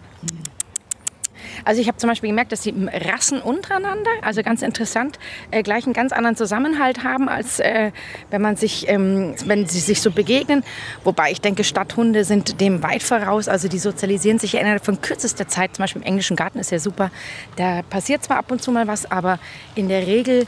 Also 1.64 1.80
ich 1.80 1.88
habe 1.88 1.98
zum 1.98 2.08
Beispiel 2.08 2.30
gemerkt, 2.30 2.52
dass 2.52 2.62
die 2.62 2.74
Rassen 2.92 3.40
untereinander, 3.40 4.10
also 4.22 4.42
ganz 4.42 4.62
interessant, 4.62 5.18
äh, 5.50 5.62
gleich 5.62 5.84
einen 5.84 5.92
ganz 5.92 6.12
anderen 6.12 6.36
Zusammenhalt 6.36 7.04
haben, 7.04 7.28
als 7.28 7.60
äh, 7.60 7.92
wenn 8.30 8.42
man 8.42 8.56
sich, 8.56 8.88
ähm, 8.88 9.34
wenn 9.46 9.66
sie 9.66 9.80
sich 9.80 10.00
so 10.00 10.10
begegnen. 10.10 10.64
Wobei 11.04 11.30
ich 11.30 11.40
denke, 11.40 11.64
Stadthunde 11.64 12.24
sind 12.24 12.60
dem 12.60 12.82
weit 12.82 13.02
voraus. 13.02 13.48
Also 13.48 13.68
die 13.68 13.78
sozialisieren 13.78 14.38
sich 14.38 14.54
innerhalb 14.54 14.84
von 14.84 15.00
kürzester 15.00 15.48
Zeit. 15.48 15.76
Zum 15.76 15.82
Beispiel 15.82 16.02
im 16.02 16.08
englischen 16.08 16.36
Garten 16.36 16.58
ist 16.58 16.70
ja 16.70 16.78
super. 16.78 17.10
Da 17.56 17.82
passiert 17.82 18.24
zwar 18.24 18.38
ab 18.38 18.50
und 18.50 18.62
zu 18.62 18.70
mal 18.70 18.86
was, 18.86 19.10
aber 19.10 19.38
in 19.74 19.88
der 19.88 20.06
Regel 20.06 20.46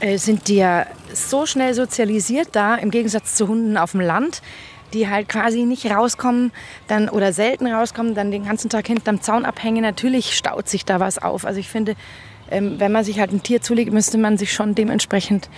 äh, 0.00 0.18
sind 0.18 0.48
die 0.48 0.56
ja 0.56 0.86
so 1.12 1.46
schnell 1.46 1.74
sozialisiert 1.74 2.48
da, 2.52 2.76
im 2.76 2.90
Gegensatz 2.90 3.34
zu 3.34 3.48
Hunden 3.48 3.76
auf 3.76 3.92
dem 3.92 4.00
Land, 4.00 4.42
die 4.92 5.08
halt 5.08 5.28
quasi 5.28 5.64
nicht 5.64 5.86
rauskommen 5.86 6.52
dann, 6.86 7.08
oder 7.08 7.32
selten 7.32 7.66
rauskommen, 7.66 8.14
dann 8.14 8.30
den 8.30 8.44
ganzen 8.44 8.70
Tag 8.70 8.86
hinterm 8.86 9.20
Zaun 9.20 9.44
abhängen. 9.44 9.82
Natürlich 9.82 10.36
staut 10.36 10.68
sich 10.68 10.84
da 10.84 11.00
was 11.00 11.18
auf. 11.18 11.44
Also 11.44 11.60
ich 11.60 11.68
finde, 11.68 11.94
ähm, 12.50 12.78
wenn 12.78 12.92
man 12.92 13.04
sich 13.04 13.20
halt 13.20 13.32
ein 13.32 13.42
Tier 13.42 13.60
zulegt, 13.60 13.92
müsste 13.92 14.18
man 14.18 14.38
sich 14.38 14.52
schon 14.52 14.74
dementsprechend 14.74 15.48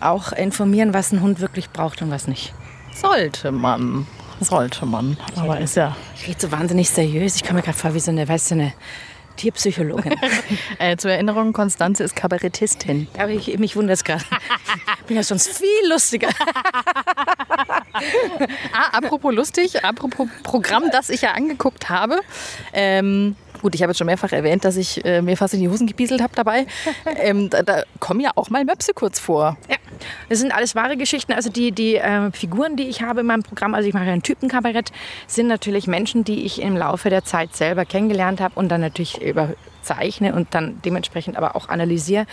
auch 0.00 0.32
informieren, 0.32 0.94
was 0.94 1.12
ein 1.12 1.22
Hund 1.22 1.40
wirklich 1.40 1.70
braucht 1.70 2.02
und 2.02 2.10
was 2.10 2.26
nicht. 2.26 2.52
Sollte 2.94 3.52
man. 3.52 4.06
Sollte 4.40 4.86
man. 4.86 5.16
Aber 5.36 5.60
ist 5.60 5.76
ja. 5.76 5.96
Ich 6.16 6.26
rede 6.26 6.40
so 6.40 6.50
wahnsinnig 6.50 6.90
seriös. 6.90 7.36
Ich 7.36 7.44
komme 7.44 7.60
mir 7.60 7.62
gerade 7.62 7.78
vor 7.78 7.94
wie 7.94 8.00
so 8.00 8.10
eine, 8.10 8.28
weißt 8.28 8.50
du, 8.50 8.54
eine 8.56 8.72
Tierpsychologin. 9.36 10.14
Äh, 10.78 10.96
zur 10.96 11.12
Erinnerung, 11.12 11.52
Konstanze 11.52 12.02
ist 12.02 12.16
Kabarettistin. 12.16 13.06
Aber 13.18 13.28
ich, 13.28 13.58
mich 13.58 13.76
wundert 13.76 13.98
es 13.98 14.04
gerade. 14.04 14.24
Ich 15.00 15.04
bin 15.06 15.16
ja 15.16 15.22
sonst 15.22 15.58
viel 15.58 15.88
lustiger. 15.88 16.28
Ah, 18.72 18.98
apropos 18.98 19.32
lustig, 19.34 19.84
apropos 19.84 20.26
Programm, 20.42 20.84
das 20.90 21.10
ich 21.10 21.22
ja 21.22 21.32
angeguckt 21.32 21.88
habe. 21.88 22.20
Ähm, 22.72 23.36
gut, 23.62 23.74
ich 23.74 23.82
habe 23.82 23.92
jetzt 23.92 23.98
schon 23.98 24.06
mehrfach 24.06 24.32
erwähnt, 24.32 24.64
dass 24.64 24.76
ich 24.76 25.04
äh, 25.04 25.22
mir 25.22 25.36
fast 25.36 25.54
in 25.54 25.60
die 25.60 25.68
Hosen 25.68 25.86
gebieselt 25.86 26.20
habe 26.20 26.34
dabei. 26.34 26.66
Ähm, 27.16 27.50
da, 27.50 27.62
da 27.62 27.82
kommen 28.00 28.20
ja 28.20 28.30
auch 28.34 28.50
mal 28.50 28.64
Möpse 28.64 28.94
kurz 28.94 29.20
vor. 29.20 29.56
Ja, 29.68 29.76
das 30.28 30.38
sind 30.40 30.52
alles 30.52 30.74
wahre 30.74 30.96
Geschichten. 30.96 31.32
Also 31.32 31.50
die, 31.50 31.70
die 31.70 31.96
äh, 31.96 32.32
Figuren, 32.32 32.76
die 32.76 32.84
ich 32.84 33.02
habe 33.02 33.20
in 33.20 33.26
meinem 33.26 33.42
Programm, 33.42 33.74
also 33.74 33.86
ich 33.86 33.94
mache 33.94 34.04
ein 34.06 34.22
Typenkabarett, 34.22 34.90
sind 35.26 35.46
natürlich 35.46 35.86
Menschen, 35.86 36.24
die 36.24 36.44
ich 36.44 36.60
im 36.60 36.76
Laufe 36.76 37.10
der 37.10 37.24
Zeit 37.24 37.54
selber 37.54 37.84
kennengelernt 37.84 38.40
habe 38.40 38.54
und 38.56 38.70
dann 38.70 38.80
natürlich 38.80 39.20
überzeichne 39.20 40.34
und 40.34 40.54
dann 40.54 40.80
dementsprechend 40.84 41.36
aber 41.36 41.54
auch 41.54 41.68
analysiere. 41.68 42.26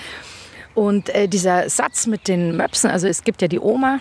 Und 0.73 1.09
äh, 1.09 1.27
dieser 1.27 1.69
Satz 1.69 2.07
mit 2.07 2.27
den 2.27 2.55
Möpsen, 2.55 2.89
also 2.89 3.07
es 3.07 3.23
gibt 3.23 3.41
ja 3.41 3.47
die 3.47 3.59
Oma, 3.59 3.99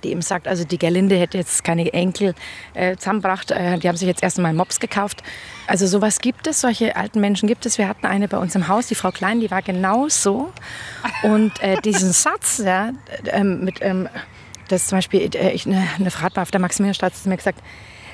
die 0.00 0.10
eben 0.10 0.22
sagt, 0.22 0.48
also 0.48 0.64
die 0.64 0.78
Gerlinde 0.78 1.16
hätte 1.16 1.38
jetzt 1.38 1.64
keine 1.64 1.92
Enkel 1.92 2.34
äh, 2.74 2.96
zusammengebracht, 2.96 3.50
äh, 3.50 3.78
die 3.78 3.88
haben 3.88 3.96
sich 3.96 4.08
jetzt 4.08 4.22
erst 4.22 4.38
einmal 4.38 4.52
Mops 4.52 4.80
gekauft. 4.80 5.22
Also 5.66 5.86
sowas 5.86 6.20
gibt 6.20 6.46
es, 6.46 6.60
solche 6.60 6.96
alten 6.96 7.20
Menschen 7.20 7.46
gibt 7.46 7.66
es. 7.66 7.78
Wir 7.78 7.88
hatten 7.88 8.06
eine 8.06 8.28
bei 8.28 8.38
uns 8.38 8.54
im 8.54 8.68
Haus, 8.68 8.86
die 8.86 8.94
Frau 8.94 9.10
Klein, 9.10 9.40
die 9.40 9.50
war 9.50 9.62
genau 9.62 10.08
so. 10.08 10.52
Und 11.22 11.62
äh, 11.62 11.80
diesen 11.82 12.12
Satz, 12.12 12.58
ja, 12.64 12.90
ähm, 13.26 13.64
mit, 13.64 13.76
ähm, 13.80 14.08
das 14.68 14.86
zum 14.86 14.98
Beispiel, 14.98 15.30
äh, 15.34 15.50
ich, 15.52 15.66
eine, 15.66 15.86
eine 15.98 16.10
Frau 16.10 16.22
hat 16.22 16.36
mal 16.36 16.42
auf 16.42 16.50
der 16.50 16.60
Maximilianstraße 16.60 17.22
zu 17.22 17.28
mir 17.28 17.36
gesagt, 17.36 17.60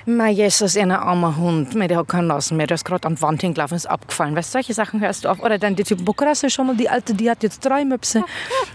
Ma 0.09 0.29
Jesus, 0.29 0.77
ein 0.77 0.93
armer 0.93 1.37
Hund, 1.37 1.75
mir 1.75 1.89
der 1.89 1.99
hat 1.99 2.07
keinen 2.07 2.29
Lassen 2.29 2.57
mehr, 2.57 2.69
der 2.69 2.77
ist 2.77 2.85
gerade 2.85 3.09
an 3.09 3.17
die 3.17 3.23
Wand 3.23 3.41
hingelaufen, 3.41 3.77
ist 3.77 3.87
abgefallen. 3.87 4.37
Weißt, 4.37 4.53
solche 4.53 4.73
Sachen 4.73 5.01
hörst 5.01 5.25
du 5.25 5.29
oft. 5.29 5.43
Oder 5.43 5.59
dann 5.59 5.75
die 5.75 5.83
Typen, 5.83 6.05
boah, 6.05 6.15
krass, 6.15 6.45
schon 6.47 6.69
mal, 6.69 6.77
die 6.77 6.89
Alte, 6.89 7.13
die 7.13 7.29
hat 7.29 7.43
jetzt 7.43 7.59
drei 7.65 7.85
Möpse. 7.85 8.23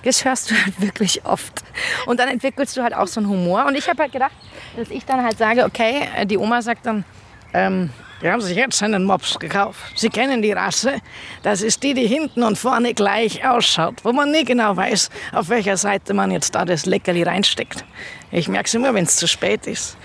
Das 0.03 0.25
hörst 0.25 0.51
du 0.51 0.55
halt 0.55 0.81
wirklich 0.81 1.23
oft. 1.23 1.63
Und 2.05 2.19
dann 2.19 2.27
entwickelst 2.27 2.75
du 2.75 2.83
halt 2.83 2.93
auch 2.93 3.07
so 3.07 3.21
einen 3.21 3.29
Humor. 3.29 3.65
Und 3.65 3.77
ich 3.77 3.87
habe 3.87 4.03
halt 4.03 4.11
gedacht, 4.11 4.33
dass 4.75 4.89
ich 4.89 5.05
dann 5.05 5.23
halt 5.23 5.37
sage, 5.37 5.63
okay, 5.63 6.05
die 6.25 6.37
Oma 6.37 6.61
sagt 6.61 6.85
dann, 6.85 7.05
ähm, 7.53 7.91
die 8.21 8.29
haben 8.29 8.41
sich 8.41 8.57
jetzt 8.57 8.83
einen 8.83 9.05
Mops 9.05 9.39
gekauft. 9.39 9.79
Sie 9.95 10.09
kennen 10.09 10.41
die 10.41 10.51
Rasse. 10.51 10.95
Das 11.43 11.61
ist 11.61 11.81
die, 11.81 11.93
die 11.93 12.07
hinten 12.07 12.43
und 12.43 12.57
vorne 12.57 12.93
gleich 12.93 13.47
ausschaut, 13.47 14.03
wo 14.03 14.11
man 14.11 14.31
nie 14.31 14.43
genau 14.43 14.75
weiß, 14.75 15.09
auf 15.31 15.47
welcher 15.47 15.77
Seite 15.77 16.13
man 16.13 16.29
jetzt 16.29 16.55
da 16.55 16.65
das 16.65 16.85
Leckerli 16.85 17.23
reinsteckt. 17.23 17.85
Ich 18.31 18.49
merke 18.49 18.67
es 18.67 18.73
immer, 18.73 18.93
wenn 18.93 19.05
es 19.05 19.15
zu 19.15 19.29
spät 19.29 19.65
ist. 19.65 19.95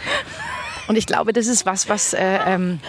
Und 0.89 0.97
ich 0.97 1.07
glaube, 1.07 1.33
das 1.33 1.47
ist 1.47 1.67
was, 1.67 1.89
was 1.89 2.13
äh, 2.15 2.39
ähm, 2.47 2.81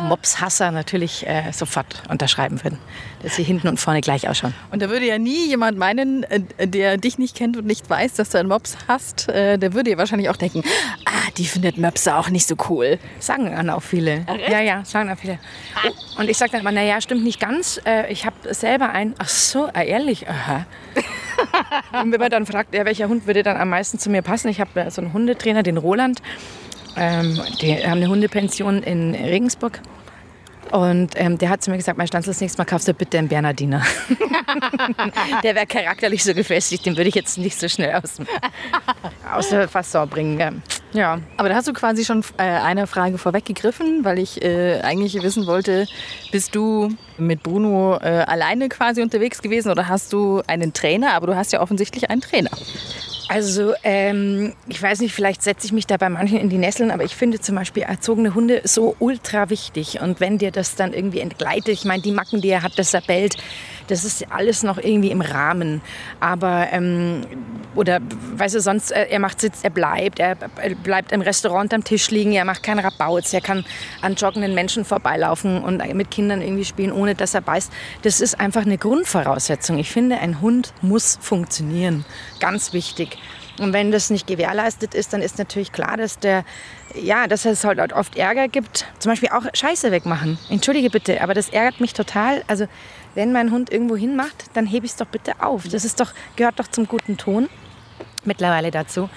Mopshasser 0.00 0.70
natürlich 0.70 1.26
äh, 1.26 1.52
sofort 1.52 2.02
unterschreiben 2.08 2.62
würden. 2.62 2.78
Dass 3.22 3.36
sie 3.36 3.42
hinten 3.42 3.68
und 3.68 3.78
vorne 3.78 4.00
gleich 4.00 4.28
ausschauen. 4.28 4.54
Und 4.70 4.82
da 4.82 4.90
würde 4.90 5.06
ja 5.06 5.18
nie 5.18 5.48
jemand 5.48 5.78
meinen, 5.78 6.24
äh, 6.24 6.68
der 6.68 6.98
dich 6.98 7.18
nicht 7.18 7.36
kennt 7.36 7.56
und 7.56 7.66
nicht 7.66 7.88
weiß, 7.88 8.14
dass 8.14 8.30
du 8.30 8.38
einen 8.38 8.48
Mops 8.48 8.76
hast, 8.88 9.28
äh, 9.28 9.58
der 9.58 9.72
würde 9.72 9.90
ja 9.90 9.98
wahrscheinlich 9.98 10.28
auch 10.28 10.36
denken, 10.36 10.62
ah, 11.06 11.30
die 11.36 11.46
findet 11.46 11.78
Möpse 11.78 12.14
auch 12.14 12.28
nicht 12.28 12.46
so 12.46 12.56
cool. 12.68 12.98
Sagen 13.20 13.46
dann 13.46 13.70
auch 13.70 13.82
viele. 13.82 14.26
Ja, 14.50 14.60
ja, 14.60 14.84
sagen 14.84 15.10
auch 15.10 15.18
viele. 15.18 15.38
Oh, 15.86 16.20
und 16.20 16.28
ich 16.28 16.36
sage 16.36 16.52
dann 16.52 16.60
immer, 16.60 16.72
naja, 16.72 17.00
stimmt 17.00 17.24
nicht 17.24 17.40
ganz. 17.40 17.80
Äh, 17.86 18.12
ich 18.12 18.26
habe 18.26 18.54
selber 18.54 18.90
einen. 18.90 19.14
Ach 19.18 19.28
so, 19.28 19.68
ah, 19.72 19.82
ehrlich? 19.82 20.28
Aha. 20.28 20.66
und 22.02 22.12
wenn 22.12 22.20
man 22.20 22.30
dann 22.30 22.46
fragt, 22.46 22.74
ja, 22.74 22.84
welcher 22.84 23.08
Hund 23.08 23.26
würde 23.26 23.42
dann 23.42 23.56
am 23.56 23.70
meisten 23.70 23.98
zu 23.98 24.10
mir 24.10 24.22
passen, 24.22 24.48
ich 24.48 24.60
habe 24.60 24.90
so 24.90 25.00
einen 25.00 25.12
Hundetrainer, 25.12 25.62
den 25.62 25.78
Roland. 25.78 26.20
Ähm, 26.96 27.40
die 27.60 27.74
haben 27.74 27.98
eine 27.98 28.08
Hundepension 28.08 28.82
in 28.82 29.14
Regensburg. 29.14 29.80
Und 30.72 31.12
ähm, 31.14 31.38
der 31.38 31.50
hat 31.50 31.62
zu 31.62 31.70
mir 31.70 31.76
gesagt, 31.76 31.96
mein 31.96 32.08
Stanzel, 32.08 32.32
das 32.32 32.40
nächste 32.40 32.58
Mal 32.58 32.64
kaufst 32.64 32.88
du 32.88 32.94
bitte 32.94 33.18
einen 33.18 33.28
Bernardiner. 33.28 33.82
der 35.44 35.54
wäre 35.54 35.66
charakterlich 35.66 36.24
so 36.24 36.34
gefestigt, 36.34 36.86
den 36.86 36.96
würde 36.96 37.08
ich 37.08 37.14
jetzt 37.14 37.38
nicht 37.38 37.58
so 37.58 37.68
schnell 37.68 37.94
aus, 37.94 38.16
aus 39.32 39.48
der 39.50 39.68
Fasson 39.68 40.08
bringen. 40.08 40.62
Ja. 40.92 41.20
Aber 41.36 41.48
da 41.48 41.54
hast 41.54 41.68
du 41.68 41.72
quasi 41.72 42.04
schon 42.04 42.24
äh, 42.38 42.42
eine 42.42 42.86
Frage 42.86 43.18
vorweggegriffen, 43.18 44.04
weil 44.04 44.18
ich 44.18 44.42
äh, 44.42 44.80
eigentlich 44.80 45.22
wissen 45.22 45.46
wollte, 45.46 45.86
bist 46.32 46.54
du 46.54 46.88
mit 47.16 47.42
Bruno 47.42 47.98
äh, 47.98 48.24
alleine 48.26 48.68
quasi 48.68 49.02
unterwegs 49.02 49.42
gewesen 49.42 49.70
oder 49.70 49.88
hast 49.88 50.12
du 50.12 50.42
einen 50.46 50.72
Trainer? 50.72 51.12
Aber 51.12 51.28
du 51.28 51.36
hast 51.36 51.52
ja 51.52 51.60
offensichtlich 51.60 52.10
einen 52.10 52.22
Trainer. 52.22 52.50
Also 53.28 53.74
ähm, 53.82 54.54
ich 54.68 54.80
weiß 54.80 55.00
nicht, 55.00 55.14
vielleicht 55.14 55.42
setze 55.42 55.66
ich 55.66 55.72
mich 55.72 55.86
da 55.86 55.96
bei 55.96 56.08
manchen 56.08 56.38
in 56.38 56.48
die 56.48 56.58
Nesseln, 56.58 56.90
aber 56.90 57.04
ich 57.04 57.16
finde 57.16 57.40
zum 57.40 57.56
Beispiel 57.56 57.82
erzogene 57.82 58.34
Hunde 58.34 58.60
so 58.64 58.94
ultra 58.98 59.50
wichtig. 59.50 60.00
Und 60.00 60.20
wenn 60.20 60.38
dir 60.38 60.52
das 60.52 60.76
dann 60.76 60.92
irgendwie 60.92 61.20
entgleitet, 61.20 61.68
ich 61.68 61.84
meine, 61.84 62.02
die 62.02 62.12
Macken, 62.12 62.40
die 62.40 62.48
er 62.48 62.62
hat, 62.62 62.78
dass 62.78 62.94
er 62.94 63.00
bellt, 63.00 63.36
das 63.86 64.04
ist 64.04 64.30
alles 64.30 64.62
noch 64.62 64.78
irgendwie 64.78 65.10
im 65.10 65.20
Rahmen. 65.20 65.80
Aber, 66.20 66.68
ähm, 66.72 67.22
oder, 67.74 68.00
weißt 68.36 68.54
du, 68.54 68.60
sonst, 68.60 68.90
äh, 68.90 69.06
er 69.08 69.18
macht 69.18 69.40
Sitz, 69.40 69.60
er 69.62 69.70
bleibt, 69.70 70.18
er 70.18 70.36
bleibt 70.82 71.12
im 71.12 71.20
Restaurant 71.20 71.72
am 71.74 71.84
Tisch 71.84 72.10
liegen, 72.10 72.32
er 72.32 72.44
macht 72.44 72.62
keinen 72.62 72.80
Rabauz, 72.80 73.32
er 73.32 73.40
kann 73.40 73.64
an 74.00 74.14
joggenden 74.14 74.54
Menschen 74.54 74.84
vorbeilaufen 74.84 75.62
und 75.62 75.82
mit 75.94 76.10
Kindern 76.10 76.42
irgendwie 76.42 76.64
spielen, 76.64 76.92
ohne 76.92 77.14
dass 77.14 77.34
er 77.34 77.40
beißt. 77.40 77.72
Das 78.02 78.20
ist 78.20 78.38
einfach 78.40 78.62
eine 78.62 78.78
Grundvoraussetzung. 78.78 79.78
Ich 79.78 79.90
finde, 79.90 80.18
ein 80.18 80.40
Hund 80.40 80.72
muss 80.82 81.18
funktionieren. 81.20 82.04
Ganz 82.40 82.72
wichtig. 82.72 83.18
Und 83.58 83.72
wenn 83.72 83.90
das 83.90 84.10
nicht 84.10 84.26
gewährleistet 84.26 84.94
ist, 84.94 85.12
dann 85.12 85.22
ist 85.22 85.38
natürlich 85.38 85.72
klar, 85.72 85.96
dass 85.96 86.18
der, 86.18 86.44
ja, 86.94 87.26
dass 87.26 87.44
es 87.44 87.64
halt 87.64 87.92
oft 87.92 88.16
Ärger 88.16 88.48
gibt. 88.48 88.86
Zum 88.98 89.12
Beispiel 89.12 89.30
auch 89.30 89.44
Scheiße 89.52 89.90
wegmachen. 89.90 90.38
Entschuldige 90.50 90.90
bitte, 90.90 91.22
aber 91.22 91.34
das 91.34 91.48
ärgert 91.48 91.80
mich 91.80 91.94
total. 91.94 92.42
Also 92.48 92.66
wenn 93.16 93.32
mein 93.32 93.50
Hund 93.50 93.72
irgendwo 93.72 93.96
hinmacht, 93.96 94.44
dann 94.54 94.66
hebe 94.66 94.86
ich 94.86 94.92
es 94.92 94.96
doch 94.96 95.06
bitte 95.06 95.32
auf. 95.40 95.66
Das 95.68 95.84
ist 95.84 95.98
doch, 96.00 96.12
gehört 96.36 96.60
doch 96.60 96.68
zum 96.68 96.86
guten 96.86 97.16
Ton 97.16 97.48
mittlerweile 98.26 98.70
dazu. 98.70 99.08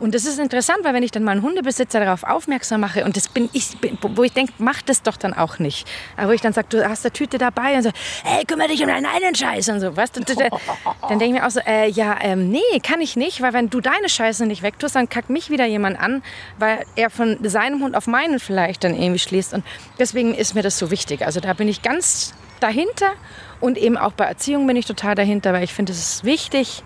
Und 0.00 0.14
das 0.14 0.24
ist 0.24 0.38
interessant, 0.38 0.78
weil 0.82 0.94
wenn 0.94 1.02
ich 1.02 1.12
dann 1.12 1.22
mal 1.22 1.32
einen 1.32 1.42
Hundebesitzer 1.42 2.00
darauf 2.00 2.24
aufmerksam 2.24 2.80
mache 2.80 3.04
und 3.04 3.16
das 3.16 3.28
bin 3.28 3.48
ich, 3.52 3.76
wo 4.00 4.24
ich 4.24 4.32
denke, 4.32 4.52
mach 4.58 4.82
das 4.82 5.02
doch 5.02 5.16
dann 5.16 5.34
auch 5.34 5.58
nicht. 5.58 5.86
Aber 6.16 6.28
wo 6.28 6.32
ich 6.32 6.40
dann 6.40 6.52
sage, 6.52 6.66
du 6.70 6.88
hast 6.88 7.04
eine 7.04 7.12
Tüte 7.12 7.38
dabei 7.38 7.76
und 7.76 7.84
so, 7.84 7.90
hey, 8.24 8.44
kümmere 8.44 8.68
dich 8.68 8.82
um 8.82 8.88
deinen 8.88 9.06
eigenen 9.06 9.34
Scheiß 9.34 9.68
und 9.68 9.80
so, 9.80 9.96
was? 9.96 10.10
Dann 11.08 11.18
denke 11.18 11.24
ich 11.26 11.32
mir 11.32 11.46
auch 11.46 11.50
so, 11.50 11.60
äh, 11.60 11.88
ja, 11.90 12.16
ähm, 12.22 12.50
nee, 12.50 12.80
kann 12.82 13.00
ich 13.00 13.14
nicht, 13.16 13.40
weil 13.40 13.52
wenn 13.52 13.70
du 13.70 13.80
deine 13.80 14.08
Scheiße 14.08 14.46
nicht 14.46 14.62
wegtust, 14.62 14.96
dann 14.96 15.08
kackt 15.08 15.30
mich 15.30 15.50
wieder 15.50 15.66
jemand 15.66 16.00
an, 16.00 16.22
weil 16.58 16.84
er 16.96 17.10
von 17.10 17.38
seinem 17.42 17.82
Hund 17.82 17.94
auf 17.94 18.06
meinen 18.06 18.40
vielleicht 18.40 18.84
dann 18.84 18.94
irgendwie 18.94 19.18
schließt. 19.18 19.54
Und 19.54 19.64
deswegen 19.98 20.34
ist 20.34 20.54
mir 20.54 20.62
das 20.62 20.78
so 20.78 20.90
wichtig. 20.90 21.24
Also 21.24 21.40
da 21.40 21.52
bin 21.52 21.68
ich 21.68 21.82
ganz 21.82 22.32
dahinter 22.60 23.12
und 23.60 23.78
eben 23.78 23.96
auch 23.96 24.12
bei 24.12 24.24
Erziehung 24.24 24.66
bin 24.66 24.76
ich 24.76 24.86
total 24.86 25.14
dahinter, 25.14 25.52
weil 25.52 25.64
ich 25.64 25.72
finde, 25.72 25.92
es 25.92 25.98
ist 25.98 26.24
wichtig, 26.24 26.82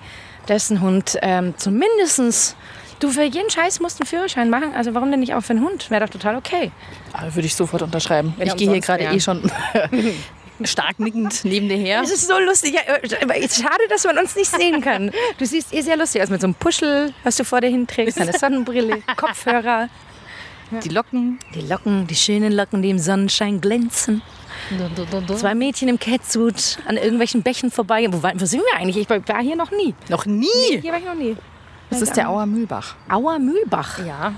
dass 0.46 0.70
ein 0.70 0.80
Hund 0.80 1.18
ähm, 1.22 1.54
zumindest 1.56 2.56
Du, 3.00 3.10
für 3.10 3.22
jeden 3.22 3.48
Scheiß 3.48 3.80
musst 3.80 4.00
einen 4.00 4.08
Führerschein 4.08 4.50
machen. 4.50 4.74
Also 4.74 4.94
warum 4.94 5.10
denn 5.10 5.20
nicht 5.20 5.34
auch 5.34 5.40
für 5.40 5.52
einen 5.52 5.62
Hund? 5.62 5.90
Wäre 5.90 6.04
doch 6.04 6.12
total 6.12 6.36
okay. 6.36 6.72
Aber 7.12 7.34
würde 7.34 7.46
ich 7.46 7.54
sofort 7.54 7.82
unterschreiben. 7.82 8.34
Wenn 8.36 8.48
ich 8.48 8.56
gehe 8.56 8.70
hier 8.70 8.80
gerade 8.80 9.04
eh 9.04 9.20
schon 9.20 9.50
stark 10.64 10.98
nickend 10.98 11.44
neben 11.44 11.68
dir 11.68 11.76
her. 11.76 12.00
Es 12.02 12.10
ist 12.10 12.26
so 12.26 12.38
lustig. 12.40 12.74
Schade, 12.74 13.84
dass 13.88 14.04
man 14.04 14.18
uns 14.18 14.34
nicht 14.34 14.50
sehen 14.50 14.80
kann. 14.80 15.12
Du 15.38 15.46
siehst 15.46 15.72
eh 15.72 15.80
sehr 15.82 15.96
lustig 15.96 16.22
aus 16.22 16.28
mit 16.28 16.40
so 16.40 16.48
einem 16.48 16.54
Puschel, 16.54 17.14
was 17.22 17.36
du 17.36 17.44
vor 17.44 17.60
dir 17.60 17.68
hinträgst, 17.68 18.20
eine 18.20 18.36
Sonnenbrille, 18.36 19.00
Kopfhörer. 19.16 19.88
Die 20.82 20.88
Locken. 20.88 21.38
Die 21.54 21.60
Locken, 21.62 22.06
die 22.06 22.16
schönen 22.16 22.52
Locken, 22.52 22.82
die 22.82 22.90
im 22.90 22.98
Sonnenschein 22.98 23.60
glänzen. 23.60 24.22
Zwei 25.36 25.54
Mädchen 25.54 25.88
im 25.88 25.98
Catsuit 25.98 26.78
an 26.86 26.96
irgendwelchen 26.96 27.42
Bächen 27.42 27.70
vorbei. 27.70 28.06
Wo, 28.10 28.22
wo 28.22 28.44
sind 28.44 28.62
wir 28.62 28.78
eigentlich? 28.78 28.96
Ich 28.96 29.08
war 29.08 29.42
hier 29.42 29.56
noch 29.56 29.70
nie. 29.70 29.94
Noch 30.08 30.26
nie? 30.26 30.46
Nee, 30.70 30.80
hier 30.80 30.92
war 30.92 30.98
ich 30.98 31.04
noch 31.04 31.14
nie. 31.14 31.36
Das 31.90 32.02
ist 32.02 32.16
der 32.16 32.28
Auer 32.28 32.46
Mühlbach. 32.46 32.96
Auer 33.08 33.38
Mühlbach? 33.38 33.98
Ja. 34.06 34.34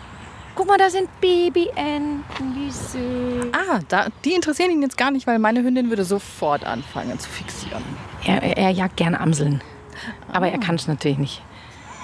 Guck 0.55 0.67
mal, 0.67 0.79
da 0.79 0.91
sind 0.91 1.09
Babyenten, 1.21 2.23
wie 2.55 2.71
süß. 2.71 3.53
Ah, 3.53 3.81
da, 3.89 4.07
die 4.25 4.33
interessieren 4.35 4.71
ihn 4.71 4.83
jetzt 4.83 4.99
gar 4.99 5.11
nicht, 5.11 5.27
weil 5.27 5.39
meine 5.39 5.63
Hündin 5.63 5.89
würde 5.89 6.05
sofort 6.05 6.65
anfangen 6.65 7.19
zu 7.19 7.29
fixieren. 7.29 7.83
Er, 8.25 8.43
er 8.57 8.71
jagt 8.71 8.97
gerne 8.97 9.21
Amseln. 9.21 9.63
Aber 10.33 10.47
ah. 10.47 10.51
er 10.51 10.59
kann 10.59 10.75
es 10.75 10.87
natürlich 10.87 11.19
nicht. 11.19 11.43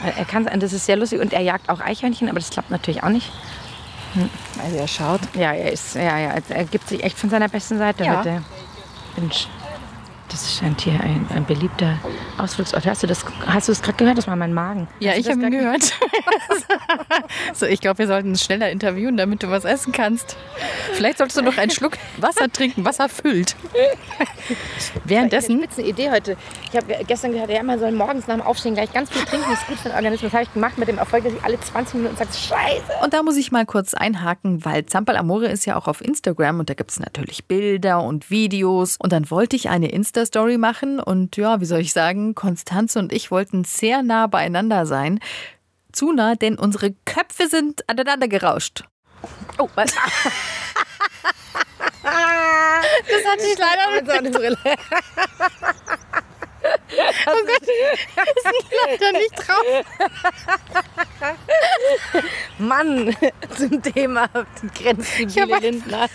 Er 0.04 0.24
kann, 0.26 0.46
das 0.60 0.72
ist 0.72 0.86
sehr 0.86 0.96
lustig 0.96 1.20
und 1.20 1.32
er 1.32 1.40
jagt 1.40 1.68
auch 1.68 1.80
Eichhörnchen, 1.80 2.28
aber 2.28 2.38
das 2.38 2.50
klappt 2.50 2.70
natürlich 2.70 3.02
auch 3.02 3.08
nicht. 3.08 3.32
Also 4.62 4.76
er 4.76 4.88
schaut. 4.88 5.20
Ja, 5.34 5.52
er 5.52 5.72
ist, 5.72 5.94
ja, 5.94 6.18
ja, 6.18 6.34
er 6.48 6.64
gibt 6.64 6.88
sich 6.88 7.02
echt 7.02 7.18
von 7.18 7.30
seiner 7.30 7.48
besten 7.48 7.78
Seite 7.78 8.04
ja. 8.04 8.18
heute. 8.18 8.42
Mensch. 9.16 9.48
Das 10.28 10.56
scheint 10.58 10.80
hier 10.80 11.00
ein, 11.00 11.26
ein 11.34 11.44
beliebter 11.44 11.98
Ausflugsort. 12.38 12.84
Hast 12.84 13.02
du 13.02 13.06
das, 13.06 13.24
hast 13.46 13.68
du 13.68 13.72
das 13.72 13.82
gerade 13.82 13.96
gehört? 13.96 14.18
Das 14.18 14.26
war 14.26 14.34
mein 14.34 14.52
Magen. 14.52 14.88
Ja, 14.98 15.14
ich 15.14 15.28
habe 15.28 15.40
ihn 15.40 15.50
gehört. 15.50 15.92
so, 17.54 17.66
ich 17.66 17.80
glaube, 17.80 17.98
wir 17.98 18.06
sollten 18.06 18.30
uns 18.30 18.44
schneller 18.44 18.70
interviewen, 18.70 19.16
damit 19.16 19.42
du 19.42 19.50
was 19.50 19.64
essen 19.64 19.92
kannst. 19.92 20.36
Vielleicht 20.94 21.18
solltest 21.18 21.38
du 21.38 21.42
noch 21.42 21.56
einen 21.58 21.70
Schluck 21.70 21.98
Wasser 22.18 22.50
trinken. 22.50 22.84
Wasser 22.84 23.08
füllt. 23.08 23.54
Währenddessen. 25.04 25.62
Ich 25.62 25.68
habe 25.68 25.80
eine 25.80 25.88
Idee 25.88 26.10
heute. 26.10 26.36
Ich 26.72 26.76
habe 26.76 27.04
gestern 27.06 27.32
gehört, 27.32 27.50
ja, 27.50 27.62
man 27.62 27.78
soll 27.78 27.92
morgens 27.92 28.26
nach 28.26 28.34
dem 28.36 28.42
Aufstehen 28.42 28.74
gleich 28.74 28.92
ganz 28.92 29.10
viel 29.10 29.24
trinken. 29.24 29.46
Das 29.50 29.60
ist 29.60 29.66
gut 29.68 29.78
für 29.78 29.88
den 29.90 29.96
Organismus. 29.96 30.30
Das 30.30 30.32
habe 30.32 30.42
ich 30.44 30.52
gemacht 30.52 30.78
mit 30.78 30.88
dem 30.88 30.98
Erfolg, 30.98 31.24
dass 31.24 31.34
ich 31.34 31.44
alle 31.44 31.60
20 31.60 31.94
Minuten 31.94 32.16
sage, 32.16 32.30
Scheiße. 32.32 33.04
Und 33.04 33.14
da 33.14 33.22
muss 33.22 33.36
ich 33.36 33.52
mal 33.52 33.66
kurz 33.66 33.94
einhaken, 33.94 34.64
weil 34.64 34.86
Zampal 34.86 35.16
Amore 35.16 35.46
ist 35.46 35.66
ja 35.66 35.76
auch 35.76 35.86
auf 35.86 36.00
Instagram 36.00 36.60
und 36.60 36.70
da 36.70 36.74
gibt 36.74 36.90
es 36.90 36.98
natürlich 36.98 37.46
Bilder 37.46 38.02
und 38.02 38.30
Videos. 38.30 38.96
Und 38.98 39.12
dann 39.12 39.30
wollte 39.30 39.56
ich 39.56 39.68
eine 39.68 39.90
Insta 39.90 40.15
Insta-Story 40.16 40.56
machen. 40.56 40.98
Und 40.98 41.36
ja, 41.36 41.60
wie 41.60 41.66
soll 41.66 41.80
ich 41.80 41.92
sagen, 41.92 42.34
Konstanze 42.34 42.98
und 42.98 43.12
ich 43.12 43.30
wollten 43.30 43.64
sehr 43.64 44.02
nah 44.02 44.26
beieinander 44.26 44.86
sein. 44.86 45.20
Zu 45.92 46.12
nah, 46.12 46.34
denn 46.34 46.58
unsere 46.58 46.94
Köpfe 47.04 47.48
sind 47.48 47.86
aneinander 47.88 48.28
gerauscht. 48.28 48.84
Oh, 49.58 49.68
was? 49.74 49.94
das 52.02 53.24
hatte 53.26 53.42
ich 53.42 53.58
leider 53.58 53.90
mit. 53.90 54.58
Oh 57.26 57.32
Gott, 57.46 57.66
wir 57.66 58.34
sind 58.42 59.00
leider 59.00 59.12
nicht 59.18 59.34
drauf. 59.36 59.84
Mann, 62.58 63.16
zum 63.56 63.82
Thema 63.82 64.28
grenzstabile 64.74 65.58
Lindner. 65.58 66.08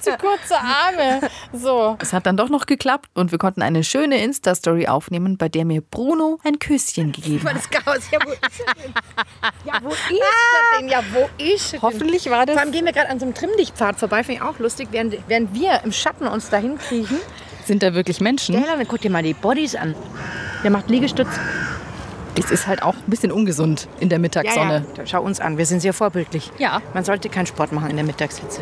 Zu 0.00 0.16
kurze 0.16 0.56
Arme. 0.56 1.28
So. 1.52 1.96
Es 2.00 2.12
hat 2.12 2.26
dann 2.26 2.36
doch 2.36 2.48
noch 2.48 2.66
geklappt 2.66 3.10
und 3.14 3.32
wir 3.32 3.38
konnten 3.38 3.62
eine 3.62 3.84
schöne 3.84 4.22
Insta-Story 4.22 4.86
aufnehmen, 4.86 5.36
bei 5.38 5.48
der 5.48 5.64
mir 5.64 5.80
Bruno 5.80 6.38
ein 6.44 6.58
Küsschen 6.58 7.12
gegeben 7.12 7.48
hat. 7.48 7.56
Das 7.56 7.70
Chaos. 7.70 8.10
Ja, 8.10 8.18
wo 8.24 8.30
ist 8.30 8.42
Ja, 9.64 9.80
wo 9.82 9.90
ist 9.90 10.00
das 10.10 10.78
denn? 10.78 10.88
Ja, 10.88 11.02
wo 11.12 11.28
ist 11.42 11.74
das 11.74 11.82
Hoffentlich 11.82 12.30
war 12.30 12.46
das... 12.46 12.54
Vor 12.54 12.62
allem 12.62 12.72
gehen 12.72 12.84
wir 12.84 12.92
gerade 12.92 13.08
an 13.08 13.18
so 13.18 13.26
einem 13.26 13.34
Trimmdichtpfad 13.34 13.98
vorbei, 13.98 14.22
finde 14.24 14.42
ich 14.42 14.48
auch 14.48 14.58
lustig, 14.58 14.88
während, 14.90 15.16
während 15.28 15.54
wir 15.54 15.80
im 15.84 15.92
Schatten 15.92 16.26
uns 16.26 16.50
dahin 16.50 16.78
kriechen. 16.78 17.18
Sind 17.66 17.82
da 17.82 17.94
wirklich 17.94 18.20
Menschen? 18.20 18.54
Ja, 18.54 18.76
guck 18.86 19.00
dir 19.00 19.10
mal 19.10 19.24
die 19.24 19.34
Bodies 19.34 19.74
an. 19.74 19.96
Der 20.62 20.70
macht 20.70 20.88
Liegestütz. 20.88 21.26
Es 22.38 22.52
ist 22.52 22.68
halt 22.68 22.82
auch 22.82 22.94
ein 22.94 23.10
bisschen 23.10 23.32
ungesund 23.32 23.88
in 23.98 24.08
der 24.08 24.20
Mittagssonne. 24.20 24.84
Ja, 24.94 24.98
ja. 24.98 25.06
Schau 25.06 25.22
uns 25.22 25.40
an, 25.40 25.58
wir 25.58 25.66
sind 25.66 25.80
sehr 25.80 25.92
vorbildlich. 25.92 26.52
Ja. 26.58 26.80
Man 26.94 27.04
sollte 27.04 27.28
keinen 27.28 27.46
Sport 27.46 27.72
machen 27.72 27.90
in 27.90 27.96
der 27.96 28.04
Mittagshitze. 28.04 28.60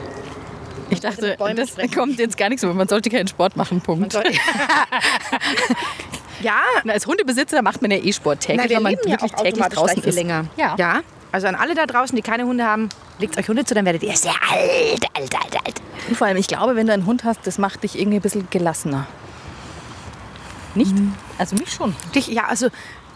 Ich 0.91 1.01
dachte, 1.01 1.37
das 1.37 1.69
sprechen. 1.71 1.95
kommt 1.95 2.19
jetzt 2.19 2.39
gar 2.39 2.49
nicht 2.49 2.61
so. 2.61 2.73
Man 2.73 2.89
sollte 2.89 3.11
keinen 3.11 3.29
Sport 3.29 3.57
machen, 3.57 3.81
Punkt. 3.81 4.15
ja. 6.43 6.61
Na, 6.85 6.93
als 6.93 7.07
Hundebesitzer 7.07 7.63
macht 7.63 7.83
man 7.83 7.91
ja 7.91 7.97
eh 7.99 8.13
Sport 8.13 8.41
täglich, 8.41 8.71
weil 8.71 8.81
man 8.81 8.93
wirklich 8.93 9.21
ja 9.21 9.29
täglich 9.29 9.67
draußen 9.67 10.03
ist. 10.03 10.15
länger. 10.15 10.47
Ja. 10.57 10.77
ja. 10.79 11.01
Also 11.35 11.49
an 11.49 11.57
alle 11.57 11.75
da 11.75 11.85
draußen, 11.87 12.15
die 12.15 12.23
keine 12.23 12.47
Hunde 12.47 12.65
haben, 12.65 12.91
legt 13.19 13.37
euch 13.37 13.49
Hunde 13.49 13.65
zu, 13.65 13.75
dann 13.75 13.85
werdet 13.85 14.05
ihr 14.05 14.17
sehr 14.17 14.37
alt, 14.53 15.05
alt, 15.15 15.35
alt, 15.35 15.67
alt. 15.67 15.83
Und 16.09 16.17
vor 16.17 16.29
allem, 16.29 16.37
ich 16.37 16.47
glaube, 16.47 16.77
wenn 16.77 16.87
du 16.87 16.93
einen 16.93 17.07
Hund 17.07 17.25
hast, 17.25 17.41
das 17.43 17.59
macht 17.59 17.83
dich 17.83 17.99
irgendwie 17.99 18.19
ein 18.19 18.23
bisschen 18.23 18.47
gelassener. 18.51 19.09
Nicht? 20.77 20.95
Mhm. 20.95 21.13
Also 21.37 21.57
mich 21.57 21.73
schon. 21.73 21.97
Dich, 22.15 22.29
ja, 22.29 22.45
also 22.45 22.69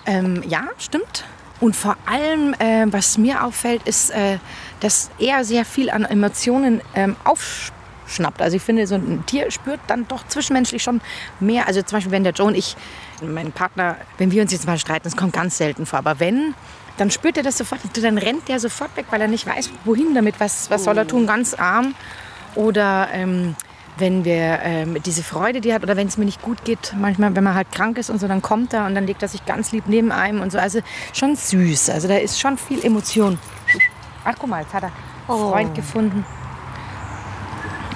ähm, 0.05 0.43
ja, 0.49 0.65
stimmt. 0.79 1.27
Und 1.61 1.77
vor 1.77 1.97
allem, 2.07 2.55
äh, 2.55 2.87
was 2.93 3.19
mir 3.19 3.45
auffällt, 3.45 3.87
ist, 3.87 4.11
äh, 4.11 4.39
dass 4.81 5.11
er 5.21 5.45
sehr 5.45 5.65
viel 5.65 5.89
an 5.89 6.05
Emotionen 6.05 6.81
ähm, 6.97 7.15
aufschnappt. 7.23 8.43
Also 8.43 8.57
ich 8.57 8.63
finde, 8.65 8.89
so 8.89 8.97
ein 8.97 9.23
Tier 9.27 9.49
spürt 9.53 9.79
dann 9.87 10.09
doch 10.09 10.27
zwischenmenschlich 10.27 10.83
schon 10.83 11.01
mehr. 11.39 11.69
Also 11.69 11.83
zum 11.83 11.99
Beispiel, 11.99 12.11
wenn 12.11 12.25
der 12.25 12.33
Joe 12.33 12.49
und 12.49 12.57
ich, 12.57 12.75
mein 13.23 13.53
Partner, 13.53 13.97
wenn 14.17 14.33
wir 14.33 14.43
uns 14.43 14.51
jetzt 14.51 14.67
mal 14.67 14.77
streiten, 14.77 15.05
das 15.05 15.17
kommt 15.17 15.35
ganz 15.35 15.57
selten 15.57 15.87
vor. 15.87 16.01
Aber 16.01 16.19
wenn, 16.19 16.57
dann 16.99 17.11
spürt 17.11 17.37
er 17.37 17.43
das 17.43 17.57
sofort. 17.57 17.81
Dann 18.03 18.19
rennt 18.19 18.49
der 18.49 18.61
sofort 18.61 18.95
weg, 18.97 19.07
weil 19.11 19.21
er 19.21 19.29
nicht 19.29 19.47
weiß, 19.47 19.71
wohin 19.85 20.15
damit. 20.15 20.41
Was, 20.41 20.71
was 20.71 20.85
soll 20.85 20.99
er 20.99 21.07
tun? 21.07 21.27
Ganz 21.27 21.55
arm. 21.55 21.95
Oder 22.55 23.09
ähm, 23.13 23.55
wenn 23.99 24.25
wir 24.25 24.61
ähm, 24.63 25.01
diese 25.03 25.23
Freude, 25.23 25.61
die 25.61 25.73
hat, 25.73 25.83
oder 25.83 25.97
wenn 25.97 26.09
es 26.09 26.19
mir 26.19 26.25
nicht 26.25 26.43
gut 26.43 26.65
geht, 26.65 26.95
manchmal, 26.99 27.35
wenn 27.35 27.45
man 27.45 27.55
halt 27.55 27.71
krank 27.73 27.99
ist 27.99 28.11
und 28.11 28.21
so, 28.21 28.29
dann 28.29 28.43
kommt 28.43 28.75
er 28.75 28.87
und 28.87 28.95
dann 28.95 29.07
legt 29.07 29.23
er 29.23 29.29
sich 29.29 29.47
ganz 29.47 29.73
lieb 29.73 29.85
neben 29.87 30.13
einem 30.13 30.41
und 30.41 30.53
so. 30.53 30.59
Also 30.59 30.81
schon 31.13 31.37
süß. 31.37 31.91
Also 31.91 32.09
da 32.09 32.17
ist 32.17 32.41
schon 32.41 32.59
viel 32.59 32.85
Emotion. 32.85 33.39
Ach, 34.25 34.35
guck 34.39 34.51
mal, 34.51 34.63
jetzt 34.63 34.75
hat 34.75 34.83
er 34.83 34.89
einen 34.89 35.41
oh. 35.41 35.51
Freund 35.51 35.75
gefunden. 35.75 36.27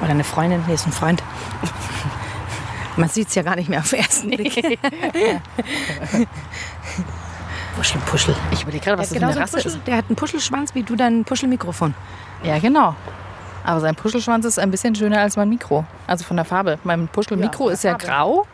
Oder 0.00 0.10
eine 0.10 0.24
Freundin, 0.24 0.62
nee, 0.66 0.74
ist 0.74 0.86
ein 0.86 0.92
Freund. 0.92 1.22
Man 2.96 3.08
sieht 3.08 3.28
es 3.28 3.34
ja 3.34 3.42
gar 3.42 3.56
nicht 3.56 3.68
mehr 3.68 3.80
auf 3.80 3.90
den 3.90 4.00
ersten 4.00 4.30
Blick. 4.30 4.78
Puschel, 7.76 8.00
Puschel. 8.06 8.34
Ich 8.50 8.62
überlege 8.62 8.84
gerade, 8.84 8.98
was 8.98 9.10
Der, 9.10 9.20
das 9.20 9.28
hat 9.28 9.32
für 9.32 9.38
eine 9.38 9.44
Rasse 9.44 9.56
Puschel, 9.56 9.72
ist. 9.72 9.86
der 9.86 9.96
hat 9.96 10.04
einen 10.08 10.16
Puschelschwanz 10.16 10.74
wie 10.74 10.82
du 10.82 10.96
dein 10.96 11.24
Puschelmikrofon. 11.24 11.94
Ja, 12.42 12.58
genau. 12.58 12.94
Aber 13.64 13.80
sein 13.80 13.94
Puschelschwanz 13.94 14.44
ist 14.44 14.58
ein 14.58 14.70
bisschen 14.70 14.94
schöner 14.94 15.20
als 15.20 15.36
mein 15.36 15.48
Mikro. 15.48 15.84
Also 16.06 16.24
von 16.24 16.36
der 16.36 16.44
Farbe. 16.44 16.78
Mein 16.84 17.08
Puschelmikro 17.08 17.66
der 17.66 17.74
ist 17.74 17.84
ja 17.84 17.94
grau 17.94 18.46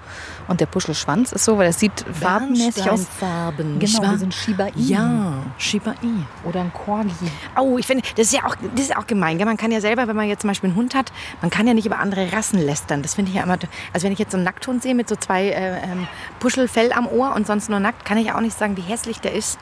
und 0.49 0.61
der 0.61 0.67
Puschelschwanz 0.67 1.33
ist 1.33 1.45
so, 1.45 1.59
weil 1.59 1.69
es 1.69 1.79
sieht 1.79 1.93
farbenmäßig 2.21 2.91
aus. 2.91 3.07
Farben. 3.21 3.79
Genau, 3.79 4.17
so 4.17 4.25
ein 4.25 4.33
Shiba 4.33 4.67
Inu. 4.69 4.85
Ja, 4.89 5.33
Shiba 5.59 5.95
Inu. 6.03 6.23
Oder 6.45 6.61
ein 6.63 6.73
Corgi. 6.73 7.13
Oh, 7.59 7.79
ich 7.79 7.87
finde, 7.87 8.03
das 8.17 8.27
ist 8.29 8.33
ja 8.33 8.45
auch, 8.45 8.57
das 8.75 8.87
ist 8.87 8.97
auch 8.97 9.07
gemein. 9.07 9.37
Gell? 9.39 9.47
Man 9.47 9.57
kann 9.57 9.71
ja 9.71 9.81
selber, 9.81 10.09
wenn 10.09 10.17
man 10.17 10.27
jetzt 10.27 10.41
zum 10.41 10.49
Beispiel 10.49 10.71
einen 10.71 10.77
Hund 10.79 10.95
hat, 10.95 11.13
man 11.43 11.51
kann 11.51 11.67
ja 11.67 11.75
nicht 11.75 11.87
über 11.87 11.99
andere 11.99 12.33
Rassen 12.33 12.59
lästern. 12.61 13.03
Das 13.03 13.15
finde 13.15 13.31
ich 13.31 13.37
ja 13.37 13.43
immer. 13.45 13.59
Also 13.93 14.05
wenn 14.05 14.13
ich 14.13 14.19
jetzt 14.19 14.33
so 14.33 14.37
einen 14.39 14.45
Nackthund 14.45 14.83
sehe 14.83 14.95
mit 14.95 15.09
so 15.09 15.17
zwei 15.17 15.49
äh, 15.49 15.83
ähm, 15.83 16.09
Puschelfell 16.41 16.93
am 16.93 17.07
Ohr 17.07 17.35
und 17.35 17.47
sonst 17.47 17.69
nur 17.69 17.81
nackt, 17.81 18.05
kann 18.05 18.19
ich 18.19 18.33
auch 18.33 18.41
nicht 18.41 18.59
sagen, 18.59 18.77
wie 18.77 18.83
hässlich 18.83 19.21
der 19.21 19.35
ist. 19.35 19.59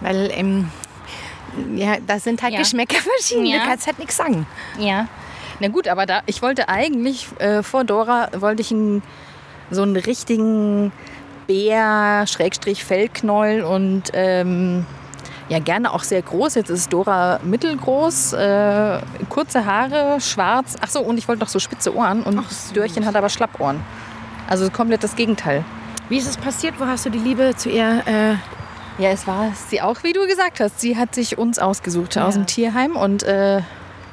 Weil, 0.00 0.30
ähm, 0.34 0.68
ja, 1.74 1.96
da 2.06 2.20
sind 2.20 2.42
halt 2.42 2.52
Ja. 2.52 2.60
Geschmäcker 2.60 2.98
verschieden. 3.16 3.46
Ja. 3.46 3.60
Da 3.60 3.64
kannst 3.66 3.86
halt 3.86 3.98
nichts 3.98 4.16
sagen. 4.16 4.46
Ja. 4.78 5.08
Na 5.60 5.68
gut, 5.68 5.88
aber 5.88 6.06
da, 6.06 6.22
ich 6.26 6.40
wollte 6.42 6.68
eigentlich 6.68 7.26
äh, 7.40 7.62
vor 7.62 7.82
Dora 7.84 8.28
wollte 8.38 8.62
ich 8.62 8.70
einen, 8.70 9.02
so 9.70 9.82
einen 9.82 9.96
richtigen 9.96 10.92
Bär, 11.46 12.26
Schrägstrich 12.26 12.84
Fellknäuel 12.84 13.62
und 13.64 14.04
ähm, 14.12 14.84
ja 15.48 15.58
gerne 15.58 15.92
auch 15.92 16.02
sehr 16.02 16.20
groß. 16.22 16.56
Jetzt 16.56 16.68
ist 16.70 16.92
Dora 16.92 17.40
mittelgroß, 17.42 18.34
äh, 18.34 18.98
kurze 19.28 19.64
Haare, 19.64 20.20
schwarz. 20.20 20.76
Ach 20.80 20.88
so, 20.88 21.00
und 21.00 21.16
ich 21.18 21.26
wollte 21.28 21.40
noch 21.40 21.48
so 21.48 21.58
spitze 21.58 21.94
Ohren 21.94 22.22
und 22.22 22.44
Dörrchen 22.74 23.06
hat 23.06 23.16
aber 23.16 23.28
Schlappohren. 23.28 23.80
Also 24.48 24.70
komplett 24.70 25.04
das 25.04 25.16
Gegenteil. 25.16 25.64
Wie 26.08 26.18
ist 26.18 26.28
es 26.28 26.36
passiert? 26.36 26.74
Wo 26.78 26.86
hast 26.86 27.06
du 27.06 27.10
die 27.10 27.18
Liebe 27.18 27.54
zu 27.56 27.68
ihr? 27.68 28.02
Äh, 28.06 28.34
Ja, 29.02 29.10
es 29.10 29.26
war 29.26 29.52
sie 29.68 29.80
auch, 29.80 30.02
wie 30.02 30.12
du 30.12 30.26
gesagt 30.26 30.60
hast. 30.60 30.80
Sie 30.80 30.96
hat 30.96 31.14
sich 31.14 31.38
uns 31.38 31.58
ausgesucht 31.58 32.18
aus 32.18 32.34
dem 32.34 32.46
Tierheim 32.46 32.96
und 32.96 33.22
äh, 33.22 33.60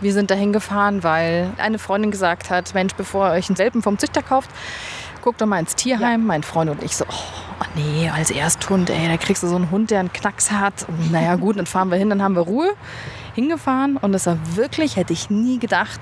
wir 0.02 0.14
sind 0.14 0.30
dahin 0.30 0.54
gefahren, 0.54 1.04
weil 1.04 1.50
eine 1.58 1.80
Freundin 1.80 2.12
gesagt 2.12 2.50
hat, 2.50 2.74
Mensch, 2.74 2.94
bevor 2.96 3.30
ihr 3.30 3.32
euch 3.32 3.50
einen 3.50 3.58
Welpen 3.58 3.82
vom 3.82 3.98
Züchter 3.98 4.22
kauft, 4.22 4.50
guckt 5.26 5.42
doch 5.42 5.48
mal 5.48 5.60
ins 5.60 5.76
Tierheim. 5.76 6.26
Mein 6.26 6.44
Freund 6.44 6.70
und 6.70 6.84
ich 6.84 6.96
so, 6.96 7.04
oh 7.10 7.66
nee, 7.76 8.10
als 8.10 8.30
Ersthund, 8.30 8.92
ey, 8.92 9.08
da 9.08 9.18
kriegst 9.18 9.42
du 9.42 9.48
so 9.48 9.56
einen 9.56 9.72
Hund, 9.72 9.90
der 9.90 10.00
einen 10.00 10.14
Knacks 10.14 10.52
hat. 10.52 10.86
Und 10.88 11.12
naja 11.12 11.36
gut, 11.46 11.58
dann 11.58 11.66
fahren 11.66 11.90
wir 11.90 11.98
hin, 11.98 12.10
dann 12.10 12.22
haben 12.22 12.36
wir 12.36 12.44
Ruhe. 12.44 12.70
Hingefahren 13.34 13.98
und 13.98 14.14
es 14.14 14.28
war 14.28 14.38
wirklich, 14.56 14.96
hätte 14.96 15.12
ich 15.12 15.30
nie 15.30 15.60
gedacht, 15.60 16.00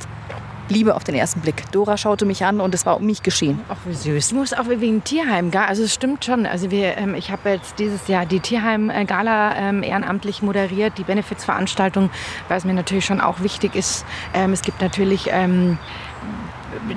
Liebe 0.70 0.96
auf 0.96 1.04
den 1.04 1.16
ersten 1.16 1.40
Blick. 1.40 1.64
Dora 1.72 1.98
schaute 1.98 2.26
mich 2.26 2.46
an 2.46 2.60
und 2.60 2.76
es 2.76 2.86
war 2.86 2.98
um 2.98 3.06
mich 3.06 3.24
geschehen. 3.24 3.60
Ach, 3.70 3.78
wie 3.86 3.94
süß. 3.94 4.30
Du 4.30 4.36
musst 4.36 4.58
auch 4.58 4.68
wegen 4.68 5.04
Tierheim, 5.04 5.52
gell? 5.52 5.62
Also 5.62 5.84
es 5.84 5.94
stimmt 5.94 6.26
schon. 6.26 6.46
Also 6.46 6.70
wir, 6.70 6.98
ähm, 6.98 7.16
ich 7.16 7.32
habe 7.32 7.50
jetzt 7.50 7.80
dieses 7.80 8.08
Jahr 8.08 8.26
die 8.26 8.40
Tierheim-Gala 8.40 9.56
ähm, 9.56 9.84
ehrenamtlich 9.84 10.42
moderiert, 10.42 10.98
die 10.98 11.04
Benefizveranstaltung, 11.04 12.10
weil 12.50 12.58
es 12.58 12.66
mir 12.66 12.74
natürlich 12.74 13.06
schon 13.06 13.20
auch 13.22 13.42
wichtig 13.42 13.76
ist. 13.76 14.06
Ähm, 14.34 14.52
es 14.52 14.62
gibt 14.62 14.82
natürlich... 14.82 15.30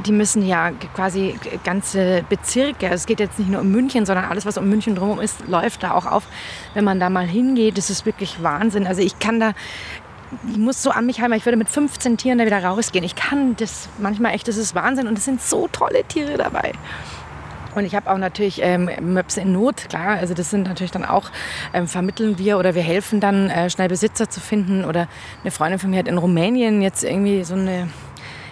Die 0.06 0.12
müssen 0.12 0.46
ja 0.46 0.70
quasi 0.94 1.38
ganze 1.62 2.24
Bezirke, 2.28 2.86
also 2.86 2.96
es 2.96 3.06
geht 3.06 3.20
jetzt 3.20 3.38
nicht 3.38 3.50
nur 3.50 3.60
um 3.60 3.70
München, 3.70 4.06
sondern 4.06 4.24
alles, 4.24 4.46
was 4.46 4.56
um 4.56 4.68
München 4.68 4.94
drumherum 4.94 5.20
ist, 5.20 5.46
läuft 5.48 5.82
da 5.82 5.92
auch 5.92 6.06
auf. 6.06 6.24
Wenn 6.74 6.84
man 6.84 6.98
da 6.98 7.10
mal 7.10 7.26
hingeht, 7.26 7.76
das 7.76 7.90
ist 7.90 8.06
wirklich 8.06 8.42
Wahnsinn. 8.42 8.86
Also 8.86 9.02
ich 9.02 9.18
kann 9.18 9.38
da, 9.38 9.52
ich 10.50 10.56
muss 10.56 10.82
so 10.82 10.90
an 10.90 11.06
mich 11.06 11.20
halten, 11.20 11.34
ich 11.34 11.44
würde 11.44 11.58
mit 11.58 11.68
15 11.68 12.16
Tieren 12.16 12.38
da 12.38 12.46
wieder 12.46 12.64
rausgehen. 12.64 13.04
Ich 13.04 13.16
kann 13.16 13.54
das 13.56 13.88
manchmal 13.98 14.34
echt, 14.34 14.48
das 14.48 14.56
ist 14.56 14.74
Wahnsinn 14.74 15.08
und 15.08 15.18
es 15.18 15.24
sind 15.24 15.42
so 15.42 15.68
tolle 15.68 16.04
Tiere 16.04 16.38
dabei. 16.38 16.72
Und 17.76 17.84
ich 17.84 17.94
habe 17.94 18.10
auch 18.10 18.16
natürlich 18.16 18.60
ähm, 18.62 18.88
Möpse 19.02 19.42
in 19.42 19.52
Not, 19.52 19.90
klar. 19.90 20.16
Also 20.16 20.32
das 20.32 20.48
sind 20.48 20.66
natürlich 20.66 20.92
dann 20.92 21.04
auch, 21.04 21.30
ähm, 21.74 21.86
vermitteln 21.86 22.38
wir 22.38 22.58
oder 22.58 22.74
wir 22.74 22.82
helfen 22.82 23.20
dann, 23.20 23.50
äh, 23.50 23.68
schnell 23.68 23.88
Besitzer 23.88 24.30
zu 24.30 24.40
finden. 24.40 24.86
Oder 24.86 25.08
eine 25.42 25.50
Freundin 25.50 25.78
von 25.78 25.90
mir 25.90 25.98
hat 25.98 26.08
in 26.08 26.16
Rumänien 26.16 26.80
jetzt 26.80 27.04
irgendwie 27.04 27.44
so 27.44 27.54
eine 27.54 27.90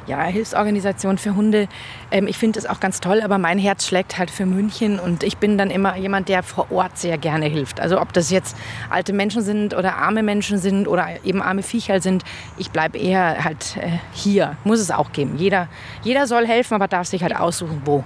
ja, 0.07 0.23
Hilfsorganisation 0.25 1.19
für 1.19 1.35
Hunde. 1.35 1.69
Ähm, 2.11 2.27
ich 2.27 2.39
finde 2.39 2.61
das 2.61 2.69
auch 2.69 2.81
ganz 2.81 3.01
toll, 3.01 3.21
aber 3.23 3.39
mein 3.39 3.59
Herz 3.59 3.87
schlägt 3.87 4.19
halt 4.19 4.31
für 4.31 4.47
München 4.47 4.99
und 4.99 5.23
ich 5.23 5.39
bin 5.39 5.59
dann 5.59 5.71
immer 5.71 5.97
jemand, 5.97 6.29
der 6.29 6.43
vor 6.43 6.71
Ort 6.71 6.99
sehr 6.99 7.19
gerne 7.19 7.47
hilft. 7.47 7.81
Also 7.81 8.01
ob 8.01 8.13
das 8.13 8.31
jetzt 8.31 8.57
alte 8.91 9.13
Menschen 9.13 9.43
sind 9.43 9.75
oder 9.75 9.97
arme 9.97 10.23
Menschen 10.23 10.59
sind 10.59 10.89
oder 10.89 11.09
eben 11.25 11.43
arme 11.43 11.63
Viecher 11.63 12.01
sind, 12.01 12.25
ich 12.57 12.71
bleibe 12.71 12.99
eher 12.99 13.45
halt 13.45 13.77
äh, 13.77 13.99
hier. 14.13 14.57
Muss 14.65 14.81
es 14.81 14.91
auch 14.91 15.13
geben. 15.13 15.37
Jeder, 15.37 15.69
jeder 16.03 16.27
soll 16.27 16.47
helfen, 16.47 16.75
aber 16.75 16.89
darf 16.89 17.07
sich 17.07 17.23
halt 17.23 17.37
aussuchen, 17.37 17.83
wo. 17.85 18.05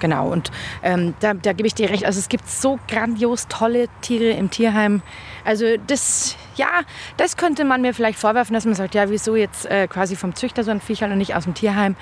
Genau, 0.00 0.28
und 0.28 0.50
ähm, 0.82 1.14
da, 1.20 1.34
da 1.34 1.52
gebe 1.52 1.66
ich 1.66 1.74
dir 1.74 1.90
recht. 1.90 2.04
Also 2.04 2.18
es 2.18 2.28
gibt 2.28 2.48
so 2.48 2.78
grandios 2.88 3.48
tolle 3.48 3.86
Tiere 4.00 4.30
im 4.30 4.50
Tierheim. 4.50 5.02
Also 5.44 5.64
das, 5.86 6.36
ja, 6.56 6.82
das 7.16 7.36
könnte 7.36 7.64
man 7.64 7.80
mir 7.80 7.94
vielleicht 7.94 8.18
vorwerfen, 8.18 8.54
dass 8.54 8.64
man 8.64 8.74
sagt, 8.74 8.94
ja, 8.94 9.08
wieso 9.10 9.36
jetzt 9.36 9.66
äh, 9.66 9.86
quasi 9.88 10.16
vom 10.16 10.34
Züchter 10.34 10.64
so 10.64 10.70
ein 10.70 10.80
Viecherl 10.80 11.12
und 11.12 11.18
nicht 11.18 11.34
aus 11.34 11.44
dem 11.44 11.54
Tierheim. 11.54 11.96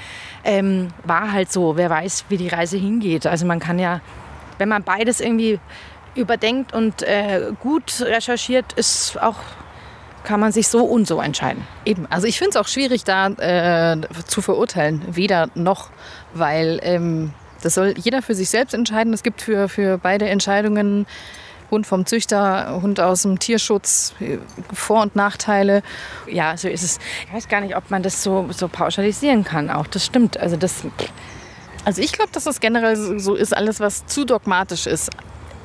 Ähm, 0.45 0.89
war 1.05 1.33
halt 1.33 1.53
so, 1.53 1.77
wer 1.77 1.91
weiß, 1.91 2.25
wie 2.29 2.37
die 2.37 2.49
Reise 2.49 2.77
hingeht. 2.77 3.27
Also 3.27 3.47
man 3.47 3.61
kann 3.61 3.79
ja, 3.79 4.01
wenn 4.59 4.69
man 4.69 4.83
beides 4.83 5.21
irgendwie 5.21 5.61
überdenkt 6.17 6.73
und 6.73 7.03
äh, 7.03 7.53
gut 7.61 8.01
recherchiert, 8.01 8.73
ist 8.73 9.21
auch, 9.23 9.37
kann 10.25 10.41
man 10.41 10.51
sich 10.51 10.69
so 10.69 10.85
und 10.85 11.07
so 11.07 11.21
entscheiden. 11.21 11.63
Eben, 11.85 12.07
also 12.11 12.27
ich 12.27 12.39
finde 12.39 12.51
es 12.51 12.57
auch 12.57 12.67
schwierig, 12.67 13.05
da 13.05 13.29
äh, 13.29 14.01
zu 14.27 14.43
verurteilen. 14.43 15.03
Weder 15.09 15.49
noch, 15.55 15.91
weil 16.35 16.81
ähm, 16.83 17.33
das 17.63 17.75
soll 17.75 17.95
jeder 17.97 18.23
für 18.23 18.35
sich 18.35 18.51
selbst 18.51 18.75
entscheiden. 18.75 19.13
Es 19.13 19.23
gibt 19.23 19.43
für, 19.43 19.69
für 19.69 19.99
beide 19.99 20.29
Entscheidungen, 20.29 21.07
Hund 21.71 21.87
vom 21.87 22.07
Züchter, 22.07 22.81
Hund 22.81 23.01
aus 23.01 23.23
dem 23.23 23.39
Tierschutz, 23.39 24.15
Vor- 24.73 25.03
und 25.03 25.17
Nachteile. 25.17 25.83
Ja, 26.29 26.57
so 26.57 26.69
ist 26.69 26.83
es. 26.83 26.99
Ich 27.27 27.35
weiß 27.35 27.49
gar 27.49 27.61
nicht, 27.61 27.77
ob 27.77 27.91
man 27.91 28.03
das 28.03 28.23
so, 28.23 28.49
so 28.51 28.69
pauschalisieren 28.69 29.45
kann. 29.45 29.71
Auch 29.71 29.87
das 29.87 30.05
stimmt. 30.05 30.37
Also 30.39 30.57
das, 30.57 30.85
Also 31.85 32.03
ich 32.03 32.13
glaube, 32.13 32.31
dass 32.33 32.45
das 32.45 32.61
generell 32.61 33.19
so 33.19 33.35
ist, 33.35 33.57
alles 33.57 33.81
was 33.81 34.07
zu 34.07 34.25
dogmatisch 34.25 34.87
ist. 34.87 35.11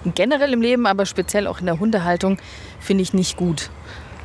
Generell 0.03 0.53
im 0.53 0.61
Leben, 0.61 0.87
aber 0.87 1.05
speziell 1.05 1.45
auch 1.45 1.59
in 1.59 1.67
der 1.67 1.79
Hundehaltung, 1.79 2.39
finde 2.79 3.03
ich 3.03 3.13
nicht 3.13 3.37
gut. 3.37 3.69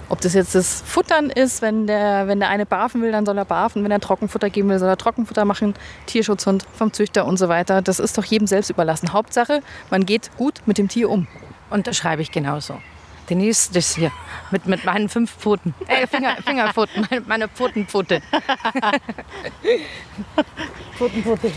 Ob 0.09 0.21
das 0.21 0.35
jetzt 0.35 0.55
das 0.55 0.83
Futtern 0.87 1.31
ist, 1.31 1.63
wenn 1.63 1.87
der, 1.87 2.29
wenn 2.29 2.39
der 2.39 2.49
eine 2.49 2.65
barfen 2.65 3.03
will, 3.03 3.11
dann 3.11 3.27
soll 3.27 3.37
er 3.39 3.45
barfen. 3.45 3.83
Wenn 3.83 3.91
er 3.91 4.01
Trockenfutter 4.01 4.51
geben 4.51 4.69
will, 4.69 4.79
soll 4.79 4.89
er 4.89 4.97
Trockenfutter 4.97 5.45
machen. 5.45 5.75
Tierschutzhund 6.07 6.65
vom 6.75 6.93
Züchter 6.93 7.27
und 7.27 7.39
so 7.39 7.49
weiter. 7.49 7.83
Das 7.83 7.99
ist 7.99 8.17
doch 8.17 8.25
jedem 8.25 8.47
selbst 8.47 8.71
überlassen. 8.71 9.13
Hauptsache, 9.13 9.63
man 9.91 10.07
geht 10.07 10.31
gut 10.37 10.63
mit 10.67 10.79
dem 10.79 10.89
Tier 10.89 11.11
um. 11.11 11.27
unterschreibe 11.71 12.23
ich 12.23 12.31
genauso. 12.31 12.79
Denise, 13.29 13.71
das 13.73 13.97
hier, 13.97 14.13
mit, 14.53 14.67
mit 14.67 14.85
meinen 14.85 15.09
fünf 15.09 15.33
Pfoten. 15.33 15.75
Äh, 15.89 16.07
Finger, 16.07 16.37
Fingerpfoten, 16.45 17.07
meine, 17.11 17.23
meine 17.27 17.49
Pfotenpfote. 17.49 18.23
Pfotenpfote. 20.97 21.51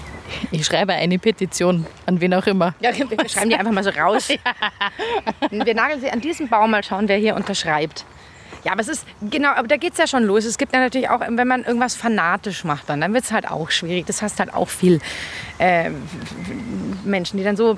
Ich 0.51 0.65
schreibe 0.65 0.93
eine 0.93 1.19
Petition 1.19 1.85
an 2.07 2.19
wen 2.19 2.33
auch 2.33 2.47
immer. 2.47 2.73
Ja, 2.79 2.91
wir 2.95 3.29
schreiben 3.29 3.49
die 3.49 3.55
einfach 3.55 3.71
mal 3.71 3.83
so 3.83 3.91
raus. 3.91 4.29
Wir 5.51 5.75
nageln 5.75 6.01
sie 6.01 6.09
an 6.09 6.21
diesem 6.21 6.47
Baum 6.47 6.71
mal 6.71 6.83
schauen, 6.83 7.07
wer 7.07 7.17
hier 7.17 7.35
unterschreibt. 7.35 8.05
Ja, 8.69 8.73
aber 8.73 8.81
es 8.81 8.87
ist, 8.87 9.07
genau, 9.31 9.49
aber 9.49 9.67
da 9.67 9.77
geht 9.77 9.93
es 9.93 9.97
ja 9.97 10.05
schon 10.05 10.25
los. 10.25 10.45
Es 10.45 10.59
gibt 10.59 10.73
ja 10.73 10.79
natürlich 10.79 11.09
auch, 11.09 11.21
wenn 11.21 11.47
man 11.47 11.63
irgendwas 11.63 11.95
fanatisch 11.95 12.63
macht, 12.63 12.87
dann, 12.87 13.01
dann 13.01 13.15
wird 13.15 13.23
es 13.23 13.31
halt 13.31 13.49
auch 13.49 13.71
schwierig. 13.71 14.05
Das 14.05 14.21
heißt 14.21 14.39
halt 14.39 14.53
auch 14.53 14.69
viel 14.69 14.99
äh, 15.57 15.89
Menschen, 17.03 17.37
die 17.37 17.43
dann 17.43 17.57
so 17.57 17.75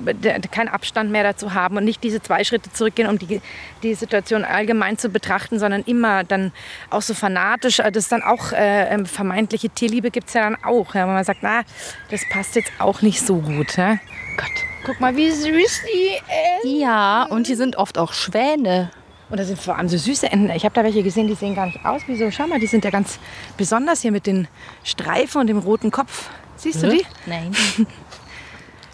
keinen 0.50 0.68
Abstand 0.68 1.10
mehr 1.10 1.22
dazu 1.22 1.54
haben 1.54 1.78
und 1.78 1.86
nicht 1.86 2.04
diese 2.04 2.20
zwei 2.20 2.44
Schritte 2.44 2.70
zurückgehen, 2.74 3.08
um 3.08 3.18
die, 3.18 3.40
die 3.82 3.94
Situation 3.94 4.44
allgemein 4.44 4.98
zu 4.98 5.08
betrachten, 5.08 5.58
sondern 5.58 5.80
immer 5.84 6.24
dann 6.24 6.52
auch 6.90 7.00
so 7.00 7.14
fanatisch. 7.14 7.78
äh, 7.78 7.90
Das 7.90 8.04
ist 8.04 8.12
dann 8.12 8.22
auch 8.22 8.52
äh, 8.52 8.92
ähm, 8.92 9.06
vermeintliche 9.06 9.70
Tierliebe 9.70 10.10
gibt 10.10 10.28
es 10.28 10.34
ja 10.34 10.42
dann 10.42 10.62
auch. 10.62 10.94
Ja, 10.94 11.06
wenn 11.06 11.14
man 11.14 11.24
sagt, 11.24 11.38
na, 11.40 11.62
das 12.10 12.20
passt 12.30 12.54
jetzt 12.54 12.70
auch 12.78 13.00
nicht 13.00 13.26
so 13.26 13.36
gut. 13.36 13.78
Ja? 13.78 13.92
Gott, 14.36 14.50
guck 14.84 15.00
mal, 15.00 15.16
wie 15.16 15.30
süß 15.30 15.80
die 15.90 16.66
ist. 16.66 16.80
Ja, 16.80 17.22
und 17.22 17.46
hier 17.46 17.56
sind 17.56 17.76
oft 17.76 17.96
auch 17.96 18.12
Schwäne. 18.12 18.90
Und 19.32 19.38
da 19.38 19.44
sind 19.44 19.58
vor 19.58 19.78
allem 19.78 19.88
so 19.88 19.96
süße 19.96 20.30
Enten. 20.30 20.50
Ich 20.50 20.66
habe 20.66 20.74
da 20.74 20.84
welche 20.84 21.02
gesehen, 21.02 21.26
die 21.26 21.34
sehen 21.34 21.54
gar 21.54 21.64
nicht 21.64 21.82
aus 21.86 22.02
wie 22.06 22.16
so. 22.16 22.30
Schau 22.30 22.46
mal, 22.46 22.60
die 22.60 22.66
sind 22.66 22.84
ja 22.84 22.90
ganz 22.90 23.18
besonders 23.56 24.02
hier 24.02 24.12
mit 24.12 24.26
den 24.26 24.46
Streifen 24.84 25.40
und 25.40 25.46
dem 25.46 25.56
roten 25.56 25.90
Kopf. 25.90 26.28
Siehst 26.56 26.82
du 26.82 26.90
die? 26.90 27.02
Nein. 27.24 27.50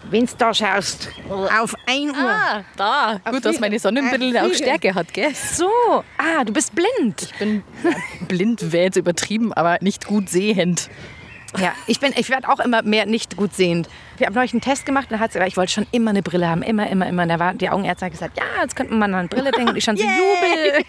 Wenn 0.09 0.25
du 0.25 0.31
da 0.37 0.53
schaust, 0.53 1.09
auf 1.29 1.75
1 1.85 2.11
Uhr. 2.13 2.17
Ah, 2.17 2.63
da. 2.77 3.19
Gut, 3.29 3.43
dass 3.43 3.59
meine 3.59 3.79
Sonnenbrille 3.79 4.41
auch 4.41 4.53
Stärke 4.53 4.95
hat, 4.95 5.13
gell? 5.13 5.33
So, 5.35 5.69
ah, 6.17 6.45
du 6.45 6.53
bist 6.53 6.73
blind. 6.73 7.21
Ich 7.21 7.37
bin 7.37 7.61
blind, 8.29 8.71
wäre 8.71 8.85
jetzt 8.85 8.95
übertrieben, 8.95 9.51
aber 9.51 9.79
nicht 9.81 10.05
gut 10.05 10.29
sehend. 10.29 10.89
Ja, 11.57 11.73
ich, 11.87 11.99
bin, 11.99 12.13
ich 12.15 12.29
werde 12.29 12.47
auch 12.49 12.59
immer 12.59 12.83
mehr 12.83 13.05
nicht 13.05 13.35
gut 13.35 13.55
sehend. 13.55 13.89
Wir 14.17 14.27
haben 14.27 14.33
neulich 14.33 14.53
einen 14.53 14.61
Test 14.61 14.85
gemacht 14.85 15.05
und 15.05 15.13
dann 15.13 15.19
hat 15.19 15.31
sie 15.31 15.39
gesagt, 15.39 15.51
ich 15.51 15.57
wollte 15.57 15.71
schon 15.71 15.87
immer 15.91 16.11
eine 16.11 16.21
Brille 16.21 16.47
haben. 16.47 16.61
Immer, 16.61 16.89
immer, 16.89 17.07
immer. 17.07 17.23
Und 17.23 17.29
da 17.29 17.39
war 17.39 17.53
die 17.53 17.69
Augenärztin 17.69 18.07
hat 18.07 18.11
gesagt, 18.11 18.37
ja, 18.37 18.43
jetzt 18.61 18.75
könnte 18.75 18.93
man 18.93 19.13
an 19.13 19.21
eine 19.21 19.27
Brille 19.29 19.51
denken. 19.51 19.69
Und 19.69 19.77
ich 19.77 19.83
schon 19.83 19.97
so, 19.97 20.03
Jubel. 20.03 20.83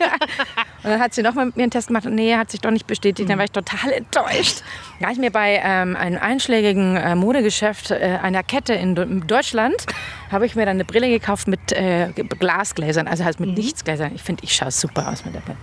und 0.83 0.91
dann 0.91 1.01
hat 1.01 1.15
sie 1.15 1.23
nochmal 1.23 1.47
mit 1.47 1.57
mir 1.57 1.63
einen 1.63 1.71
Test 1.71 1.89
gemacht 1.89 2.07
und 2.07 2.15
nee, 2.15 2.35
hat 2.37 2.51
sich 2.51 2.61
doch 2.61 2.71
nicht 2.71 2.87
bestätigt. 2.87 3.31
Dann 3.31 3.39
war 3.39 3.45
ich 3.45 3.53
total 3.53 3.93
enttäuscht. 3.93 4.63
Da 4.99 5.07
habe 5.07 5.15
ich 5.15 5.19
mir 5.19 5.31
bei 5.31 5.61
ähm, 5.65 5.97
einem 5.97 6.19
einschlägigen 6.19 6.97
äh, 6.97 7.15
Modegeschäft 7.15 7.91
äh, 7.91 8.19
einer 8.23 8.43
Kette 8.43 8.75
in, 8.75 8.97
in 8.97 9.27
Deutschland, 9.27 9.87
habe 10.31 10.47
ich 10.47 10.57
mir 10.57 10.67
dann 10.67 10.77
eine 10.77 10.85
Brille 10.85 11.09
gekauft 11.09 11.49
mit 11.49 11.73
äh, 11.73 12.09
Glasgläsern, 12.13 13.09
also 13.09 13.25
halt 13.25 13.41
mit 13.41 13.57
Lichtsgläsern. 13.57 14.13
Ich 14.15 14.23
finde, 14.23 14.45
ich 14.45 14.55
schaue 14.55 14.71
super 14.71 15.09
aus 15.09 15.25
mit 15.25 15.35
der 15.35 15.41
Brille. 15.41 15.57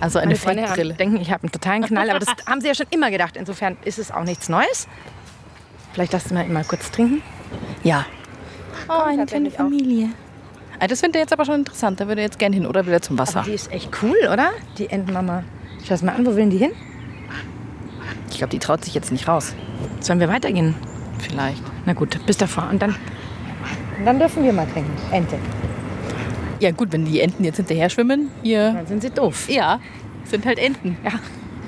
Also 0.00 0.18
eine 0.18 0.34
haben- 0.34 0.96
denken, 0.96 1.16
ich 1.20 1.30
habe 1.30 1.44
einen 1.44 1.52
totalen 1.52 1.82
Knall, 1.84 2.10
aber 2.10 2.18
das 2.18 2.28
haben 2.46 2.60
sie 2.60 2.68
ja 2.68 2.74
schon 2.74 2.86
immer 2.90 3.10
gedacht. 3.10 3.36
Insofern 3.36 3.76
ist 3.84 3.98
es 3.98 4.10
auch 4.10 4.24
nichts 4.24 4.48
Neues. 4.48 4.88
Vielleicht 5.92 6.12
lass 6.12 6.24
du 6.24 6.34
mal 6.34 6.46
mal 6.48 6.64
kurz 6.64 6.90
trinken. 6.90 7.22
Ja. 7.82 8.04
Oh, 8.88 9.02
eine 9.04 9.24
kleine 9.26 9.50
Familie. 9.50 10.08
Ah, 10.80 10.88
das 10.88 11.00
findet 11.00 11.16
er 11.16 11.20
jetzt 11.22 11.32
aber 11.32 11.44
schon 11.44 11.54
interessant. 11.60 12.00
Da 12.00 12.08
würde 12.08 12.20
er 12.20 12.26
jetzt 12.26 12.38
gern 12.38 12.52
hin 12.52 12.66
oder 12.66 12.86
wieder 12.86 13.00
zum 13.00 13.16
Aber 13.18 13.28
Wasser. 13.28 13.42
die 13.46 13.52
ist 13.52 13.70
echt 13.72 13.90
cool, 14.02 14.16
oder? 14.32 14.50
Die 14.76 14.90
Entenmama. 14.90 15.44
Schau 15.86 15.94
mal 16.04 16.14
an, 16.16 16.26
wo 16.26 16.34
will 16.34 16.48
die 16.48 16.58
hin? 16.58 16.72
Ich 18.30 18.38
glaube, 18.38 18.50
die 18.50 18.58
traut 18.58 18.84
sich 18.84 18.94
jetzt 18.94 19.12
nicht 19.12 19.28
raus. 19.28 19.54
Sollen 20.00 20.18
wir 20.18 20.28
weitergehen? 20.28 20.74
Vielleicht. 21.20 21.62
Na 21.86 21.92
gut, 21.92 22.18
bis 22.26 22.36
davor. 22.36 22.68
Und 22.70 22.82
dann, 22.82 22.96
und 23.98 24.04
dann 24.04 24.18
dürfen 24.18 24.42
wir 24.42 24.52
mal 24.52 24.66
trinken. 24.66 24.90
Ente. 25.12 25.38
Ja 26.60 26.70
gut, 26.70 26.92
wenn 26.92 27.04
die 27.04 27.20
Enten 27.20 27.44
jetzt 27.44 27.56
hinterher 27.56 27.90
schwimmen, 27.90 28.30
ihr... 28.42 28.72
Dann 28.72 28.86
sind 28.86 29.02
sie 29.02 29.10
doof. 29.10 29.48
Ja, 29.48 29.80
sind 30.24 30.46
halt 30.46 30.58
Enten. 30.58 30.96
Ja. 31.04 31.12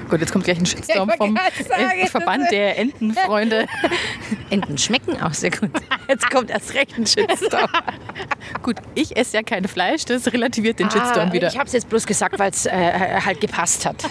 Gut, 0.08 0.20
jetzt 0.20 0.30
kommt 0.32 0.44
gleich 0.44 0.58
ein 0.58 0.66
Shitstorm 0.66 1.08
Ja, 1.08 1.16
vom 1.16 1.34
gerade 1.34 1.64
sagen, 1.68 1.98
äh, 2.00 2.06
Verband 2.06 2.50
der 2.52 2.78
Entenfreunde. 2.78 3.66
Enten 4.50 4.78
schmecken 4.78 5.20
auch 5.20 5.34
sehr 5.34 5.50
gut. 5.50 5.70
Jetzt 6.08 6.30
kommt 6.30 6.50
erst 6.50 6.74
recht 6.74 6.96
ein 6.96 7.04
Shitstorm. 7.06 7.68
gut, 8.62 8.76
ich 8.94 9.16
esse 9.16 9.36
ja 9.36 9.42
kein 9.42 9.66
Fleisch, 9.66 10.04
das 10.04 10.32
relativiert 10.32 10.78
den 10.78 10.88
Shitstorm 10.88 11.30
Ah, 11.30 11.32
wieder. 11.32 11.48
Ich 11.48 11.56
habe 11.58 11.66
es 11.66 11.72
jetzt 11.72 11.88
bloß 11.88 12.06
gesagt, 12.06 12.38
weil 12.38 12.50
es 12.50 12.66
äh, 12.66 13.20
halt 13.20 13.40
gepasst 13.40 13.84
hat. 13.84 14.04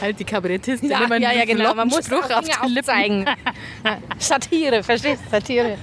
halt 0.00 0.18
die 0.18 0.24
Kabarettistin 0.24 0.90
Ja, 0.90 1.04
immer 1.04 1.18
ja, 1.18 1.30
ja, 1.32 1.44
genau. 1.44 1.72
Man 1.74 1.86
muss 1.86 2.04
Spruch 2.06 2.28
auf 2.30 2.40
die 2.40 2.66
Lippen. 2.66 2.78
aufzeigen. 2.90 3.26
Ja. 3.84 3.98
Satire, 4.18 4.82
verstehst 4.82 5.22
du? 5.26 5.30
Satire. 5.30 5.78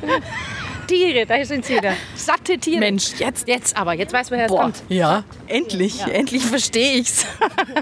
Tiere, 0.92 1.26
da 1.26 1.46
sind 1.46 1.64
sie 1.64 1.78
wieder. 1.78 1.94
Satte 2.16 2.58
Tiere. 2.58 2.80
Mensch, 2.80 3.14
jetzt. 3.18 3.48
Jetzt 3.48 3.78
aber, 3.78 3.94
jetzt 3.94 4.12
weiß 4.12 4.30
man, 4.30 4.40
woher 4.40 4.46
es 4.48 4.52
Boah, 4.52 4.62
kommt. 4.64 4.84
ja, 4.90 5.24
endlich, 5.48 6.02
endlich 6.02 6.46
verstehe 6.46 6.98
ich's. 6.98 7.26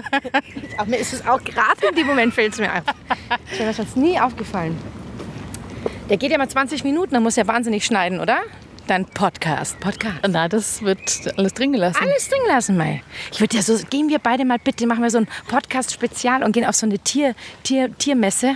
Aber 0.76 0.88
mir 0.88 0.98
ist 0.98 1.12
es 1.12 1.26
auch 1.26 1.42
gerade 1.42 1.88
in 1.88 1.96
dem 1.96 2.06
Moment 2.06 2.32
fällt 2.32 2.52
es 2.52 2.60
mir 2.60 2.72
auf. 2.72 2.82
Ist 3.50 3.60
mir 3.60 3.72
sonst 3.72 3.96
nie 3.96 4.20
aufgefallen. 4.20 4.78
Der 6.08 6.18
geht 6.18 6.30
ja 6.30 6.38
mal 6.38 6.48
20 6.48 6.84
Minuten, 6.84 7.14
dann 7.14 7.24
muss 7.24 7.36
er 7.36 7.48
wahnsinnig 7.48 7.84
schneiden, 7.84 8.20
oder? 8.20 8.42
Dein 8.86 9.06
Podcast. 9.06 9.80
Podcast. 9.80 10.18
Na, 10.28 10.46
das 10.48 10.82
wird 10.82 11.32
alles 11.36 11.54
drin 11.54 11.72
gelassen. 11.72 11.98
Alles 12.00 12.28
drin 12.28 12.42
lassen, 12.46 12.76
Mai. 12.76 13.02
Ich 13.32 13.40
würde 13.40 13.56
ja 13.56 13.62
so, 13.62 13.76
gehen 13.90 14.08
wir 14.08 14.20
beide 14.20 14.44
mal 14.44 14.58
bitte, 14.62 14.86
machen 14.86 15.02
wir 15.02 15.10
so 15.10 15.18
ein 15.18 15.28
Podcast-Spezial 15.48 16.44
und 16.44 16.52
gehen 16.52 16.64
auf 16.64 16.76
so 16.76 16.86
eine 16.86 17.00
Tier, 17.00 17.34
Tier, 17.64 17.96
Tiermesse. 17.98 18.54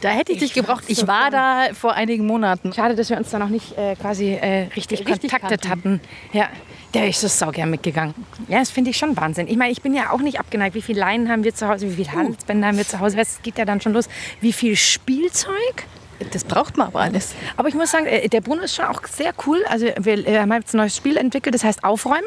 Da 0.00 0.10
hätte 0.10 0.32
ich 0.32 0.38
dich 0.38 0.52
gebraucht. 0.52 0.84
so 0.86 0.92
Ich 0.92 1.06
war 1.06 1.30
da 1.30 1.68
vor 1.72 1.94
einigen 1.94 2.26
Monaten. 2.26 2.72
Schade, 2.72 2.94
dass 2.94 3.10
wir 3.10 3.16
uns 3.16 3.30
da 3.30 3.38
noch 3.38 3.48
nicht 3.48 3.76
äh, 3.78 3.94
quasi 3.96 4.34
äh, 4.34 4.68
richtig, 4.76 5.06
Richtig 5.06 5.30
kontaktet 5.30 5.62
kannten. 5.62 5.94
hatten. 5.94 6.36
Ja, 6.36 6.48
der 6.94 7.08
ist 7.08 7.20
so 7.20 7.28
saugern 7.28 7.70
mitgegangen. 7.70 8.14
Ja, 8.48 8.58
das 8.58 8.70
finde 8.70 8.90
ich 8.90 8.96
schon 8.96 9.16
Wahnsinn. 9.16 9.48
Ich 9.48 9.56
meine, 9.56 9.72
ich 9.72 9.82
bin 9.82 9.94
ja 9.94 10.10
auch 10.10 10.20
nicht 10.20 10.38
abgeneigt. 10.38 10.74
Wie 10.74 10.82
viele 10.82 11.00
Leinen 11.00 11.28
haben 11.28 11.44
wir 11.44 11.54
zu 11.54 11.68
Hause? 11.68 11.90
Wie 11.90 12.04
viele 12.04 12.12
Halsbänder 12.12 12.68
haben 12.68 12.76
wir 12.78 12.86
zu 12.86 13.00
Hause? 13.00 13.18
Es 13.18 13.40
geht 13.42 13.58
ja 13.58 13.64
dann 13.64 13.80
schon 13.80 13.92
los. 13.92 14.08
Wie 14.40 14.52
viel 14.52 14.76
Spielzeug? 14.76 15.84
Das 16.32 16.44
braucht 16.44 16.76
man 16.76 16.88
aber 16.88 17.00
alles. 17.00 17.34
Aber 17.56 17.68
ich 17.68 17.74
muss 17.74 17.90
sagen, 17.90 18.06
äh, 18.06 18.28
der 18.28 18.40
Bruno 18.40 18.62
ist 18.62 18.74
schon 18.76 18.86
auch 18.86 19.02
sehr 19.06 19.32
cool. 19.46 19.62
Also 19.68 19.86
wir 19.98 20.26
äh, 20.26 20.38
haben 20.38 20.52
jetzt 20.52 20.74
ein 20.74 20.78
neues 20.78 20.96
Spiel 20.96 21.16
entwickelt, 21.16 21.54
das 21.54 21.64
heißt 21.64 21.84
Aufräumen. 21.84 22.24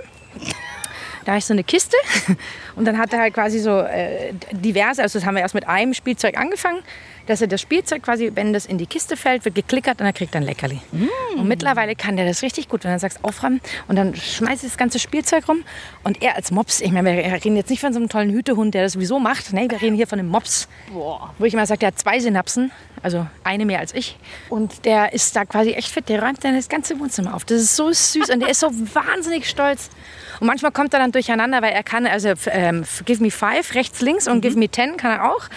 Da 1.26 1.36
ich 1.38 1.46
so 1.46 1.54
eine 1.54 1.64
Kiste 1.64 1.98
und 2.76 2.86
dann 2.86 2.98
hat 2.98 3.12
er 3.14 3.20
halt 3.20 3.34
quasi 3.34 3.60
so 3.60 3.80
äh, 3.80 4.34
diverse, 4.52 5.02
also 5.02 5.20
das 5.20 5.26
haben 5.26 5.36
wir 5.36 5.42
erst 5.42 5.54
mit 5.54 5.68
einem 5.68 5.94
Spielzeug 5.94 6.38
angefangen, 6.38 6.80
dass 7.30 7.42
er 7.42 7.48
das 7.48 7.62
Spielzeug 7.62 8.04
quasi, 8.04 8.32
wenn 8.34 8.54
das 8.54 8.66
in 8.66 8.78
die 8.78 8.88
Kiste 8.88 9.16
fällt, 9.16 9.46
wird 9.46 9.54
geklickert 9.54 10.00
und 10.00 10.06
dann 10.06 10.14
kriegt 10.14 10.34
er 10.34 10.42
ein 10.42 10.48
Leckerli. 10.48 10.82
Und 11.38 11.48
mittlerweile 11.48 11.96
kann 11.96 12.18
der 12.18 12.26
das 12.26 12.42
richtig 12.42 12.68
gut, 12.68 12.84
wenn 12.84 12.92
du 12.92 13.00
sagst 13.00 13.24
aufräumen 13.24 13.62
und 13.88 13.96
dann 13.96 14.16
schmeißt 14.16 14.64
er 14.64 14.70
das 14.70 14.78
ganze 14.78 14.98
Spielzeug 14.98 15.48
rum 15.48 15.64
und 16.04 16.24
er 16.24 16.36
als 16.36 16.50
Mops, 16.52 16.82
ich 16.82 16.92
meine, 16.92 17.16
wir 17.16 17.24
reden 17.24 17.56
jetzt 17.56 17.70
nicht 17.70 17.82
von 17.82 17.94
so 17.94 18.00
einem 18.00 18.10
tollen 18.10 18.32
Hütehund, 18.32 18.74
der 18.74 18.84
das 18.84 18.94
sowieso 18.94 19.20
macht, 19.20 19.54
nee, 19.54 19.70
wir 19.70 19.80
reden 19.80 19.96
hier 19.96 20.08
von 20.08 20.18
einem 20.18 20.30
Mops, 20.30 20.68
wo 20.92 21.46
ich 21.46 21.54
immer 21.54 21.68
sage, 21.68 21.80
der 21.80 21.88
hat 21.90 22.00
zwei 22.00 22.20
Synapsen, 22.20 22.72
also 23.04 23.28
eine 23.44 23.66
mehr 23.66 23.80
als 23.80 23.94
ich 23.94 24.18
und 24.50 24.86
der 24.86 25.14
ist 25.14 25.36
da 25.36 25.46
quasi 25.46 25.72
echt 25.72 25.92
fit, 25.92 26.10
der 26.10 26.24
räumt 26.24 26.44
dann 26.44 26.56
das 26.56 26.68
ganze 26.68 27.00
Wohnzimmer 27.00 27.36
auf. 27.36 27.46
Das 27.46 27.62
ist 27.62 27.76
so 27.76 27.92
süß 27.92 28.30
und 28.32 28.40
der 28.40 28.50
ist 28.50 28.60
so 28.60 28.68
wahnsinnig 28.94 29.48
stolz. 29.48 29.90
Und 30.40 30.48
manchmal 30.48 30.72
kommt 30.72 30.94
er 30.94 31.00
dann 31.00 31.12
durcheinander, 31.12 31.62
weil 31.62 31.74
er 31.74 31.84
kann, 31.84 32.08
also 32.08 32.34
ähm, 32.48 32.86
Give 33.06 33.22
Me 33.22 33.30
Five, 33.30 33.76
rechts, 33.76 34.02
links 34.02 34.28
und 34.28 34.42
Give 34.42 34.58
Me 34.58 34.70
Ten 34.70 34.98
kann 34.98 35.12
er 35.12 35.32
auch. 35.32 35.50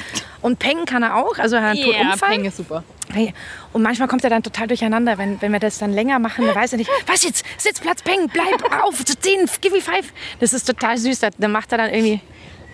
Und 0.43 0.59
Peng 0.59 0.87
kann 0.87 1.05
er 1.05 1.17
auch, 1.17 1.39
also 1.39 1.57
einen 1.71 1.79
Ja, 1.79 2.01
Unfall. 2.13 2.31
Peng 2.31 2.45
ist 2.45 2.57
super. 2.57 2.85
Hey, 3.13 3.33
Und 3.73 3.83
manchmal 3.83 4.09
kommt 4.09 4.25
er 4.25 4.31
dann 4.31 4.43
total 4.43 4.67
durcheinander, 4.69 5.19
wenn, 5.19 5.41
wenn 5.43 5.53
wir 5.53 5.61
das 5.61 5.79
dann 5.79 5.93
länger 5.93 6.19
machen, 6.19 6.47
dann 6.47 6.55
weiß 6.55 6.73
er 6.73 6.79
nicht, 6.79 6.91
was 7.07 7.25
jetzt, 7.25 7.45
Sitzplatz, 7.59 8.03
Peng, 8.03 8.29
bleib 8.33 8.63
auf, 8.85 9.05
zu 9.05 9.19
zehn, 9.19 9.47
give 9.61 9.75
me 9.75 9.81
five. 9.83 10.13
Das 10.41 10.53
ist 10.53 10.65
total 10.65 10.97
süß, 10.99 11.21
da- 11.21 11.31
dann 11.39 11.53
macht 11.53 11.73
er 11.73 11.79
dann 11.79 11.91
irgendwie, 11.91 12.21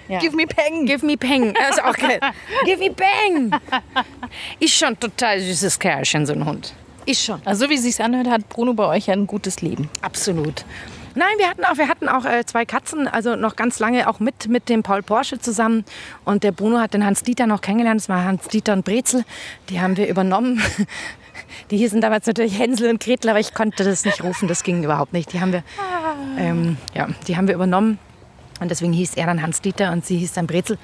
ja. 0.08 0.18
Give 0.20 0.34
me 0.34 0.46
Peng. 0.46 0.86
give 0.86 1.04
me 1.04 1.16
Peng, 1.18 1.52
das 1.54 1.76
ist 1.76 1.84
auch 1.84 1.94
geil. 1.96 2.18
give 2.64 2.78
me 2.78 2.90
Peng. 2.90 3.50
Ist 4.58 4.74
schon 4.74 4.88
ein 4.88 5.00
total 5.00 5.38
süßes 5.40 5.78
Kerlchen, 5.78 6.24
so 6.24 6.32
ein 6.32 6.44
Hund. 6.46 6.72
Ist 7.04 7.24
schon. 7.24 7.40
Also 7.44 7.64
so 7.64 7.70
wie 7.70 7.74
es 7.74 7.82
sich 7.82 8.02
anhört, 8.02 8.26
hat 8.28 8.48
Bruno 8.48 8.72
bei 8.74 8.86
euch 8.86 9.06
ja 9.06 9.12
ein 9.14 9.26
gutes 9.26 9.60
Leben. 9.60 9.88
Absolut. 10.02 10.64
Nein, 11.18 11.36
wir 11.38 11.48
hatten 11.48 11.64
auch, 11.64 11.76
wir 11.78 11.88
hatten 11.88 12.08
auch 12.08 12.24
äh, 12.24 12.46
zwei 12.46 12.64
Katzen, 12.64 13.08
also 13.08 13.34
noch 13.34 13.56
ganz 13.56 13.80
lange 13.80 14.08
auch 14.08 14.20
mit, 14.20 14.46
mit 14.46 14.68
dem 14.68 14.84
Paul 14.84 15.02
Porsche 15.02 15.40
zusammen. 15.40 15.84
Und 16.24 16.44
der 16.44 16.52
Bruno 16.52 16.78
hat 16.78 16.94
den 16.94 17.04
Hans-Dieter 17.04 17.48
noch 17.48 17.60
kennengelernt. 17.60 18.00
Das 18.02 18.08
war 18.08 18.22
Hans-Dieter 18.22 18.72
und 18.72 18.84
Brezel. 18.84 19.24
Die 19.68 19.80
haben 19.80 19.96
wir 19.96 20.06
übernommen. 20.06 20.62
Die 21.72 21.76
hießen 21.76 22.00
damals 22.00 22.26
natürlich 22.26 22.56
Hänsel 22.56 22.88
und 22.88 23.00
Gretel, 23.00 23.30
aber 23.30 23.40
ich 23.40 23.52
konnte 23.52 23.82
das 23.82 24.04
nicht 24.04 24.22
rufen. 24.22 24.46
Das 24.46 24.62
ging 24.62 24.84
überhaupt 24.84 25.12
nicht. 25.12 25.32
Die 25.32 25.40
haben 25.40 25.52
wir, 25.52 25.64
ähm, 26.38 26.76
ja, 26.94 27.08
die 27.26 27.36
haben 27.36 27.48
wir 27.48 27.54
übernommen. 27.56 27.98
Und 28.60 28.70
deswegen 28.70 28.92
hieß 28.92 29.14
er 29.14 29.26
dann 29.26 29.42
Hans-Dieter 29.42 29.90
und 29.90 30.06
sie 30.06 30.18
hieß 30.18 30.34
dann 30.34 30.46
Brezel. 30.46 30.78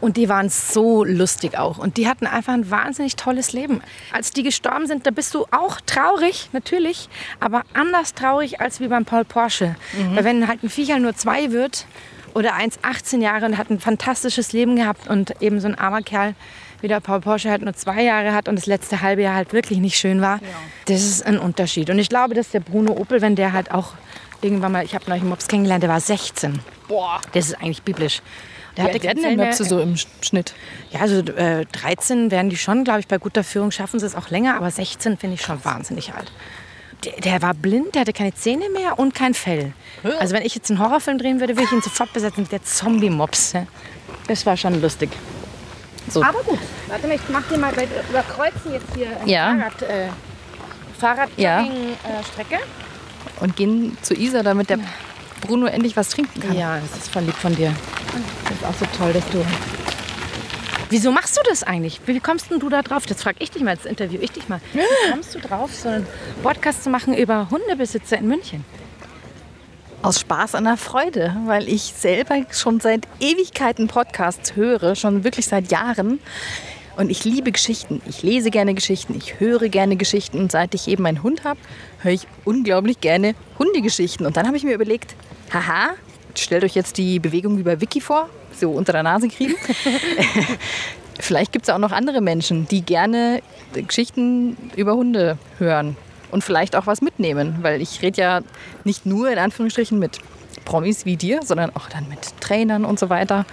Und 0.00 0.16
die 0.16 0.28
waren 0.28 0.48
so 0.48 1.04
lustig 1.04 1.58
auch. 1.58 1.78
Und 1.78 1.96
die 1.96 2.08
hatten 2.08 2.26
einfach 2.26 2.52
ein 2.52 2.70
wahnsinnig 2.70 3.16
tolles 3.16 3.52
Leben. 3.52 3.80
Als 4.12 4.30
die 4.30 4.42
gestorben 4.42 4.86
sind, 4.86 5.06
da 5.06 5.10
bist 5.10 5.34
du 5.34 5.46
auch 5.50 5.80
traurig, 5.86 6.50
natürlich, 6.52 7.08
aber 7.40 7.62
anders 7.74 8.14
traurig 8.14 8.60
als 8.60 8.80
wie 8.80 8.88
beim 8.88 9.04
Paul 9.04 9.24
Porsche. 9.24 9.74
Weil 10.14 10.24
wenn 10.24 10.46
halt 10.46 10.62
ein 10.62 10.70
Viecherl 10.70 11.00
nur 11.00 11.16
zwei 11.16 11.50
wird 11.50 11.86
oder 12.34 12.54
eins 12.54 12.78
18 12.82 13.20
Jahre 13.20 13.46
und 13.46 13.58
hat 13.58 13.70
ein 13.70 13.80
fantastisches 13.80 14.52
Leben 14.52 14.76
gehabt 14.76 15.08
und 15.08 15.40
eben 15.42 15.60
so 15.60 15.66
ein 15.66 15.76
armer 15.76 16.02
Kerl 16.02 16.34
wie 16.80 16.88
der 16.88 17.00
Paul 17.00 17.20
Porsche 17.20 17.50
halt 17.50 17.62
nur 17.62 17.74
zwei 17.74 18.02
Jahre 18.02 18.32
hat 18.32 18.48
und 18.48 18.56
das 18.56 18.66
letzte 18.66 19.00
halbe 19.00 19.22
Jahr 19.22 19.34
halt 19.34 19.52
wirklich 19.52 19.80
nicht 19.80 19.96
schön 19.96 20.20
war, 20.20 20.38
das 20.86 21.02
ist 21.02 21.26
ein 21.26 21.38
Unterschied. 21.38 21.90
Und 21.90 21.98
ich 21.98 22.08
glaube, 22.08 22.34
dass 22.34 22.50
der 22.50 22.60
Bruno 22.60 22.92
Opel, 22.92 23.20
wenn 23.20 23.34
der 23.34 23.52
halt 23.52 23.72
auch 23.72 23.94
irgendwann 24.42 24.72
mal, 24.72 24.84
ich 24.84 24.94
habe 24.94 25.04
neulich 25.08 25.22
einen 25.22 25.30
Mops 25.30 25.48
kennengelernt, 25.48 25.82
der 25.82 25.90
war 25.90 26.00
16. 26.00 26.60
Boah. 26.86 27.20
Das 27.32 27.46
ist 27.46 27.54
eigentlich 27.54 27.82
biblisch. 27.82 28.22
Der 28.78 28.86
Wie 28.86 28.90
alt 28.92 29.02
werden 29.02 29.22
denn 29.22 29.36
Möpse 29.36 29.64
so 29.64 29.80
im 29.80 29.96
Schnitt? 30.22 30.54
ja, 30.90 31.00
also 31.00 31.18
äh, 31.20 31.66
13 31.66 32.30
werden 32.30 32.48
die 32.48 32.56
schon, 32.56 32.84
glaube 32.84 33.00
ich, 33.00 33.08
bei 33.08 33.18
guter 33.18 33.42
Führung 33.44 33.70
schaffen 33.70 33.98
sie 34.00 34.06
es 34.06 34.14
auch 34.14 34.30
länger, 34.30 34.56
aber 34.56 34.70
16 34.70 35.18
finde 35.18 35.34
ich 35.34 35.42
schon 35.42 35.62
wahnsinnig 35.64 36.14
alt. 36.14 36.32
Der, 37.04 37.12
der 37.20 37.42
war 37.42 37.54
blind, 37.54 37.94
der 37.94 38.00
hatte 38.02 38.12
keine 38.12 38.34
Zähne 38.34 38.70
mehr 38.70 38.98
und 38.98 39.14
kein 39.14 39.34
Fell. 39.34 39.72
Also 40.20 40.34
wenn 40.34 40.42
ich 40.44 40.54
jetzt 40.54 40.70
einen 40.70 40.78
Horrorfilm 40.80 41.18
drehen 41.18 41.40
würde, 41.40 41.54
würde 41.56 41.64
ich 41.64 41.72
ihn 41.72 41.82
sofort 41.82 42.12
besetzen 42.12 42.42
mit 42.42 42.52
der 42.52 42.62
Zombie-Mops. 42.62 43.54
Das 44.26 44.46
war 44.46 44.56
schon 44.56 44.80
lustig. 44.80 45.10
So. 46.08 46.22
Aber 46.22 46.40
gut, 46.44 46.58
warte 46.88 47.06
mal, 47.06 47.14
ich 47.16 47.20
mach 47.28 47.42
dir 47.48 47.58
mal, 47.58 47.74
wir 47.76 47.86
überkreuzen 48.08 48.72
jetzt 48.72 48.86
hier 48.96 49.08
eine 49.20 49.30
Ja. 49.30 49.54
Fahrrad, 49.56 49.82
äh, 49.82 50.08
Fahrrad 50.98 51.30
Ja. 51.36 51.60
äh, 51.62 51.66
Strecke. 52.32 52.58
Und 53.40 53.54
gehen 53.56 53.96
zu 54.02 54.14
Isa, 54.14 54.42
damit 54.42 54.70
der 54.70 54.78
Bruno 55.40 55.66
endlich 55.66 55.96
was 55.96 56.10
trinken 56.10 56.40
kann. 56.40 56.56
Ja, 56.56 56.78
das 56.78 57.02
ist 57.02 57.10
voll 57.10 57.22
lieb 57.22 57.34
von 57.34 57.54
dir. 57.54 57.74
Das 58.44 58.52
ist 58.52 58.64
auch 58.64 58.74
so 58.74 58.86
toll, 58.96 59.12
dass 59.12 59.28
du. 59.30 59.44
Wieso 60.90 61.12
machst 61.12 61.36
du 61.36 61.42
das 61.48 61.62
eigentlich? 61.62 62.00
Wie 62.06 62.18
kommst 62.18 62.50
denn 62.50 62.60
du 62.60 62.68
da 62.70 62.82
drauf? 62.82 63.04
Das 63.04 63.22
frage 63.22 63.36
ich 63.40 63.50
dich 63.50 63.62
mal, 63.62 63.76
das 63.76 63.84
interview 63.84 64.18
ich 64.22 64.32
dich 64.32 64.48
mal. 64.48 64.60
Wie 64.72 64.80
kommst 65.10 65.34
du 65.34 65.40
drauf, 65.40 65.74
so 65.74 65.88
einen 65.88 66.06
Podcast 66.42 66.82
zu 66.82 66.90
machen 66.90 67.14
über 67.14 67.50
Hundebesitzer 67.50 68.18
in 68.18 68.28
München? 68.28 68.64
Aus 70.00 70.20
Spaß 70.20 70.54
an 70.54 70.64
der 70.64 70.76
Freude, 70.76 71.36
weil 71.46 71.68
ich 71.68 71.82
selber 71.82 72.36
schon 72.52 72.80
seit 72.80 73.06
Ewigkeiten 73.20 73.88
Podcasts 73.88 74.54
höre, 74.54 74.94
schon 74.94 75.24
wirklich 75.24 75.46
seit 75.46 75.70
Jahren. 75.70 76.20
Und 76.98 77.10
ich 77.10 77.24
liebe 77.24 77.52
Geschichten. 77.52 78.02
Ich 78.08 78.24
lese 78.24 78.50
gerne 78.50 78.74
Geschichten, 78.74 79.14
ich 79.16 79.38
höre 79.38 79.68
gerne 79.68 79.94
Geschichten. 79.94 80.40
Und 80.40 80.50
seit 80.50 80.74
ich 80.74 80.88
eben 80.88 81.06
einen 81.06 81.22
Hund 81.22 81.44
habe, 81.44 81.60
höre 82.00 82.10
ich 82.10 82.26
unglaublich 82.44 83.00
gerne 83.00 83.36
Hundegeschichten. 83.56 84.26
Und 84.26 84.36
dann 84.36 84.48
habe 84.48 84.56
ich 84.56 84.64
mir 84.64 84.74
überlegt, 84.74 85.14
haha, 85.54 85.90
stellt 86.36 86.64
euch 86.64 86.74
jetzt 86.74 86.98
die 86.98 87.20
Bewegung 87.20 87.56
wie 87.56 87.62
bei 87.62 87.80
Wiki 87.80 88.00
vor, 88.00 88.28
so 88.52 88.72
unter 88.72 88.92
der 88.92 89.04
Nase 89.04 89.28
kriegen. 89.28 89.54
Vielleicht 91.20 91.52
gibt 91.52 91.68
es 91.68 91.70
auch 91.72 91.78
noch 91.78 91.92
andere 91.92 92.20
Menschen, 92.20 92.66
die 92.66 92.82
gerne 92.82 93.42
Geschichten 93.74 94.56
über 94.74 94.94
Hunde 94.94 95.38
hören 95.58 95.96
und 96.32 96.42
vielleicht 96.42 96.76
auch 96.76 96.86
was 96.86 97.00
mitnehmen, 97.00 97.58
weil 97.62 97.80
ich 97.80 98.02
rede 98.02 98.20
ja 98.20 98.40
nicht 98.84 99.04
nur 99.04 99.30
in 99.30 99.38
Anführungsstrichen 99.38 99.98
mit 99.98 100.18
Promis 100.64 101.06
wie 101.06 101.16
dir, 101.16 101.40
sondern 101.44 101.74
auch 101.74 101.88
dann 101.88 102.08
mit 102.08 102.40
Trainern 102.40 102.84
und 102.84 102.98
so 102.98 103.08
weiter. 103.08 103.46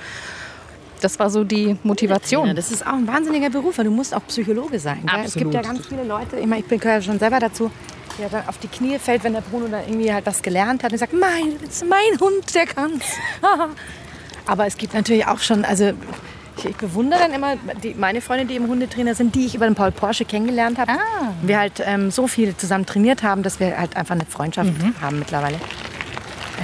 Das 1.05 1.19
war 1.19 1.29
so 1.29 1.43
die 1.43 1.77
Motivation. 1.83 2.47
Ja, 2.47 2.55
das 2.55 2.71
ist 2.71 2.83
auch 2.83 2.93
ein 2.93 3.05
wahnsinniger 3.05 3.51
Beruf, 3.51 3.77
weil 3.77 3.85
du 3.85 3.91
musst 3.91 4.11
auch 4.11 4.25
Psychologe 4.25 4.79
sein. 4.79 5.05
Es 5.23 5.35
gibt 5.35 5.53
ja 5.53 5.61
ganz 5.61 5.85
viele 5.85 6.03
Leute, 6.03 6.37
ich, 6.37 6.47
meine, 6.47 6.63
ich 6.63 6.67
gehöre 6.67 6.95
ja 6.95 7.01
schon 7.03 7.19
selber 7.19 7.39
dazu, 7.39 7.69
der 8.17 8.27
dann 8.29 8.47
auf 8.47 8.57
die 8.57 8.67
Knie 8.67 8.97
fällt, 8.97 9.23
wenn 9.23 9.33
der 9.33 9.41
Bruno 9.41 9.67
da 9.67 9.81
irgendwie 9.81 10.11
halt 10.11 10.25
was 10.25 10.41
gelernt 10.41 10.83
hat 10.83 10.91
und 10.91 10.97
sagt, 10.97 11.13
mein, 11.13 11.59
das 11.63 11.75
ist 11.75 11.85
mein 11.87 12.19
Hund, 12.19 12.55
der 12.55 12.65
kann's. 12.65 13.03
Aber 14.47 14.65
es 14.65 14.77
gibt 14.77 14.95
natürlich 14.95 15.27
auch 15.27 15.37
schon, 15.37 15.63
also 15.63 15.91
ich, 16.57 16.65
ich 16.65 16.75
bewundere 16.75 17.19
dann 17.19 17.33
immer 17.33 17.55
die, 17.83 17.93
meine 17.93 18.19
Freunde, 18.19 18.45
die 18.45 18.55
eben 18.55 18.67
Hundetrainer 18.67 19.13
sind, 19.13 19.35
die 19.35 19.45
ich 19.45 19.53
über 19.53 19.67
den 19.67 19.75
Paul 19.75 19.91
Porsche 19.91 20.25
kennengelernt 20.25 20.79
habe. 20.79 20.93
Ah. 20.93 21.33
Wir 21.43 21.59
halt 21.59 21.83
ähm, 21.85 22.09
so 22.09 22.25
viel 22.25 22.57
zusammen 22.57 22.87
trainiert 22.87 23.21
haben, 23.21 23.43
dass 23.43 23.59
wir 23.59 23.77
halt 23.77 23.95
einfach 23.95 24.15
eine 24.15 24.25
Freundschaft 24.25 24.71
haben 25.01 25.19
mittlerweile. 25.19 25.59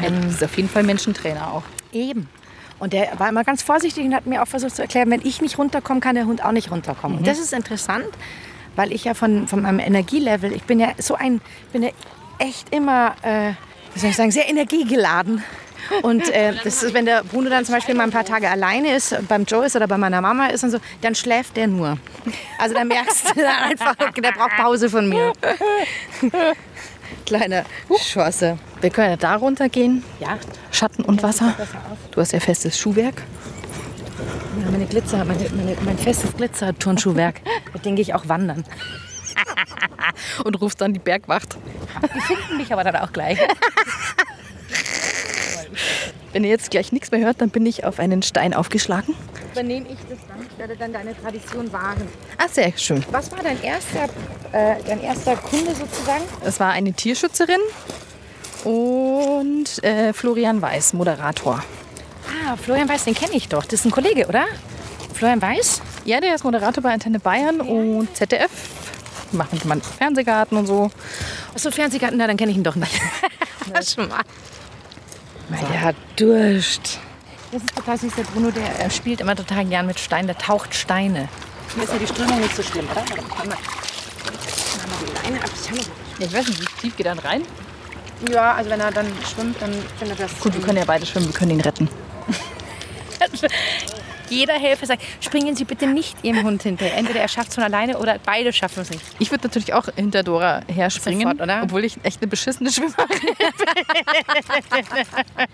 Ähm, 0.02 0.30
ist 0.30 0.44
auf 0.44 0.58
jeden 0.58 0.70
Fall 0.70 0.82
Menschentrainer 0.82 1.54
auch. 1.54 1.64
Eben. 1.92 2.28
Und 2.82 2.94
der 2.94 3.20
war 3.20 3.30
immer 3.30 3.44
ganz 3.44 3.62
vorsichtig 3.62 4.04
und 4.06 4.16
hat 4.16 4.26
mir 4.26 4.42
auch 4.42 4.48
versucht 4.48 4.76
zu 4.76 4.82
erklären, 4.82 5.12
wenn 5.12 5.22
ich 5.24 5.40
nicht 5.40 5.60
runterkomme, 5.60 6.00
kann 6.00 6.16
der 6.16 6.26
Hund 6.26 6.44
auch 6.44 6.52
nicht 6.52 6.72
runterkommen. 6.72 7.20
Und 7.20 7.28
das 7.28 7.38
ist 7.38 7.54
interessant, 7.54 8.08
weil 8.76 8.92
ich 8.92 9.04
ja 9.04 9.14
von, 9.14 9.48
von 9.48 9.62
meinem 9.62 9.78
Energielevel, 9.78 10.52
ich 10.52 10.64
bin 10.64 10.80
ja 10.80 10.94
so 10.98 11.14
ein, 11.14 11.42
bin 11.72 11.84
ja 11.84 11.90
echt 12.40 12.74
immer, 12.74 13.14
äh, 13.22 13.52
wie 13.94 14.00
soll 14.00 14.10
ich 14.10 14.16
sagen, 14.16 14.32
sehr 14.32 14.50
energiegeladen. 14.50 15.44
Und 16.02 16.28
äh, 16.30 16.56
das 16.64 16.82
ist, 16.82 16.96
wenn 16.96 17.06
der 17.06 17.24
Bruno 17.24 17.52
dann 17.52 17.66
zum 17.66 17.76
Beispiel 17.76 17.94
mal 17.94 18.06
ein 18.06 18.12
paar 18.12 18.26
Tage 18.26 18.50
alleine 18.50 18.96
ist, 18.96 19.16
beim 19.28 19.44
Joe 19.44 19.64
ist 19.64 19.76
oder 19.76 19.88
bei 19.88 20.00
meiner 20.00 20.22
Mama 20.22 20.48
ist 20.48 20.64
und 20.64 20.72
so, 20.72 20.80
dann 21.02 21.14
schläft 21.14 21.58
der 21.58 21.68
nur. 21.68 22.00
Also 22.58 22.74
dann 22.74 22.88
merkst 22.88 23.30
du 23.30 23.42
dann 23.42 23.64
einfach, 23.70 23.96
der 23.96 24.32
braucht 24.32 24.58
Pause 24.58 24.90
von 24.90 25.08
mir. 25.08 25.34
Kleiner 27.26 27.66
Schosse. 28.02 28.58
Wir 28.82 28.90
können 28.90 29.12
ja 29.12 29.18
da 29.18 29.36
runtergehen. 29.36 30.04
Ja, 30.20 30.38
Schatten 30.72 31.04
und 31.04 31.24
Wasser. 31.24 31.56
Du 32.12 32.22
hast 32.22 32.34
ja 32.34 32.40
festes 32.40 32.78
Schuhwerk. 32.78 33.24
Ja, 34.64 34.72
meine 34.72 34.86
Glitzer, 34.86 35.24
meine, 35.24 35.50
meine, 35.50 35.78
mein 35.86 35.98
festes 35.98 36.36
Glitzer-Turnschuhwerk. 36.36 37.42
Mit 37.74 37.86
dem 37.86 37.96
gehe 37.96 38.04
ich 38.04 38.14
auch 38.14 38.28
wandern. 38.28 38.66
Und 40.44 40.62
rufst 40.62 40.82
dann 40.82 40.94
die 40.94 41.00
Bergwacht. 41.00 41.58
Die 42.16 42.22
finden 42.22 42.58
mich 42.58 42.74
aber 42.74 42.84
dann 42.84 42.98
auch 42.98 43.14
gleich. 43.14 43.40
Wenn 46.34 46.44
ihr 46.44 46.50
jetzt 46.50 46.72
gleich 46.72 46.92
nichts 46.92 47.12
mehr 47.12 47.22
hört, 47.22 47.42
dann 47.42 47.50
bin 47.50 47.66
ich 47.66 47.86
auf 47.86 48.00
einen 48.00 48.22
Stein 48.24 48.54
aufgeschlagen. 48.54 49.16
Übernehme 49.52 49.88
ich 49.90 49.98
das 50.10 50.20
dann? 50.28 50.48
Ich 50.50 50.58
werde 50.58 50.76
dann 50.78 50.94
deine 50.94 51.20
Tradition 51.20 51.72
wahren. 51.74 52.08
Ah, 52.38 52.48
sehr 52.50 52.72
schön. 52.78 53.04
Was 53.12 53.32
war 53.32 53.40
dein 53.44 53.62
erster, 53.62 54.06
äh, 54.54 54.82
dein 54.86 55.02
erster 55.02 55.36
Kunde 55.36 55.76
sozusagen? 55.76 56.24
Es 56.44 56.60
war 56.60 56.72
eine 56.72 56.94
Tierschützerin 56.94 57.60
und 58.64 59.84
äh, 59.84 60.14
Florian 60.14 60.62
Weiß, 60.62 60.94
Moderator. 60.94 61.64
Ah, 62.48 62.56
Florian 62.56 62.88
Weiß, 62.88 63.04
den 63.06 63.14
kenne 63.14 63.36
ich 63.36 63.50
doch. 63.50 63.66
Das 63.66 63.82
ist 63.82 63.86
ein 63.86 63.92
Kollege, 63.92 64.28
oder? 64.28 64.46
Florian 65.14 65.42
Weiß? 65.42 65.82
Ja, 66.06 66.20
der 66.20 66.36
ist 66.36 66.44
Moderator 66.44 66.82
bei 66.82 66.94
Antenne 66.94 67.20
Bayern 67.20 67.62
und 67.62 68.16
ZDF. 68.16 68.50
Machen 69.34 69.60
man 69.66 69.82
Fernsehgarten 69.82 70.58
und 70.58 70.66
so. 70.66 70.92
Achso, 71.54 71.72
Fernsehgarten, 71.72 72.18
na, 72.18 72.28
dann 72.28 72.38
kenne 72.38 72.52
ich 72.52 72.58
ihn 72.58 72.64
doch 72.64 72.76
nicht. 72.76 72.94
schon 73.94 74.08
mal. 74.08 74.22
Weil 75.50 75.68
der 75.70 75.82
hat 75.82 75.96
Durst. 76.16 77.00
Das 77.52 77.62
ist 77.62 77.76
total 77.76 77.98
süß. 77.98 78.14
Der 78.16 78.24
Bruno, 78.24 78.52
der 78.52 78.86
äh, 78.86 78.90
spielt 78.90 79.22
immer 79.22 79.36
total 79.36 79.66
gern 79.66 79.88
mit 79.88 80.00
Steinen. 80.00 80.28
Der 80.28 80.38
taucht 80.38 80.74
Steine. 80.74 81.28
Hier 81.76 81.84
ist 81.84 81.94
ja 81.94 82.00
die 82.00 82.08
Strömung 82.08 82.40
nicht 82.40 82.56
so 82.56 82.64
schlimm, 82.64 82.86
oder? 82.86 82.96
Warte, 82.98 83.14
mach 83.30 83.46
mal- 83.46 83.58
die 85.02 85.28
Leine 85.32 85.44
ab. 85.44 85.50
Ich 86.20 86.26
ich 86.28 86.34
weiß 86.34 86.48
nicht, 86.48 86.62
wie 86.62 86.82
tief 86.82 86.98
geht 86.98 87.06
er 87.06 87.16
dann 87.16 87.26
rein? 87.26 87.42
Ja, 88.32 88.54
also 88.54 88.70
wenn 88.70 88.80
er 88.80 88.92
dann 88.92 89.08
schwimmt, 89.34 89.60
dann 89.62 89.74
findet 89.98 90.20
er 90.20 90.28
das. 90.28 90.40
Gut, 90.40 90.54
wir 90.54 90.62
können 90.62 90.78
ja 90.78 90.86
beide 90.86 91.06
schwimmen, 91.06 91.28
wir 91.28 91.34
können 91.34 91.52
ihn 91.52 91.62
retten. 91.62 91.90
Jeder 94.32 94.54
Helfer 94.54 94.86
sagt, 94.86 95.04
springen 95.20 95.56
Sie 95.56 95.66
bitte 95.66 95.88
nicht 95.88 96.16
Ihrem 96.24 96.44
Hund 96.44 96.64
hinterher. 96.64 96.98
Entweder 96.98 97.20
er 97.20 97.28
schafft 97.28 97.50
es 97.50 97.56
von 97.56 97.64
alleine 97.64 97.98
oder 97.98 98.18
beide 98.26 98.54
schaffen 98.54 98.82
es 98.82 98.90
nicht. 98.90 99.02
Ich 99.20 99.30
würde 99.30 99.48
natürlich 99.48 99.74
auch 99.74 99.88
hinter 99.96 100.24
Dora 100.24 100.62
herspringen, 100.68 101.24
Sofort, 101.24 101.42
oder? 101.42 101.62
obwohl 101.64 101.84
ich 101.84 101.98
echt 102.04 102.22
eine 102.22 102.30
beschissene 102.30 102.72
Schwimmerin 102.72 103.08
bin. 103.10 103.20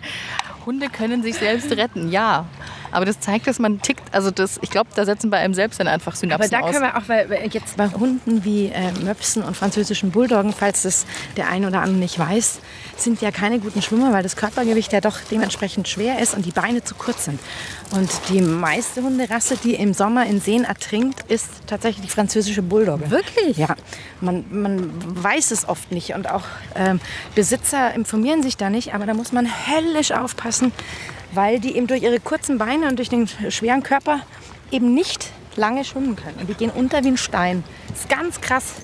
Hunde 0.66 0.90
können 0.90 1.24
sich 1.24 1.36
selbst 1.36 1.72
retten, 1.72 2.12
ja. 2.12 2.46
Aber 2.92 3.06
das 3.06 3.20
zeigt, 3.20 3.48
dass 3.48 3.60
man 3.60 3.82
tickt. 3.82 4.04
Also 4.14 4.32
das, 4.32 4.60
ich 4.62 4.70
glaube, 4.70 4.90
da 4.96 5.06
setzen 5.06 5.30
bei 5.30 5.38
einem 5.38 5.54
selbst 5.54 5.80
dann 5.80 5.88
einfach 5.88 6.14
Aber 6.14 6.20
Synapsen 6.20 6.52
da 6.52 6.60
aus. 6.60 6.72
können 6.72 6.84
wir 6.84 6.98
auch 6.98 7.08
weil, 7.08 7.30
weil 7.30 7.50
jetzt 7.52 7.78
bei 7.78 7.88
Hunden 7.90 8.44
wie 8.44 8.68
äh, 8.68 8.92
Möpsen 9.04 9.44
und 9.44 9.56
französischen 9.56 10.12
Bulldoggen, 10.12 10.54
falls 10.54 10.84
das 10.84 11.06
der 11.36 11.50
ein 11.50 11.66
oder 11.66 11.82
andere 11.82 12.00
nicht 12.00 12.18
weiß, 12.18 12.60
sind 12.96 13.22
ja 13.22 13.32
keine 13.32 13.60
guten 13.60 13.82
Schwimmer, 13.82 14.14
weil 14.14 14.24
das 14.24 14.36
Körpergewicht 14.36 14.94
ja 14.94 15.02
doch 15.02 15.18
dementsprechend 15.30 15.88
schwer 15.88 16.20
ist 16.20 16.36
und 16.36 16.46
die 16.46 16.52
Beine 16.52 16.84
zu 16.84 16.96
kurz 16.96 17.26
sind. 17.26 17.40
Und 17.92 18.10
die 18.30 18.42
meiste 18.42 19.02
Hunderasse, 19.02 19.58
die 19.58 19.76
im 19.76 19.94
Sommer 19.94 20.26
in 20.26 20.42
Seen 20.42 20.64
ertrinkt, 20.64 21.22
ist 21.30 21.50
tatsächlich 21.68 22.06
die 22.06 22.12
französische 22.12 22.62
Bulldogge. 22.62 23.10
Wirklich? 23.12 23.58
Ja, 23.58 23.76
man, 24.22 24.46
man 24.50 24.92
weiß 25.24 25.52
es 25.52 25.68
oft 25.68 25.92
nicht 25.92 26.14
und 26.14 26.30
auch 26.30 26.44
ähm, 26.76 27.00
Besitzer 27.36 27.94
informieren 27.94 28.44
sich 28.44 28.58
da 28.58 28.70
nicht, 28.70 28.94
aber 28.94 29.06
da 29.06 29.14
muss 29.14 29.32
man 29.32 29.48
höllisch 29.48 30.12
aufpassen, 30.12 30.72
weil 31.32 31.60
die 31.60 31.76
eben 31.76 31.88
durch 31.88 32.04
ihre 32.04 32.20
kurzen 32.20 32.58
Beine 32.58 32.88
und 32.88 32.98
durch 32.98 33.10
den 33.10 33.28
schweren 33.28 33.84
Körper 33.84 34.22
eben 34.72 34.94
nicht 34.94 35.32
lange 35.56 35.84
schwimmen 35.84 36.16
können. 36.16 36.38
Und 36.40 36.50
die 36.50 36.54
gehen 36.54 36.70
unter 36.70 37.04
wie 37.04 37.10
ein 37.10 37.18
Stein. 37.18 37.64
Das 37.90 38.02
ist 38.02 38.10
ganz 38.10 38.42
krass. 38.42 38.76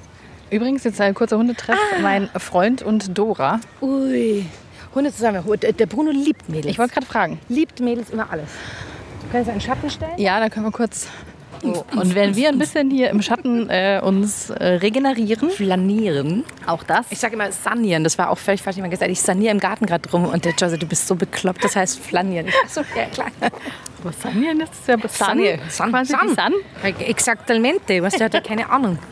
Übrigens, 0.49 0.83
jetzt 0.83 1.01
ein 1.01 1.13
kurzer 1.13 1.37
Hundetreff. 1.37 1.77
Mein 2.01 2.29
Freund 2.37 2.81
und 2.81 3.17
Dora. 3.17 3.59
Ui. 3.81 4.45
Hunde 4.93 5.11
zusammen. 5.11 5.43
Der 5.59 5.85
Bruno 5.87 6.11
liebt 6.11 6.49
Mädels. 6.49 6.67
Ich 6.67 6.77
wollte 6.77 6.93
gerade 6.93 7.07
fragen. 7.07 7.39
liebt 7.49 7.79
Mädels 7.79 8.11
über 8.11 8.29
alles. 8.29 8.49
Du 9.21 9.27
kannst 9.31 9.49
einen 9.49 9.61
Schatten 9.61 9.89
stellen. 9.89 10.17
Ja, 10.17 10.39
da 10.39 10.49
können 10.49 10.65
wir 10.65 10.71
kurz. 10.71 11.07
So. 11.63 11.85
Und 11.95 12.15
wenn 12.15 12.35
wir 12.35 12.49
ein 12.49 12.59
bisschen 12.59 12.91
hier 12.91 13.09
im 13.09 13.21
Schatten 13.21 13.69
äh, 13.69 14.01
uns 14.03 14.49
äh, 14.49 14.65
regenerieren, 14.65 15.49
Flanieren. 15.49 16.43
auch 16.65 16.83
das. 16.83 17.05
Ich 17.09 17.19
sage 17.19 17.35
immer 17.35 17.51
sanieren. 17.51 18.03
Das 18.03 18.17
war 18.17 18.29
auch 18.29 18.37
völlig 18.37 18.61
falsch. 18.61 18.77
Ich 18.77 18.89
gesagt, 18.89 19.09
ich 19.09 19.21
saniere 19.21 19.51
im 19.51 19.59
Garten 19.59 19.85
gerade 19.85 20.09
rum. 20.09 20.25
Und 20.25 20.45
der 20.45 20.53
Josie, 20.53 20.77
du 20.77 20.87
bist 20.87 21.07
so 21.07 21.15
bekloppt. 21.15 21.63
Das 21.63 21.75
heißt 21.75 21.99
flanieren. 21.99 22.47
Ich 22.47 22.55
so, 22.69 22.81
ja 22.95 23.05
klar. 23.05 23.27
Was 24.03 24.21
Sanieren 24.21 24.59
ist 24.59 24.71
ja 24.87 24.97
Sanieren. 25.07 25.61
Sun. 25.69 25.89
quasi 25.89 26.13
die 26.21 26.29
Sun. 26.29 26.53
Exaktamente. 26.99 28.03
Was, 28.03 28.13
der 28.15 28.25
hat 28.25 28.33
ja 28.33 28.41
keine 28.41 28.69
Ahnung. 28.69 28.99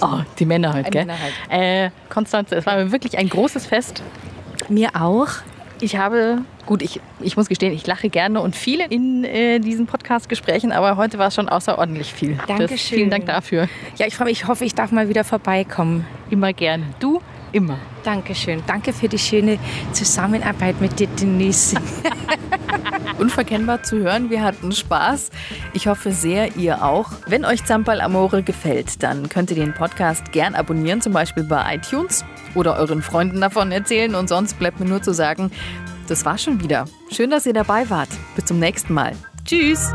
Oh, 0.00 0.20
die 0.38 0.46
Männer 0.46 0.72
halt, 0.72 0.86
Die 0.86 0.90
gell? 0.90 1.04
Männer 1.04 1.18
halt. 1.20 1.34
Äh, 1.50 1.90
Konstanze, 2.08 2.56
es 2.56 2.64
war 2.64 2.90
wirklich 2.90 3.18
ein 3.18 3.28
großes 3.28 3.66
Fest. 3.66 4.02
Mir 4.70 4.88
auch. 4.94 5.28
Ich 5.82 5.96
habe, 5.96 6.42
gut, 6.64 6.80
ich, 6.80 7.00
ich 7.18 7.36
muss 7.36 7.48
gestehen, 7.48 7.72
ich 7.72 7.84
lache 7.88 8.08
gerne 8.08 8.40
und 8.40 8.54
viel 8.54 8.78
in 8.88 9.24
äh, 9.24 9.58
diesen 9.58 9.86
Podcast-Gesprächen, 9.86 10.70
aber 10.70 10.96
heute 10.96 11.18
war 11.18 11.26
es 11.26 11.34
schon 11.34 11.48
außerordentlich 11.48 12.14
viel. 12.14 12.36
Das, 12.36 12.46
Dankeschön. 12.46 12.98
vielen 12.98 13.10
Dank 13.10 13.26
dafür. 13.26 13.68
Ja, 13.96 14.06
ich 14.06 14.14
freue 14.14 14.28
mich. 14.28 14.42
Ich 14.42 14.46
hoffe, 14.46 14.64
ich 14.64 14.76
darf 14.76 14.92
mal 14.92 15.08
wieder 15.08 15.24
vorbeikommen. 15.24 16.06
Immer 16.30 16.52
gern. 16.52 16.94
Du, 17.00 17.20
immer. 17.50 17.78
Dankeschön. 18.04 18.62
Danke 18.64 18.92
für 18.92 19.08
die 19.08 19.18
schöne 19.18 19.58
Zusammenarbeit 19.92 20.80
mit 20.80 21.00
dir, 21.00 21.08
Denise. 21.08 21.74
Unverkennbar 23.18 23.82
zu 23.82 23.98
hören, 23.98 24.30
wir 24.30 24.40
hatten 24.40 24.70
Spaß. 24.70 25.30
Ich 25.72 25.88
hoffe 25.88 26.12
sehr, 26.12 26.54
ihr 26.56 26.84
auch. 26.84 27.10
Wenn 27.26 27.44
euch 27.44 27.64
Zampal 27.64 28.00
Amore 28.00 28.44
gefällt, 28.44 29.02
dann 29.02 29.28
könnt 29.28 29.50
ihr 29.50 29.56
den 29.56 29.74
Podcast 29.74 30.30
gern 30.30 30.54
abonnieren, 30.54 31.00
zum 31.00 31.12
Beispiel 31.12 31.42
bei 31.42 31.74
iTunes 31.74 32.24
oder 32.54 32.76
euren 32.76 33.02
Freunden 33.02 33.40
davon 33.40 33.72
erzählen. 33.72 34.14
Und 34.14 34.28
sonst 34.28 34.58
bleibt 34.58 34.80
mir 34.80 34.86
nur 34.86 35.02
zu 35.02 35.12
sagen, 35.12 35.50
das 36.08 36.24
war 36.24 36.38
schon 36.38 36.62
wieder. 36.62 36.86
Schön, 37.10 37.30
dass 37.30 37.46
ihr 37.46 37.54
dabei 37.54 37.88
wart. 37.90 38.10
Bis 38.36 38.44
zum 38.46 38.58
nächsten 38.58 38.92
Mal. 38.92 39.12
Tschüss. 39.44 39.92